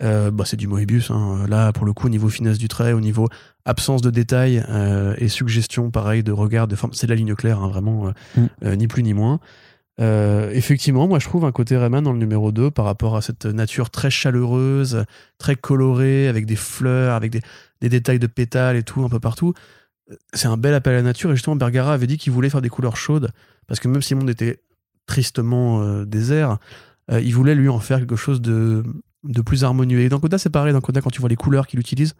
bah, 0.00 0.44
c'est 0.44 0.56
du 0.56 0.66
Moebius. 0.66 1.12
Hein. 1.12 1.46
Là, 1.48 1.72
pour 1.72 1.86
le 1.86 1.92
coup, 1.92 2.06
au 2.06 2.10
niveau 2.10 2.28
finesse 2.28 2.58
du 2.58 2.66
trait, 2.66 2.92
au 2.92 3.00
niveau 3.00 3.28
absence 3.64 4.02
de 4.02 4.10
détails 4.10 4.64
euh, 4.68 5.14
et 5.18 5.28
suggestion 5.28 5.90
pareil 5.90 6.22
de 6.22 6.32
regard 6.32 6.66
de 6.66 6.76
forme 6.76 6.92
c'est 6.92 7.06
de 7.06 7.12
la 7.12 7.16
ligne 7.16 7.34
claire 7.34 7.60
hein, 7.60 7.68
vraiment 7.68 8.08
euh, 8.08 8.10
mm. 8.36 8.46
euh, 8.64 8.76
ni 8.76 8.88
plus 8.88 9.02
ni 9.02 9.14
moins 9.14 9.40
effectivement 9.98 11.06
moi 11.06 11.20
je 11.20 11.28
trouve 11.28 11.44
un 11.44 11.52
côté 11.52 11.76
Rayman 11.76 12.02
dans 12.02 12.12
le 12.12 12.18
numéro 12.18 12.50
2 12.50 12.72
par 12.72 12.86
rapport 12.86 13.14
à 13.14 13.22
cette 13.22 13.46
nature 13.46 13.88
très 13.88 14.10
chaleureuse 14.10 15.04
très 15.38 15.54
colorée 15.54 16.26
avec 16.26 16.44
des 16.44 16.56
fleurs 16.56 17.14
avec 17.14 17.30
des, 17.30 17.40
des 17.80 17.88
détails 17.88 18.18
de 18.18 18.26
pétales 18.26 18.74
et 18.74 18.82
tout 18.82 19.04
un 19.04 19.08
peu 19.08 19.20
partout 19.20 19.54
c'est 20.34 20.48
un 20.48 20.56
bel 20.56 20.74
appel 20.74 20.94
à 20.94 20.96
la 20.96 21.02
nature 21.02 21.30
et 21.30 21.34
justement 21.34 21.56
Bergara 21.56 21.94
avait 21.94 22.06
dit 22.06 22.18
qu'il 22.18 22.32
voulait 22.32 22.50
faire 22.50 22.62
des 22.62 22.68
couleurs 22.68 22.96
chaudes 22.96 23.30
parce 23.66 23.80
que 23.80 23.88
même 23.88 24.02
si 24.02 24.14
le 24.14 24.20
monde 24.20 24.30
était 24.30 24.60
tristement 25.06 26.02
désert 26.04 26.58
il 27.10 27.34
voulait 27.34 27.54
lui 27.54 27.68
en 27.68 27.78
faire 27.78 27.98
quelque 27.98 28.16
chose 28.16 28.40
de, 28.40 28.82
de 29.24 29.42
plus 29.42 29.64
harmonieux 29.64 30.00
et 30.00 30.08
dans 30.08 30.20
Coda 30.20 30.38
c'est 30.38 30.50
pareil 30.50 30.72
dans 30.72 30.80
Coda 30.80 31.00
quand 31.00 31.10
tu 31.10 31.20
vois 31.20 31.28
les 31.28 31.36
couleurs 31.36 31.66
qu'il 31.66 31.80
utilise 31.80 32.14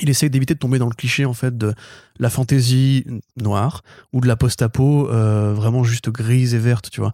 il 0.00 0.10
essaie 0.10 0.28
d'éviter 0.28 0.54
de 0.54 0.58
tomber 0.58 0.78
dans 0.78 0.88
le 0.88 0.94
cliché 0.94 1.24
en 1.24 1.34
fait 1.34 1.56
de 1.56 1.74
la 2.18 2.30
fantaisie 2.30 3.04
noire 3.36 3.82
ou 4.12 4.20
de 4.20 4.26
la 4.26 4.36
post-apo 4.36 5.08
euh, 5.08 5.52
vraiment 5.54 5.84
juste 5.84 6.10
grise 6.10 6.54
et 6.54 6.58
verte, 6.58 6.90
tu 6.90 7.00
vois. 7.00 7.12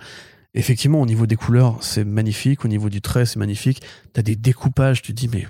Effectivement, 0.55 1.01
au 1.01 1.07
niveau 1.07 1.27
des 1.27 1.37
couleurs, 1.37 1.77
c'est 1.81 2.05
magnifique. 2.05 2.65
Au 2.65 2.69
niveau 2.69 2.89
du 2.89 3.01
trait, 3.01 3.25
c'est 3.25 3.39
magnifique. 3.39 3.83
T'as 4.13 4.23
des 4.23 4.35
découpages, 4.35 5.03
tu 5.03 5.15
te 5.15 5.21
dis, 5.21 5.29
mais 5.29 5.47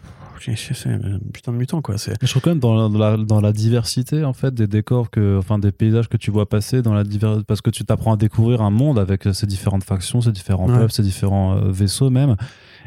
putain 1.33 1.53
de 1.53 1.57
mutant, 1.57 1.83
quoi. 1.83 1.97
Je 1.97 2.31
trouve 2.31 2.43
quand 2.43 2.51
même 2.51 2.59
dans 2.59 2.89
la, 2.89 3.17
dans 3.17 3.41
la, 3.41 3.53
diversité, 3.53 4.25
en 4.25 4.33
fait, 4.33 4.55
des 4.55 4.67
décors, 4.67 5.11
que, 5.11 5.39
enfin, 5.39 5.59
des 5.59 5.73
paysages 5.73 6.09
que 6.09 6.17
tu 6.17 6.31
vois 6.31 6.49
passer, 6.49 6.83
dans 6.83 6.95
la 6.95 7.05
parce 7.47 7.61
que 7.61 7.71
tu 7.71 7.85
t'apprends 7.85 8.15
à 8.15 8.17
découvrir 8.17 8.63
un 8.63 8.71
monde 8.71 8.99
avec 8.99 9.29
ses 9.33 9.47
différentes 9.47 9.85
factions, 9.85 10.21
ses 10.21 10.33
différents 10.33 10.67
peuples, 10.67 10.93
ses 10.93 11.03
différents 11.03 11.57
euh, 11.57 11.71
vaisseaux 11.71 12.11
même. 12.11 12.37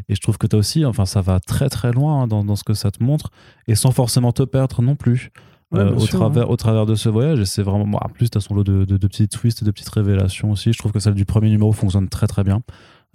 Et 0.10 0.16
je 0.16 0.22
trouve 0.22 0.38
que 0.38 0.48
tu 0.48 0.56
as 0.56 0.60
aussi, 0.60 0.86
enfin, 0.86 1.06
ça 1.06 1.22
va 1.22 1.40
très 1.40 1.70
très 1.70 1.92
loin 1.92 2.24
hein, 2.24 2.28
dans, 2.28 2.44
dans, 2.44 2.56
ce 2.56 2.64
que 2.64 2.74
ça 2.74 2.92
te 2.92 3.04
montre, 3.04 3.30
et 3.68 3.76
sans 3.76 3.92
forcément 3.92 4.32
te 4.32 4.44
perdre 4.44 4.82
non 4.82 4.96
plus. 4.96 5.32
Euh, 5.76 5.92
au, 5.96 6.06
travers, 6.06 6.52
au 6.52 6.56
travers 6.56 6.86
de 6.86 6.94
ce 6.94 7.10
voyage, 7.10 7.40
et 7.40 7.46
c'est 7.46 7.64
vraiment. 7.64 7.98
en 8.00 8.10
plus, 8.10 8.30
tu 8.30 8.38
as 8.38 8.42
son 8.42 8.54
lot 8.54 8.64
de, 8.64 8.86
de, 8.86 8.98
de, 8.98 9.08
petits 9.08 9.28
twists 9.28 9.64
et 9.64 9.66
de 9.66 9.72
petites 9.72 9.90
révélations 9.90 10.52
aussi. 10.52 10.72
Je 10.72 10.78
trouve 10.78 10.92
que 10.92 11.00
celle 11.00 11.16
du 11.16 11.26
premier 11.26 11.50
numéro 11.50 11.72
fonctionne 11.72 12.10
très 12.10 12.28
très 12.28 12.44
bien. 12.44 12.62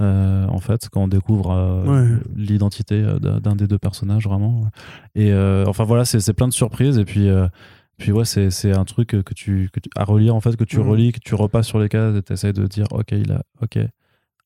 Euh, 0.00 0.46
en 0.46 0.60
fait, 0.60 0.88
quand 0.90 1.02
on 1.02 1.08
découvre 1.08 1.50
euh, 1.50 2.16
l'identité 2.36 3.04
d'un 3.20 3.56
des 3.56 3.66
deux 3.66 3.78
personnages, 3.78 4.24
vraiment. 4.24 4.68
Et 5.14 5.32
enfin 5.66 5.84
voilà, 5.84 6.04
c'est 6.04 6.32
plein 6.32 6.48
de 6.48 6.52
surprises. 6.52 6.98
Et 6.98 7.04
puis, 7.04 7.28
puis 7.96 8.12
ouais, 8.12 8.24
c'est 8.24 8.72
un 8.72 8.84
truc 8.84 9.08
que 9.08 9.34
tu, 9.34 9.70
que 9.72 9.80
tu, 9.80 9.90
à 9.96 10.04
relire, 10.04 10.34
en 10.34 10.40
fait, 10.40 10.56
que 10.56 10.64
tu 10.64 10.80
relis, 10.80 11.12
que 11.12 11.20
tu 11.20 11.34
repasses 11.34 11.66
sur 11.66 11.78
les 11.78 11.88
cases 11.88 12.16
et 12.16 12.22
tu 12.22 12.32
essayes 12.32 12.52
de 12.52 12.66
dire, 12.66 12.86
ok, 12.90 13.12
il 13.12 13.32
a, 13.32 13.42
ok, 13.62 13.78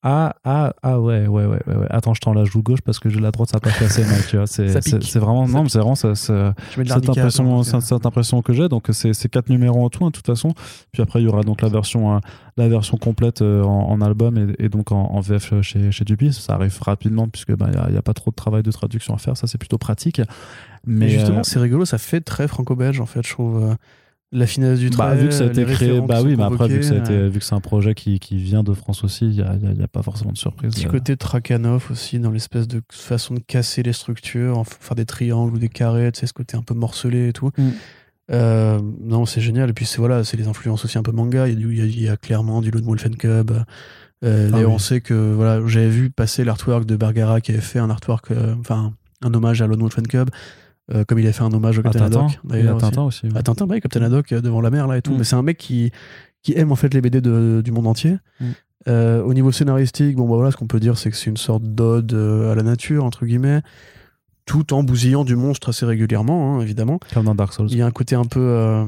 ah, 0.04 0.34
ah, 0.42 0.72
ah 0.82 1.00
ouais, 1.00 1.28
ouais, 1.28 1.46
ouais, 1.46 1.60
ouais. 1.64 1.86
Attends, 1.88 2.12
je 2.12 2.20
tends 2.20 2.32
la 2.32 2.44
joue 2.44 2.60
gauche 2.60 2.80
parce 2.80 2.98
que 2.98 3.08
la 3.08 3.30
droite, 3.30 3.50
ça 3.50 3.60
passe 3.60 3.80
assez 3.82 4.04
mal, 4.04 4.20
tu 4.28 4.36
vois. 4.36 4.48
C'est, 4.48 4.80
c'est, 4.80 5.18
vraiment, 5.20 5.46
non, 5.46 5.62
mais 5.62 5.68
c'est 5.68 5.78
vraiment 5.78 5.94
ça, 5.94 6.16
cette, 6.16 7.08
impression, 7.08 7.62
cette, 7.62 8.04
impression 8.04 8.42
que 8.42 8.52
j'ai. 8.52 8.68
Donc, 8.68 8.88
c'est, 8.90 9.12
c'est 9.12 9.28
quatre 9.28 9.48
numéros 9.48 9.84
en 9.84 9.90
tout, 9.90 10.04
hein, 10.04 10.08
de 10.08 10.12
toute 10.12 10.26
façon. 10.26 10.54
Puis 10.90 11.02
après, 11.02 11.20
il 11.20 11.26
y 11.26 11.28
aura 11.28 11.42
donc 11.42 11.62
la 11.62 11.68
version, 11.68 12.16
euh, 12.16 12.18
la 12.56 12.68
version 12.68 12.96
complète 12.96 13.42
euh, 13.42 13.62
en, 13.62 14.00
album 14.00 14.54
et, 14.58 14.68
donc 14.68 14.90
en, 14.90 15.20
VF 15.20 15.60
chez, 15.62 15.92
chez 15.92 16.04
Duby. 16.04 16.32
Ça 16.32 16.54
arrive 16.54 16.76
rapidement 16.82 17.28
puisque, 17.28 17.54
bah, 17.54 17.68
il 17.86 17.92
n'y 17.92 17.98
a, 17.98 18.02
pas 18.02 18.14
trop 18.14 18.32
de 18.32 18.36
travail 18.36 18.64
de 18.64 18.72
traduction 18.72 19.14
à 19.14 19.18
faire. 19.18 19.36
Ça, 19.36 19.46
c'est 19.46 19.58
plutôt 19.58 19.78
pratique. 19.78 20.20
Mais, 20.84 21.10
justement, 21.10 21.38
euh, 21.38 21.44
c'est 21.44 21.60
rigolo, 21.60 21.84
ça 21.84 21.98
fait 21.98 22.20
très 22.20 22.48
franco-belge, 22.48 23.00
en 23.00 23.06
fait, 23.06 23.24
je 23.24 23.32
trouve 23.32 23.76
la 24.32 24.46
finesse 24.46 24.78
du 24.78 24.88
bah, 24.90 25.08
trait. 25.08 25.16
vu 25.16 25.28
que 25.28 25.34
ça 25.34 25.44
a 25.44 25.46
été 25.48 25.64
créé, 25.64 26.00
bah 26.00 26.22
oui, 26.22 26.36
mais 26.36 26.44
après, 26.44 26.66
vu 26.66 26.78
que, 26.78 26.84
ça 26.84 26.94
a 26.94 26.98
été, 26.98 27.28
vu 27.28 27.38
que 27.38 27.44
c'est 27.44 27.54
un 27.54 27.60
projet 27.60 27.94
qui, 27.94 28.18
qui, 28.18 28.36
vient 28.36 28.62
de 28.62 28.72
France 28.72 29.04
aussi, 29.04 29.26
il 29.26 29.32
n'y 29.32 29.42
a, 29.42 29.54
y 29.54 29.82
a, 29.82 29.88
pas 29.88 30.02
forcément 30.02 30.32
de 30.32 30.38
surprise. 30.38 30.72
Petit 30.72 30.86
côté 30.86 31.16
Trakhanov 31.16 31.88
aussi, 31.90 32.18
dans 32.18 32.30
l'espèce 32.30 32.66
de 32.66 32.80
façon 32.90 33.34
de 33.34 33.40
casser 33.40 33.82
les 33.82 33.92
structures, 33.92 34.62
faire 34.66 34.94
des 34.94 35.04
triangles 35.04 35.54
ou 35.54 35.58
des 35.58 35.68
carrés, 35.68 36.10
tu 36.12 36.20
sais, 36.20 36.26
ce 36.26 36.32
côté 36.32 36.56
un 36.56 36.62
peu 36.62 36.74
morcelé 36.74 37.28
et 37.28 37.32
tout. 37.32 37.50
Mm. 37.58 37.70
Euh, 38.30 38.80
non, 39.00 39.26
c'est 39.26 39.40
génial. 39.40 39.70
Et 39.70 39.72
puis, 39.72 39.84
c'est 39.84 39.98
voilà, 39.98 40.24
c'est 40.24 40.36
les 40.36 40.48
influences 40.48 40.84
aussi 40.84 40.98
un 40.98 41.02
peu 41.02 41.12
manga. 41.12 41.48
Il 41.48 41.76
y 41.76 41.80
a, 41.80 41.84
y 41.84 42.08
a, 42.08 42.16
clairement 42.16 42.60
du 42.62 42.70
Lone 42.70 42.84
Wolf 42.84 43.08
Cub. 43.18 43.50
Euh, 44.24 44.50
ah 44.52 44.58
on 44.68 44.78
sait 44.78 45.00
que 45.00 45.14
voilà, 45.14 45.66
j'avais 45.66 45.88
vu 45.88 46.10
passer 46.10 46.44
l'artwork 46.44 46.86
de 46.86 46.94
Bergara 46.94 47.40
qui 47.40 47.50
avait 47.50 47.60
fait 47.60 47.80
un 47.80 47.90
artwork, 47.90 48.30
euh, 48.30 48.54
enfin, 48.60 48.94
un 49.20 49.34
hommage 49.34 49.60
à 49.62 49.66
Lone 49.66 49.80
Wolf 49.80 49.96
Cub. 50.08 50.30
Euh, 50.90 51.04
comme 51.04 51.18
il 51.18 51.26
a 51.26 51.32
fait 51.32 51.42
un 51.42 51.52
hommage 51.52 51.78
au 51.78 51.82
Captain 51.82 52.06
Haddock. 52.06 52.40
D'ailleurs, 52.44 52.78
Tintin 52.78 53.02
aussi. 53.02 53.26
À 53.34 53.42
Tintin, 53.42 53.66
bah, 53.66 53.80
Captain 53.80 54.02
Haddock 54.02 54.32
euh, 54.32 54.40
devant 54.40 54.60
la 54.60 54.70
mer 54.70 54.88
là 54.88 54.98
et 54.98 55.02
tout. 55.02 55.12
Mm. 55.12 55.18
Mais 55.18 55.24
c'est 55.24 55.36
un 55.36 55.42
mec 55.42 55.56
qui, 55.56 55.92
qui 56.42 56.54
aime 56.56 56.72
en 56.72 56.76
fait 56.76 56.92
les 56.92 57.00
BD 57.00 57.20
de, 57.20 57.62
du 57.64 57.70
monde 57.70 57.86
entier. 57.86 58.16
Mm. 58.40 58.46
Euh, 58.88 59.22
au 59.22 59.32
niveau 59.32 59.52
scénaristique, 59.52 60.16
bon 60.16 60.28
bah 60.28 60.34
voilà, 60.34 60.50
ce 60.50 60.56
qu'on 60.56 60.66
peut 60.66 60.80
dire, 60.80 60.98
c'est 60.98 61.10
que 61.10 61.16
c'est 61.16 61.30
une 61.30 61.36
sorte 61.36 61.62
d'ode 61.62 62.12
à 62.12 62.54
la 62.54 62.62
nature 62.62 63.04
entre 63.04 63.24
guillemets. 63.24 63.62
Tout 64.44 64.74
en 64.74 64.82
bousillant 64.82 65.24
du 65.24 65.36
monstre 65.36 65.68
assez 65.68 65.86
régulièrement, 65.86 66.56
hein, 66.56 66.60
évidemment. 66.60 66.98
Comme 67.14 67.24
dans 67.26 67.34
Dark 67.34 67.52
Souls. 67.52 67.68
Il 67.70 67.76
y 67.76 67.82
a 67.82 67.86
un 67.86 67.90
côté 67.92 68.16
un 68.16 68.24
peu, 68.24 68.40
euh, 68.40 68.84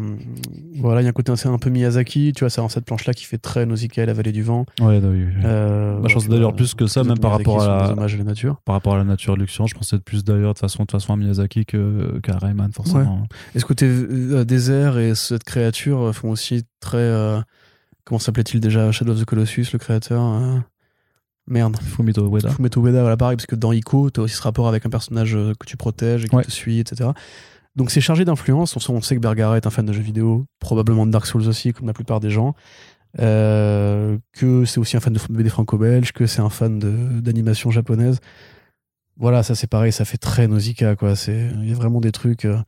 voilà, 0.81 1.01
il 1.01 1.05
y 1.05 1.07
a 1.07 1.11
un 1.11 1.13
côté 1.13 1.33
un 1.33 1.59
peu 1.59 1.71
Miyazaki, 1.71 2.33
tu 2.35 2.41
vois, 2.41 2.51
c'est 2.51 2.61
dans 2.61 2.69
cette 2.69 2.85
planche-là 2.85 3.15
qui 3.15 3.25
fait 3.25 3.39
très 3.39 3.65
Nausicaa 3.65 4.03
et 4.03 4.07
la 4.07 4.13
vallée 4.15 4.33
du 4.33 4.43
vent. 4.43 4.67
Ouais, 4.81 4.99
oui, 5.03 5.25
oui. 5.25 5.33
Euh, 5.45 5.99
Bah, 6.01 6.09
je 6.09 6.15
pense 6.15 6.29
d'ailleurs 6.29 6.55
plus 6.57 6.75
que 6.75 6.87
ça, 6.87 7.05
même 7.05 7.19
par 7.19 7.33
rapport 7.33 7.63
à 7.63 7.95
la- 7.95 8.03
à 8.05 8.25
nature. 8.25 8.57
Par 8.65 8.75
rapport 8.75 8.95
à 8.95 8.99
la 8.99 9.05
nature 9.05 9.35
de 9.37 9.41
Luxian, 9.41 9.67
je 9.67 9.75
pensais 9.75 9.99
plus 9.99 10.25
d'ailleurs 10.25 10.55
de 10.55 10.59
façon, 10.59 10.85
de 10.85 10.91
façon 10.91 11.13
à 11.13 11.17
Miyazaki 11.17 11.65
que- 11.67 12.19
qu'à 12.23 12.37
Rayman, 12.37 12.73
forcément. 12.73 13.23
Et 13.55 13.61
ce 13.61 13.65
côté 13.65 13.87
euh, 13.87 14.45
désert 14.45 14.99
et 14.99 15.15
cette 15.15 15.45
créature 15.45 16.13
font 16.15 16.31
aussi 16.31 16.65
très, 16.81 16.99
euh, 16.99 17.41
comment 18.05 18.19
s'appelait-il 18.19 18.61
déjà, 18.61 18.91
Shadow 18.93 19.13
of 19.13 19.21
the 19.21 19.25
Colossus, 19.25 19.67
le 19.73 19.79
créateur. 19.79 20.23
euh, 20.23 20.59
Merde. 21.47 21.77
Fumito 21.79 22.27
Ueda. 22.29 22.51
Fumeto 22.51 22.81
Ueda, 22.85 23.01
voilà, 23.03 23.17
pareil, 23.17 23.37
parce 23.37 23.47
que 23.47 23.55
dans 23.57 23.73
Ico, 23.73 24.11
tu 24.11 24.21
as 24.21 24.23
aussi 24.23 24.35
ce 24.37 24.43
rapport 24.43 24.67
avec 24.69 24.87
un 24.87 24.91
personnage 24.91 25.35
euh, 25.37 25.53
que 25.59 25.67
tu 25.67 25.77
protèges 25.77 26.25
et 26.25 26.29
qui 26.29 26.35
Ouais. 26.37 26.45
te 26.45 26.51
suit, 26.51 26.79
etc. 26.81 27.11
Donc 27.77 27.91
c'est 27.91 28.01
chargé 28.01 28.25
d'influence. 28.25 28.77
On, 28.77 28.81
sait- 28.81 28.91
on 28.93 29.01
sait 29.03 29.15
que 29.17 29.21
Bergara 29.21 29.57
est 29.57 29.67
un 29.67 29.71
fan 29.71 29.85
de 29.85 29.93
jeux 29.93 30.01
vidéo, 30.03 30.47
probablement 30.61 31.07
de 31.07 31.11
Dark 31.11 31.27
Souls 31.27 31.47
aussi, 31.49 31.73
comme 31.73 31.87
la 31.87 31.93
plupart 31.93 32.21
des 32.21 32.31
gens. 32.31 32.55
Euh, 33.21 34.17
que 34.33 34.65
c'est 34.65 34.79
aussi 34.81 34.97
un 34.97 35.01
fan 35.01 35.13
de 35.13 35.21
BD 35.31 35.49
franco-belge, 35.49 36.13
que 36.13 36.27
c'est 36.27 36.41
un 36.41 36.51
fan 36.51 36.79
d'animation 37.21 37.71
japonaise. 37.71 38.19
Voilà, 39.17 39.43
ça 39.45 39.55
c'est 39.55 39.69
pareil, 39.69 39.93
ça 39.93 40.05
fait 40.05 40.17
très 40.19 40.49
Nausicaa, 40.49 40.97
quoi. 40.97 41.13
Il 41.29 41.69
y 41.69 41.73
a 41.73 41.75
vraiment 41.75 42.01
des 42.01 42.11
trucs. 42.13 42.45
euh, 42.45 42.59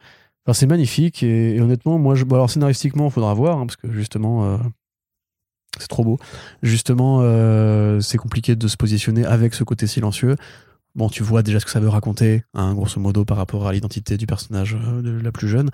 Enfin, 0.47 0.53
c'est 0.53 0.67
magnifique 0.67 1.25
et, 1.25 1.57
et 1.57 1.61
honnêtement, 1.61 1.99
moi, 1.99 2.15
je... 2.15 2.23
bon, 2.25 2.37
alors 2.37 2.49
scénaristiquement, 2.51 3.07
il 3.07 3.11
faudra 3.11 3.35
voir, 3.35 3.59
hein, 3.59 3.67
parce 3.67 3.75
que 3.75 3.91
justement, 3.91 4.45
euh, 4.45 4.59
c'est 5.79 5.89
trop 5.89 6.05
beau. 6.05 6.19
Justement, 6.63 7.21
euh, 7.23 8.01
c'est 8.01 8.19
compliqué 8.19 8.57
de 8.57 8.69
se 8.69 8.77
positionner 8.77 9.25
avec 9.25 9.55
ce 9.55 9.65
côté 9.65 9.87
silencieux. 9.87 10.37
Bon, 10.95 11.09
tu 11.09 11.23
vois 11.23 11.43
déjà 11.43 11.61
ce 11.61 11.65
que 11.65 11.71
ça 11.71 11.81
veut 11.81 11.89
raconter, 11.89 12.45
hein, 12.55 12.75
grosso 12.75 13.01
modo, 13.01 13.25
par 13.25 13.37
rapport 13.37 13.67
à 13.67 13.73
l'identité 13.73 14.17
du 14.17 14.27
personnage 14.27 14.77
euh, 14.81 15.03
de 15.03 15.11
la 15.11 15.33
plus 15.33 15.49
jeune. 15.49 15.71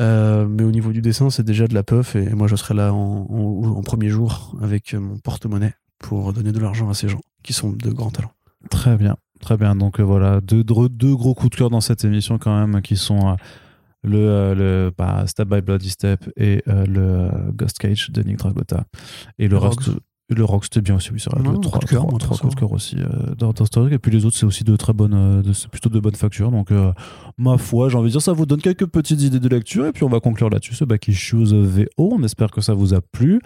Euh, 0.00 0.46
mais 0.48 0.64
au 0.64 0.70
niveau 0.70 0.92
du 0.92 1.00
dessin, 1.00 1.30
c'est 1.30 1.44
déjà 1.44 1.66
de 1.66 1.74
la 1.74 1.82
puff 1.82 2.16
et 2.16 2.30
moi, 2.30 2.48
je 2.48 2.56
serai 2.56 2.74
là 2.74 2.92
en, 2.92 3.82
premier 3.82 4.08
jour 4.08 4.56
avec 4.60 4.94
mon 4.94 5.18
porte-monnaie 5.18 5.74
pour 5.98 6.32
donner 6.32 6.52
de 6.52 6.58
l'argent 6.58 6.88
à 6.88 6.94
ces 6.94 7.08
gens 7.08 7.20
qui 7.42 7.52
sont 7.52 7.70
de 7.70 7.90
grands 7.90 8.10
talents. 8.10 8.32
Très 8.70 8.96
bien, 8.96 9.16
très 9.40 9.56
bien. 9.56 9.76
Donc 9.76 10.00
voilà, 10.00 10.40
deux, 10.40 10.64
deux, 10.64 11.14
gros 11.14 11.34
coups 11.34 11.50
de 11.50 11.56
cœur 11.56 11.70
dans 11.70 11.80
cette 11.80 12.04
émission 12.04 12.38
quand 12.38 12.58
même, 12.58 12.82
qui 12.82 12.96
sont 12.96 13.36
le, 14.04 14.18
euh, 14.18 14.54
le 14.54 14.92
bah, 14.96 15.24
Step 15.26 15.48
by 15.48 15.60
Bloody 15.60 15.90
Step 15.90 16.30
et 16.36 16.62
euh, 16.68 16.84
le 16.86 17.00
euh, 17.00 17.28
Ghost 17.52 17.78
Cage 17.78 18.10
de 18.10 18.22
Nick 18.22 18.36
Dragota. 18.38 18.84
Et 19.38 19.48
le, 19.48 19.56
reste, 19.58 19.80
Rogues. 19.80 19.96
le 20.28 20.44
Rogue, 20.44 20.62
c'était 20.64 20.80
bien 20.82 20.96
aussi, 20.96 21.10
oui, 21.12 21.18
c'est 21.20 21.30
vrai. 21.32 21.42
Non, 21.42 21.52
le 21.52 21.56
coup 21.56 21.62
trois, 21.62 21.78
de 21.80 21.84
cœur, 21.86 22.00
trois- 22.02 22.10
moi, 22.10 22.18
trois 22.18 22.30
perso. 22.36 22.42
coups 22.44 22.54
de 22.54 22.60
cœur 22.60 22.72
aussi 22.72 22.96
euh, 22.98 23.34
dans, 23.36 23.52
dans 23.52 23.64
truc. 23.66 23.92
Et 23.92 23.98
puis 23.98 24.10
les 24.12 24.24
autres, 24.24 24.36
c'est 24.36 24.46
aussi 24.46 24.62
de 24.64 24.76
très 24.76 24.92
bonnes, 24.92 25.42
de, 25.42 25.52
plutôt 25.68 25.88
de 25.88 25.98
bonnes 26.00 26.14
factures. 26.14 26.50
Donc, 26.50 26.70
euh, 26.70 26.92
ma 27.38 27.56
foi, 27.58 27.88
j'ai 27.88 27.96
envie 27.96 28.08
de 28.08 28.12
dire, 28.12 28.22
ça 28.22 28.32
vous 28.32 28.46
donne 28.46 28.60
quelques 28.60 28.86
petites 28.86 29.22
idées 29.22 29.40
de 29.40 29.48
lecture. 29.48 29.86
Et 29.86 29.92
puis, 29.92 30.04
on 30.04 30.08
va 30.08 30.20
conclure 30.20 30.50
là-dessus 30.50 30.74
ce 30.74 30.84
Back 30.84 31.08
Issues 31.08 31.44
VO. 31.54 31.86
On 31.98 32.22
espère 32.22 32.50
que 32.50 32.60
ça 32.60 32.74
vous 32.74 32.94
a 32.94 33.00
plu. 33.00 33.40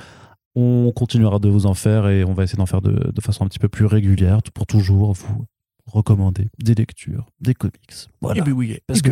On 0.55 0.91
continuera 0.95 1.39
de 1.39 1.49
vous 1.49 1.67
en 1.67 1.75
faire 1.75 2.09
et 2.09 2.25
on 2.25 2.33
va 2.35 2.43
essayer 2.43 2.57
d'en 2.57 2.67
faire 2.67 2.83
de, 2.83 3.13
de 3.13 3.21
façon 3.21 3.45
un 3.45 3.49
petit 3.49 3.61
peu 3.61 3.69
plus 3.69 3.85
régulière 3.87 4.41
pour 4.55 4.67
toujours 4.67 5.13
vous 5.13 5.45
recommander 5.89 6.49
des 6.63 6.75
lectures, 6.75 7.27
des 7.41 7.55
comics. 7.55 7.75
Voilà. 8.21 8.43
oui, 8.53 8.79
Parce 8.87 9.03
que- 9.03 9.11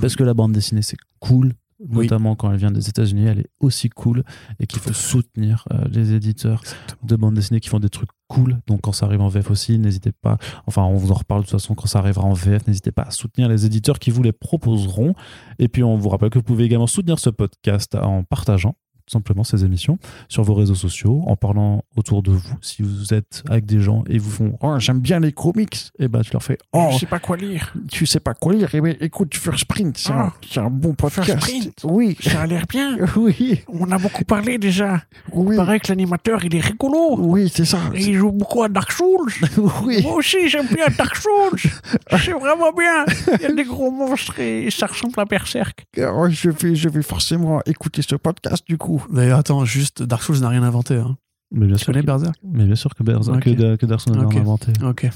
Parce 0.00 0.16
que 0.16 0.24
la 0.24 0.34
bande 0.34 0.52
dessinée, 0.52 0.82
c'est 0.82 0.96
cool. 1.20 1.54
Oui. 1.78 2.04
Notamment 2.06 2.36
quand 2.36 2.50
elle 2.50 2.56
vient 2.56 2.70
des 2.70 2.88
États-Unis, 2.88 3.26
elle 3.26 3.40
est 3.40 3.50
aussi 3.60 3.90
cool 3.90 4.24
et 4.58 4.66
qu'il 4.66 4.78
faut 4.80 4.94
soutenir 4.94 5.68
euh, 5.72 5.84
les 5.90 6.14
éditeurs 6.14 6.62
de 7.02 7.16
bande 7.16 7.34
dessinée 7.34 7.60
qui 7.60 7.68
font 7.68 7.80
des 7.80 7.90
trucs 7.90 8.08
cool. 8.28 8.60
Donc 8.66 8.80
quand 8.80 8.92
ça 8.92 9.04
arrive 9.04 9.20
en 9.20 9.28
VF 9.28 9.50
aussi, 9.50 9.78
n'hésitez 9.78 10.10
pas. 10.10 10.38
Enfin, 10.66 10.84
on 10.84 10.96
vous 10.96 11.10
en 11.10 11.16
reparle 11.16 11.42
de 11.42 11.44
toute 11.46 11.52
façon 11.52 11.74
quand 11.74 11.86
ça 11.86 11.98
arrivera 11.98 12.24
en 12.24 12.32
VF. 12.32 12.66
N'hésitez 12.66 12.92
pas 12.92 13.02
à 13.02 13.10
soutenir 13.10 13.50
les 13.50 13.66
éditeurs 13.66 13.98
qui 13.98 14.10
vous 14.10 14.22
les 14.22 14.32
proposeront. 14.32 15.14
Et 15.58 15.68
puis 15.68 15.82
on 15.82 15.98
vous 15.98 16.08
rappelle 16.08 16.30
que 16.30 16.38
vous 16.38 16.44
pouvez 16.44 16.64
également 16.64 16.86
soutenir 16.86 17.18
ce 17.18 17.28
podcast 17.28 17.94
en 17.94 18.22
partageant 18.24 18.74
tout 19.06 19.12
simplement 19.12 19.44
ces 19.44 19.64
émissions 19.64 19.98
sur 20.28 20.42
vos 20.42 20.54
réseaux 20.54 20.74
sociaux, 20.74 21.22
en 21.26 21.36
parlant 21.36 21.84
autour 21.96 22.22
de 22.22 22.32
vous. 22.32 22.54
Si 22.60 22.82
vous 22.82 23.14
êtes 23.14 23.42
avec 23.48 23.64
des 23.66 23.80
gens 23.80 24.02
et 24.08 24.18
vous 24.18 24.30
font 24.30 24.58
Oh, 24.62 24.74
j'aime 24.78 24.98
bien 25.00 25.20
les 25.20 25.32
comics, 25.32 25.90
et 25.98 26.08
ben 26.08 26.22
tu 26.22 26.32
leur 26.32 26.42
fais 26.42 26.58
Oh, 26.72 26.88
Je 26.92 26.98
sais 26.98 27.06
pas 27.06 27.18
quoi 27.20 27.36
lire. 27.36 27.72
tu 27.90 28.04
sais 28.06 28.20
pas 28.20 28.34
quoi 28.34 28.52
lire, 28.54 28.68
eh 28.74 28.80
ben, 28.80 28.96
écoute 29.00 29.34
First 29.36 29.60
Sprint, 29.60 29.96
c'est 29.96 30.10
un, 30.12 30.16
Ah. 30.16 30.32
c'est 30.48 30.60
un 30.60 30.70
bon 30.70 30.94
podcast. 30.94 31.24
First 31.30 31.40
Print. 31.40 31.80
Oui, 31.84 32.16
Ça 32.20 32.42
a 32.42 32.46
l'air 32.46 32.64
bien. 32.68 32.96
oui, 33.16 33.60
On 33.68 33.90
a 33.92 33.98
beaucoup 33.98 34.24
parlé 34.24 34.58
déjà. 34.58 35.02
oui, 35.32 35.54
Il 35.54 35.56
paraît 35.56 35.78
que 35.80 35.88
l'animateur, 35.88 36.44
il 36.44 36.54
est 36.56 36.60
rigolo. 36.60 37.16
oui, 37.18 37.50
c'est 37.54 37.64
ça. 37.64 37.78
Et 37.94 38.02
il 38.06 38.14
joue 38.14 38.32
beaucoup 38.32 38.62
à 38.62 38.68
Dark 38.68 38.90
Souls. 38.92 39.32
Oui, 39.84 40.02
Moi 40.02 40.14
aussi, 40.16 40.48
j'aime 40.48 40.66
bien 40.66 40.86
Dark 40.98 41.14
Souls. 41.16 41.70
C'est 42.18 42.32
vraiment 42.32 42.72
bien. 42.72 43.04
Il 43.36 43.42
y 43.42 43.46
a 43.46 43.52
des 43.52 43.64
gros 43.64 43.90
monstres 43.90 44.38
et 44.40 44.68
ça 44.70 44.86
ressemble 44.86 45.14
à 45.20 45.24
Berserk. 45.24 45.84
Alors, 45.96 46.28
je 46.30 46.50
vais, 46.50 46.74
je 46.74 46.88
vais 46.88 47.02
forcément 47.02 47.60
écouter 47.66 48.02
ce 48.02 48.16
podcast 48.16 48.64
du 48.66 48.76
coup. 48.78 48.95
D'ailleurs, 49.12 49.38
attends, 49.38 49.64
juste, 49.64 50.02
Dark 50.02 50.22
Souls 50.22 50.38
n'a 50.40 50.48
rien 50.48 50.62
inventé. 50.62 50.96
Hein. 50.96 51.16
Mais 51.52 51.66
bien 51.66 51.76
Tu 51.76 51.84
sûr, 51.84 51.92
connais 51.92 52.00
que, 52.02 52.06
Berserk? 52.06 52.34
Mais 52.42 52.64
bien 52.64 52.74
sûr 52.74 52.94
que, 52.94 53.02
Berserk, 53.04 53.40
que, 53.42 53.76
que 53.76 53.86
Dark 53.86 54.00
Souls 54.00 54.18
a 54.18 54.22
Ok. 54.24 54.36
inventé. 54.36 54.72
Ok. 54.82 55.08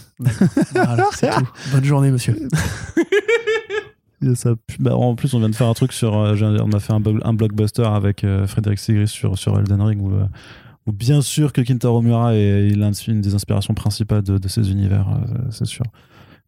voilà, 0.73 1.07
c'est 1.13 1.31
tout. 1.39 1.49
Bonne 1.73 1.85
journée, 1.85 2.11
monsieur. 2.11 2.37
Ça 4.35 4.51
bah, 4.79 4.95
en 4.97 5.15
plus, 5.15 5.33
on 5.33 5.39
vient 5.39 5.49
de 5.49 5.55
faire 5.55 5.69
un 5.69 5.73
truc 5.75 5.93
sur. 5.95 6.15
euh, 6.19 6.37
on 6.63 6.73
a 6.73 6.79
fait 6.81 6.93
un, 6.93 7.01
blo- 7.01 7.21
un 7.25 7.33
blockbuster 7.33 7.85
avec 7.87 8.23
euh, 8.23 8.47
Frédéric 8.47 8.79
Sigris 8.79 9.09
sur, 9.09 9.39
sur 9.39 9.59
Elden 9.59 9.81
Ring 9.81 10.03
où, 10.03 10.13
euh, 10.13 10.27
où 10.87 10.93
bien 10.93 11.23
sûr 11.23 11.55
que 11.55 11.63
Kintaro 11.63 12.03
Miura 12.03 12.35
est, 12.37 12.69
est 12.69 13.07
une 13.09 13.23
des 13.23 13.35
inspirations 13.35 13.73
principales 13.73 14.23
de, 14.23 14.37
de 14.37 14.49
ces 14.49 14.71
univers, 14.71 15.09
euh, 15.09 15.39
c'est 15.51 15.65
sûr. 15.65 15.85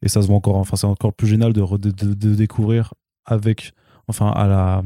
Et 0.03 0.09
ça 0.09 0.21
se 0.21 0.27
voit 0.27 0.37
encore. 0.37 0.57
Enfin, 0.57 0.77
c'est 0.77 0.87
encore 0.87 1.15
plus 1.15 1.27
génial 1.29 1.55
de 1.55 2.35
découvrir 2.35 2.93
avec. 3.25 3.73
Enfin, 4.07 4.29
à 4.31 4.47
la. 4.47 4.83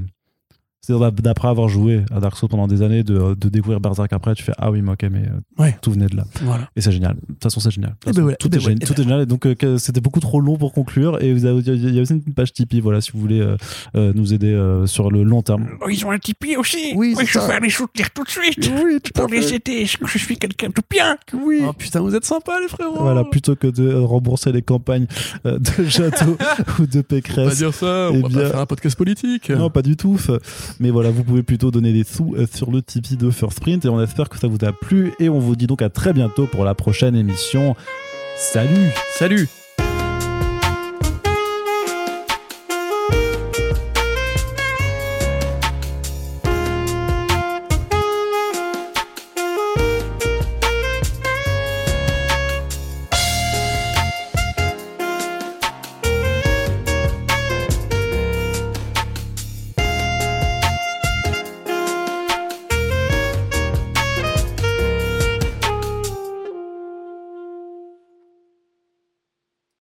C'est-à-dire 0.87 1.11
d'après 1.13 1.49
avoir 1.49 1.69
joué 1.69 2.05
à 2.15 2.21
Dark 2.21 2.37
Souls 2.37 2.49
pendant 2.49 2.69
des 2.69 2.83
années, 2.83 3.03
de, 3.03 3.35
de 3.35 3.49
découvrir 3.49 3.81
Berserk 3.81 4.13
après, 4.13 4.35
tu 4.35 4.43
fais 4.43 4.53
Ah 4.59 4.71
oui, 4.71 4.83
mais 4.83 4.93
ok, 4.93 5.07
mais 5.11 5.23
euh, 5.27 5.63
Ouais. 5.63 5.77
tout 5.83 5.91
venait 5.91 6.07
de 6.07 6.17
là. 6.17 6.25
Voilà. 6.43 6.69
Et 6.77 6.81
c'est 6.81 6.93
génial. 6.93 7.15
De 7.15 7.21
toute 7.35 7.43
façon, 7.43 7.61
c'est 7.61 7.71
génial. 7.71 7.97
Eh 8.07 8.13
ben 8.13 8.35
tout, 8.39 8.47
eh 8.47 8.51
ben 8.51 8.57
est, 8.59 8.61
génial, 8.61 8.79
ouais, 8.79 8.87
tout 8.87 8.95
eh 8.97 9.01
est 9.01 9.05
génial. 9.05 9.21
Et 9.23 9.27
donc, 9.27 9.47
euh, 9.47 9.79
c'était 9.79 10.01
beaucoup 10.01 10.21
trop 10.21 10.41
long 10.41 10.57
pour 10.57 10.73
conclure. 10.73 11.21
Et 11.23 11.31
il 11.31 11.39
y 11.39 11.99
a 11.99 12.03
aussi 12.03 12.13
une 12.13 12.35
page 12.35 12.53
Tipeee, 12.53 12.81
voilà, 12.81 13.01
si 13.01 13.11
vous 13.13 13.19
voulez 13.21 13.41
euh, 13.41 13.57
euh, 13.97 14.13
nous 14.15 14.33
aider 14.33 14.53
euh, 14.53 14.87
sur 14.87 15.11
le 15.11 15.23
long 15.23 15.43
terme. 15.43 15.67
Oh, 15.81 15.89
ils 15.89 16.05
ont 16.07 16.11
un 16.11 16.19
Tipeee 16.19 16.57
aussi. 16.57 16.93
Oui, 16.95 17.15
c'est 17.17 17.27
je 17.27 17.39
vais 17.39 17.55
aller 17.55 17.71
soutenir 17.71 18.11
tout 18.13 18.23
de 18.25 18.29
suite. 18.31 18.71
Oui, 18.85 18.99
tout 19.03 19.13
Pour 19.15 19.29
les 19.29 19.55
aider. 19.55 19.87
Je 19.87 20.19
suis 20.19 20.37
quelqu'un 20.37 20.69
de 20.69 20.83
bien? 20.91 21.17
Oui. 21.35 21.63
Oh 21.69 21.73
putain, 21.73 22.01
vous 22.01 22.15
êtes 22.15 22.25
sympas, 22.25 22.61
les 22.61 22.69
frérots. 22.69 23.01
Voilà, 23.01 23.25
plutôt 23.25 23.57
que 23.57 23.67
de 23.67 23.93
rembourser 23.95 24.53
les 24.53 24.63
campagnes 24.63 25.07
euh, 25.47 25.59
de 25.59 25.85
Jadot 25.85 26.37
ou 26.79 26.87
de 26.87 26.97
On 26.97 26.97
va 26.99 27.03
Pécresse. 27.03 27.57
dire 27.59 27.75
ça, 27.75 28.09
Eh 28.13 28.17
on 28.19 28.21
va 28.23 28.29
bien- 28.29 28.41
pas 28.43 28.49
faire 28.51 28.61
un 28.61 28.67
podcast 28.67 28.97
politique. 28.97 29.51
Non, 29.51 29.71
pas 29.71 29.83
du 29.83 29.97
tout. 29.97 30.19
Mais 30.81 30.91
voilà, 30.91 31.11
vous 31.11 31.25
pouvez 31.25 31.43
plutôt 31.43 31.71
donner 31.71 31.93
des 31.93 32.05
sous 32.05 32.35
euh, 32.35 32.47
sur 32.53 32.71
le 32.71 32.83
Tipeee 32.83 33.17
de 33.17 33.31
First 33.31 33.61
Print 33.61 33.85
et 33.85 33.89
on 33.89 34.01
espère 34.01 34.29
que 34.29 34.39
ça 34.39 34.47
vous 34.47 34.65
a 34.65 34.73
plu. 34.73 35.13
Et 35.19 35.29
on 35.29 35.39
vous 35.39 35.57
dit 35.57 35.67
donc 35.67 35.83
à 35.83 35.89
très 35.89 36.13
bientôt 36.13 36.47
pour 36.47 36.65
la 36.65 36.75
prochaine 36.75 37.17
émission. 37.17 37.75
Salut 38.37 38.91
Salut 39.19 39.49